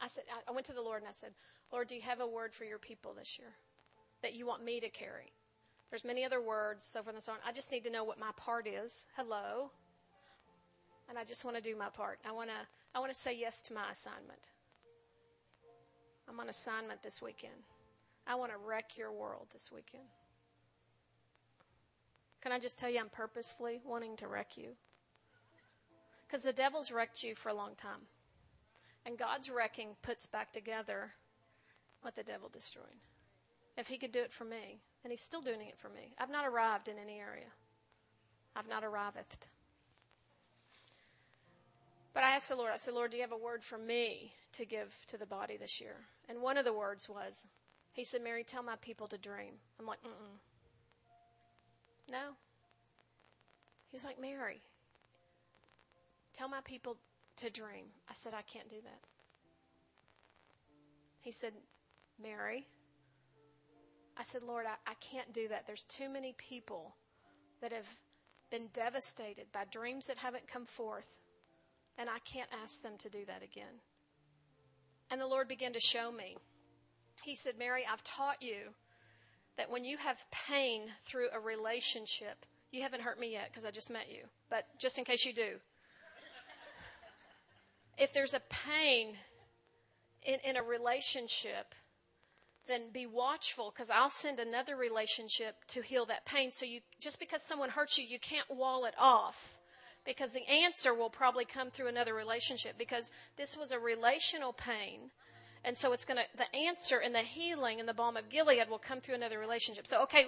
I 0.00 0.08
said, 0.08 0.24
I 0.46 0.52
went 0.52 0.66
to 0.66 0.74
the 0.74 0.82
Lord 0.82 1.00
and 1.02 1.08
I 1.08 1.12
said, 1.12 1.32
Lord, 1.72 1.88
do 1.88 1.94
you 1.94 2.02
have 2.02 2.20
a 2.20 2.26
word 2.26 2.54
for 2.54 2.64
your 2.64 2.78
people 2.78 3.14
this 3.14 3.38
year 3.38 3.48
that 4.22 4.34
you 4.34 4.46
want 4.46 4.64
me 4.64 4.80
to 4.80 4.88
carry? 4.90 5.32
There's 5.90 6.04
many 6.04 6.24
other 6.24 6.40
words, 6.40 6.84
so 6.84 7.02
forth 7.02 7.14
and 7.14 7.22
so 7.22 7.32
on. 7.32 7.38
I 7.46 7.52
just 7.52 7.70
need 7.72 7.84
to 7.84 7.90
know 7.90 8.04
what 8.04 8.18
my 8.18 8.30
part 8.36 8.66
is. 8.66 9.06
Hello. 9.16 9.70
And 11.08 11.16
I 11.16 11.24
just 11.24 11.44
want 11.44 11.56
to 11.56 11.62
do 11.62 11.76
my 11.76 11.88
part. 11.88 12.18
I 12.28 12.32
want 12.32 12.50
to, 12.50 12.56
I 12.94 13.00
want 13.00 13.12
to 13.12 13.18
say 13.18 13.36
yes 13.36 13.62
to 13.62 13.74
my 13.74 13.90
assignment. 13.90 14.50
I'm 16.28 16.40
on 16.40 16.48
assignment 16.48 17.02
this 17.02 17.22
weekend. 17.22 17.54
I 18.26 18.34
want 18.34 18.50
to 18.50 18.58
wreck 18.58 18.98
your 18.98 19.12
world 19.12 19.46
this 19.52 19.70
weekend. 19.72 20.02
Can 22.46 22.52
I 22.52 22.60
just 22.60 22.78
tell 22.78 22.88
you, 22.88 23.00
I'm 23.00 23.08
purposefully 23.08 23.80
wanting 23.84 24.16
to 24.18 24.28
wreck 24.28 24.56
you? 24.56 24.76
Because 26.24 26.44
the 26.44 26.52
devil's 26.52 26.92
wrecked 26.92 27.24
you 27.24 27.34
for 27.34 27.48
a 27.48 27.54
long 27.54 27.74
time. 27.74 28.02
And 29.04 29.18
God's 29.18 29.50
wrecking 29.50 29.96
puts 30.00 30.28
back 30.28 30.52
together 30.52 31.10
what 32.02 32.14
the 32.14 32.22
devil 32.22 32.48
destroyed. 32.48 33.02
If 33.76 33.88
he 33.88 33.98
could 33.98 34.12
do 34.12 34.20
it 34.20 34.32
for 34.32 34.44
me, 34.44 34.78
and 35.02 35.10
he's 35.10 35.22
still 35.22 35.40
doing 35.40 35.60
it 35.62 35.76
for 35.76 35.88
me. 35.88 36.14
I've 36.18 36.30
not 36.30 36.46
arrived 36.46 36.86
in 36.86 37.00
any 37.00 37.18
area. 37.18 37.48
I've 38.54 38.68
not 38.68 38.84
arrived. 38.84 39.48
But 42.14 42.22
I 42.22 42.36
asked 42.36 42.48
the 42.48 42.54
Lord, 42.54 42.70
I 42.72 42.76
said, 42.76 42.94
Lord, 42.94 43.10
do 43.10 43.16
you 43.16 43.24
have 43.24 43.32
a 43.32 43.36
word 43.36 43.64
for 43.64 43.76
me 43.76 44.32
to 44.52 44.64
give 44.64 44.96
to 45.08 45.18
the 45.18 45.26
body 45.26 45.56
this 45.56 45.80
year? 45.80 45.96
And 46.28 46.40
one 46.40 46.58
of 46.58 46.64
the 46.64 46.72
words 46.72 47.08
was, 47.08 47.48
He 47.92 48.04
said, 48.04 48.22
Mary, 48.22 48.44
tell 48.44 48.62
my 48.62 48.76
people 48.76 49.08
to 49.08 49.18
dream. 49.18 49.54
I'm 49.80 49.86
like, 49.86 50.00
mm 50.04 50.10
mm. 50.10 50.38
No. 52.10 52.36
He's 53.90 54.04
like, 54.04 54.20
Mary, 54.20 54.60
tell 56.32 56.48
my 56.48 56.60
people 56.64 56.96
to 57.36 57.50
dream. 57.50 57.86
I 58.08 58.14
said, 58.14 58.34
I 58.34 58.42
can't 58.42 58.68
do 58.68 58.76
that. 58.82 59.00
He 61.20 61.32
said, 61.32 61.52
Mary. 62.22 62.66
I 64.16 64.22
said, 64.22 64.42
Lord, 64.42 64.66
I, 64.66 64.74
I 64.90 64.94
can't 65.00 65.32
do 65.32 65.48
that. 65.48 65.66
There's 65.66 65.84
too 65.84 66.08
many 66.08 66.34
people 66.38 66.94
that 67.60 67.72
have 67.72 67.88
been 68.50 68.68
devastated 68.72 69.46
by 69.52 69.64
dreams 69.70 70.06
that 70.06 70.18
haven't 70.18 70.46
come 70.46 70.64
forth, 70.64 71.18
and 71.98 72.08
I 72.08 72.18
can't 72.20 72.48
ask 72.62 72.82
them 72.82 72.96
to 72.98 73.10
do 73.10 73.24
that 73.26 73.42
again. 73.42 73.80
And 75.10 75.20
the 75.20 75.26
Lord 75.26 75.48
began 75.48 75.72
to 75.72 75.80
show 75.80 76.10
me. 76.10 76.36
He 77.22 77.34
said, 77.34 77.58
Mary, 77.58 77.82
I've 77.90 78.04
taught 78.04 78.42
you 78.42 78.74
that 79.56 79.70
when 79.70 79.84
you 79.84 79.96
have 79.98 80.24
pain 80.30 80.82
through 81.02 81.28
a 81.32 81.40
relationship, 81.40 82.44
you 82.72 82.82
haven't 82.82 83.02
hurt 83.02 83.18
me 83.18 83.32
yet 83.32 83.48
because 83.50 83.64
I 83.64 83.70
just 83.70 83.90
met 83.90 84.10
you, 84.10 84.22
but 84.50 84.66
just 84.78 84.98
in 84.98 85.04
case 85.04 85.24
you 85.24 85.32
do. 85.32 85.58
If 87.98 88.12
there's 88.12 88.34
a 88.34 88.40
pain 88.50 89.14
in, 90.24 90.38
in 90.44 90.56
a 90.56 90.62
relationship, 90.62 91.74
then 92.68 92.90
be 92.92 93.06
watchful 93.06 93.70
because 93.74 93.90
I'll 93.90 94.10
send 94.10 94.38
another 94.40 94.76
relationship 94.76 95.56
to 95.68 95.80
heal 95.82 96.04
that 96.06 96.26
pain. 96.26 96.50
So 96.50 96.66
you, 96.66 96.80
just 97.00 97.18
because 97.20 97.42
someone 97.42 97.70
hurts 97.70 97.98
you, 97.98 98.06
you 98.06 98.18
can't 98.18 98.50
wall 98.50 98.84
it 98.84 98.94
off 98.98 99.56
because 100.04 100.32
the 100.32 100.46
answer 100.48 100.92
will 100.94 101.10
probably 101.10 101.44
come 101.44 101.70
through 101.70 101.88
another 101.88 102.14
relationship 102.14 102.74
because 102.78 103.10
this 103.36 103.56
was 103.56 103.72
a 103.72 103.78
relational 103.78 104.52
pain 104.52 105.10
And 105.66 105.76
so 105.76 105.92
it's 105.92 106.04
going 106.04 106.18
to, 106.18 106.38
the 106.38 106.56
answer 106.56 107.00
and 107.04 107.12
the 107.12 107.18
healing 107.18 107.80
and 107.80 107.88
the 107.88 107.92
balm 107.92 108.16
of 108.16 108.28
Gilead 108.28 108.70
will 108.70 108.78
come 108.78 109.00
through 109.00 109.16
another 109.16 109.40
relationship. 109.40 109.88
So, 109.88 110.00
okay, 110.04 110.26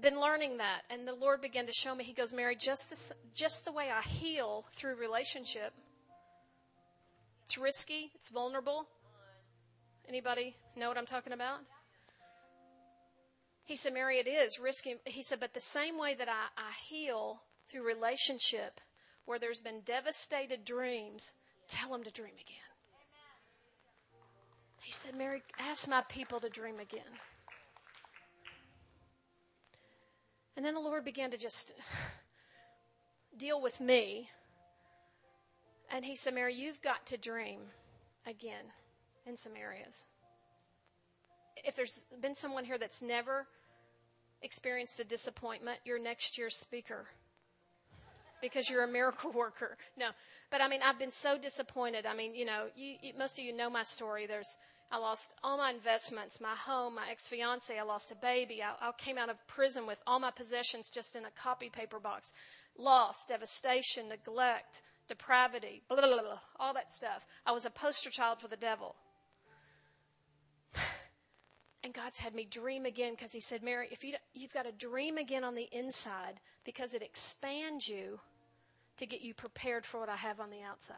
been 0.00 0.18
learning 0.18 0.56
that. 0.56 0.80
And 0.88 1.06
the 1.06 1.14
Lord 1.14 1.42
began 1.42 1.66
to 1.66 1.72
show 1.72 1.94
me, 1.94 2.02
He 2.02 2.14
goes, 2.14 2.32
Mary, 2.32 2.56
just, 2.56 2.88
this, 2.88 3.12
just 3.34 3.66
the 3.66 3.72
way 3.72 3.90
I 3.90 4.00
heal 4.00 4.64
through 4.74 4.96
relationship, 4.96 5.74
it's 7.44 7.58
risky, 7.58 8.10
it's 8.14 8.30
vulnerable. 8.30 8.88
Anybody 10.08 10.56
know 10.74 10.88
what 10.88 10.96
I'm 10.96 11.06
talking 11.06 11.34
about? 11.34 11.58
He 13.64 13.76
said, 13.76 13.92
Mary, 13.92 14.16
it 14.16 14.26
is 14.26 14.58
risky. 14.58 14.94
He 15.04 15.22
said, 15.22 15.40
but 15.40 15.52
the 15.52 15.60
same 15.60 15.98
way 15.98 16.14
that 16.14 16.28
I, 16.28 16.46
I 16.56 16.72
heal 16.88 17.42
through 17.68 17.86
relationship, 17.86 18.80
where 19.26 19.38
there's 19.38 19.60
been 19.60 19.82
devastated 19.84 20.64
dreams, 20.64 21.34
tell 21.68 21.90
them 21.90 22.02
to 22.04 22.10
dream 22.10 22.32
again. 22.40 22.67
He 24.88 24.92
said, 24.92 25.14
Mary, 25.16 25.42
ask 25.58 25.86
my 25.86 26.00
people 26.08 26.40
to 26.40 26.48
dream 26.48 26.80
again. 26.80 27.12
And 30.56 30.64
then 30.64 30.72
the 30.72 30.80
Lord 30.80 31.04
began 31.04 31.30
to 31.30 31.36
just 31.36 31.74
deal 33.36 33.60
with 33.60 33.82
me. 33.82 34.30
And 35.90 36.06
He 36.06 36.16
said, 36.16 36.32
Mary, 36.32 36.54
you've 36.54 36.80
got 36.80 37.04
to 37.08 37.18
dream 37.18 37.60
again 38.26 38.64
in 39.26 39.36
some 39.36 39.52
areas. 39.60 40.06
If 41.66 41.74
there's 41.74 42.06
been 42.22 42.34
someone 42.34 42.64
here 42.64 42.78
that's 42.78 43.02
never 43.02 43.46
experienced 44.40 45.00
a 45.00 45.04
disappointment, 45.04 45.80
you're 45.84 46.02
next 46.02 46.38
year's 46.38 46.56
speaker 46.56 47.08
because 48.40 48.70
you're 48.70 48.84
a 48.84 48.88
miracle 48.88 49.32
worker. 49.34 49.76
No, 49.98 50.08
but 50.50 50.62
I 50.62 50.68
mean, 50.68 50.80
I've 50.82 50.98
been 50.98 51.10
so 51.10 51.36
disappointed. 51.36 52.06
I 52.06 52.14
mean, 52.14 52.34
you 52.34 52.46
know, 52.46 52.68
you, 52.74 52.94
you, 53.02 53.12
most 53.18 53.38
of 53.38 53.44
you 53.44 53.54
know 53.54 53.68
my 53.68 53.82
story. 53.82 54.26
There's, 54.26 54.56
I 54.90 54.96
lost 54.96 55.34
all 55.44 55.58
my 55.58 55.70
investments, 55.70 56.40
my 56.40 56.54
home, 56.54 56.94
my 56.94 57.10
ex 57.10 57.28
fiance. 57.28 57.78
I 57.78 57.82
lost 57.82 58.10
a 58.10 58.14
baby. 58.14 58.62
I, 58.62 58.72
I 58.80 58.92
came 58.92 59.18
out 59.18 59.28
of 59.28 59.46
prison 59.46 59.86
with 59.86 59.98
all 60.06 60.18
my 60.18 60.30
possessions 60.30 60.88
just 60.88 61.14
in 61.14 61.26
a 61.26 61.30
copy 61.30 61.68
paper 61.68 62.00
box. 62.00 62.32
Loss, 62.76 63.26
devastation, 63.26 64.08
neglect, 64.08 64.82
depravity, 65.06 65.82
blah, 65.88 65.98
blah, 65.98 66.08
blah, 66.08 66.38
all 66.58 66.72
that 66.72 66.90
stuff. 66.90 67.26
I 67.44 67.52
was 67.52 67.66
a 67.66 67.70
poster 67.70 68.08
child 68.10 68.40
for 68.40 68.48
the 68.48 68.56
devil. 68.56 68.94
And 71.84 71.94
God's 71.94 72.18
had 72.18 72.34
me 72.34 72.44
dream 72.44 72.86
again 72.86 73.12
because 73.12 73.32
He 73.32 73.40
said, 73.40 73.62
Mary, 73.62 73.88
if 73.92 74.02
you 74.02 74.14
you've 74.34 74.52
got 74.52 74.64
to 74.64 74.72
dream 74.72 75.16
again 75.16 75.44
on 75.44 75.54
the 75.54 75.68
inside 75.70 76.40
because 76.64 76.92
it 76.92 77.02
expands 77.02 77.88
you 77.88 78.18
to 78.96 79.06
get 79.06 79.20
you 79.20 79.32
prepared 79.32 79.86
for 79.86 80.00
what 80.00 80.08
I 80.08 80.16
have 80.16 80.40
on 80.40 80.50
the 80.50 80.62
outside. 80.62 80.96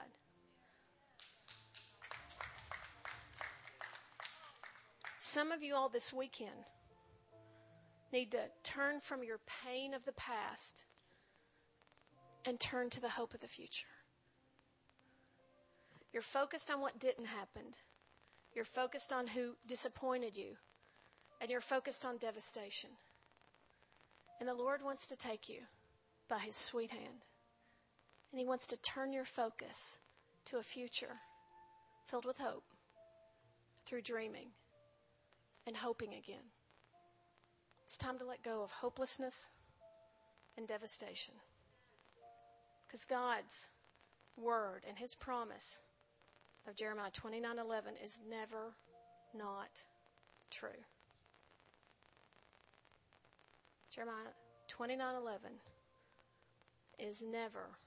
Some 5.22 5.52
of 5.52 5.62
you 5.62 5.74
all 5.74 5.90
this 5.90 6.14
weekend 6.14 6.64
need 8.10 8.30
to 8.30 8.40
turn 8.62 9.01
from 9.01 9.22
your 9.22 9.38
pain 9.66 9.92
of 9.92 10.06
the 10.06 10.14
past 10.14 10.86
and 12.47 12.59
turn 12.59 12.88
to 12.88 13.02
the 13.02 13.10
hope 13.10 13.34
of 13.34 13.42
the 13.42 13.47
future. 13.47 13.84
You're 16.10 16.22
focused 16.22 16.70
on 16.70 16.80
what 16.80 16.98
didn't 16.98 17.26
happen. 17.26 17.74
You're 18.55 18.64
focused 18.64 19.12
on 19.12 19.26
who 19.26 19.56
disappointed 19.66 20.38
you 20.38 20.56
and 21.38 21.51
you're 21.51 21.60
focused 21.60 22.06
on 22.06 22.16
devastation. 22.16 22.88
And 24.40 24.48
the 24.48 24.55
Lord 24.55 24.82
wants 24.82 25.06
to 25.09 25.18
take 25.18 25.51
you 25.51 25.60
by 26.30 26.38
his 26.38 26.56
sweet 26.56 26.92
hand. 26.92 27.26
And 28.32 28.40
he 28.40 28.47
wants 28.47 28.66
to 28.68 28.78
turn 28.78 29.12
your 29.12 29.26
focus 29.26 30.01
to 30.47 30.56
a 30.56 30.62
future 30.62 31.20
filled 32.06 32.24
with 32.24 32.38
hope 32.38 32.64
through 33.84 34.01
dreaming 34.01 34.52
and 35.66 35.77
hoping 35.77 36.15
again. 36.15 36.53
It's 37.85 37.97
time 37.97 38.19
to 38.19 38.24
let 38.24 38.43
go 38.43 38.62
of 38.62 38.70
hopelessness 38.70 39.51
and 40.57 40.66
devastation. 40.66 41.35
Because 42.87 43.05
God's 43.05 43.69
word 44.37 44.85
and 44.89 44.99
his 44.99 45.15
promise 45.15 45.82
of 46.69 46.77
Jeremiah 46.77 47.11
29:11 47.11 47.97
is 48.03 48.20
never 48.28 48.74
not 49.35 49.87
true. 50.51 50.85
Jeremiah 53.91 54.35
29:11 54.69 55.61
is 56.99 57.23
never 57.23 57.78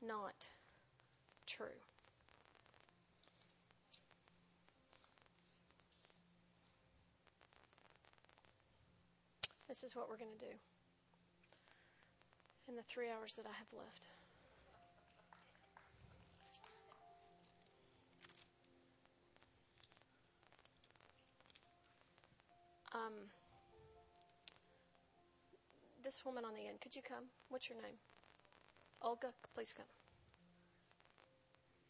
not 0.00 0.50
true. 1.46 1.80
This 9.72 9.84
is 9.84 9.96
what 9.96 10.06
we're 10.10 10.18
going 10.18 10.36
to 10.38 10.44
do 10.44 10.52
in 12.68 12.76
the 12.76 12.82
three 12.82 13.08
hours 13.08 13.36
that 13.36 13.46
I 13.46 13.56
have 13.56 13.68
left. 13.72 14.06
Um, 22.92 23.14
this 26.04 26.22
woman 26.26 26.44
on 26.44 26.52
the 26.52 26.68
end, 26.68 26.82
could 26.82 26.94
you 26.94 27.00
come? 27.00 27.24
What's 27.48 27.70
your 27.70 27.80
name? 27.80 27.96
Olga, 29.00 29.28
please 29.54 29.72
come. 29.74 29.86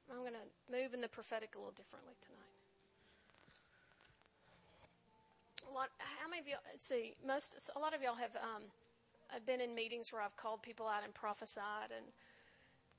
I'm 0.08 0.20
going 0.20 0.34
to 0.34 0.72
move 0.72 0.94
in 0.94 1.00
the 1.00 1.08
prophetic 1.08 1.56
a 1.56 1.58
little 1.58 1.72
differently 1.72 2.14
tonight. 2.22 2.51
Lot, 5.74 5.90
how 5.98 6.28
many 6.28 6.40
of 6.40 6.48
you 6.48 6.54
see? 6.78 7.14
Most, 7.26 7.70
a 7.76 7.78
lot 7.78 7.94
of 7.94 8.02
y'all 8.02 8.14
have 8.14 8.36
um, 8.36 8.62
been 9.46 9.60
in 9.60 9.74
meetings 9.74 10.12
where 10.12 10.22
I've 10.22 10.36
called 10.36 10.62
people 10.62 10.86
out 10.86 11.04
and 11.04 11.14
prophesied, 11.14 11.90
and 11.96 12.06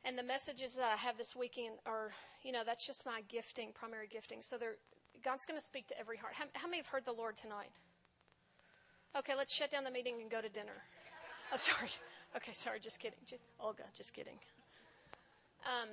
and 0.06 0.18
the 0.18 0.24
messages 0.24 0.76
that 0.76 0.92
I 0.92 0.98
have 0.98 1.18
this 1.18 1.36
weekend 1.36 1.76
are, 1.86 2.12
you 2.44 2.52
know, 2.52 2.64
that's 2.66 2.86
just 2.86 3.06
my 3.06 3.22
gifting, 3.30 3.70
primary 3.74 4.08
gifting. 4.08 4.42
So 4.42 4.58
God's 5.24 5.46
going 5.46 5.58
to 5.58 5.64
speak 5.66 5.88
to 5.88 6.00
every 6.00 6.18
heart. 6.18 6.34
How, 6.36 6.46
how 6.54 6.68
many 6.68 6.78
have 6.78 6.88
heard 6.88 7.06
the 7.06 7.14
Lord 7.14 7.38
tonight? 7.38 7.72
Okay, 9.18 9.34
let's 9.36 9.54
shut 9.56 9.72
down 9.72 9.86
the 9.86 9.92
meeting 9.92 10.16
and 10.22 10.30
go 10.30 10.42
to 10.42 10.50
dinner. 10.50 10.84
Oh, 11.52 11.58
sorry. 11.58 11.90
Okay, 12.36 12.52
sorry. 12.52 12.80
Just 12.80 13.00
kidding. 13.00 13.20
Just, 13.28 13.44
Olga, 13.60 13.84
just 13.96 14.12
kidding. 14.12 14.40
Um, 15.68 15.90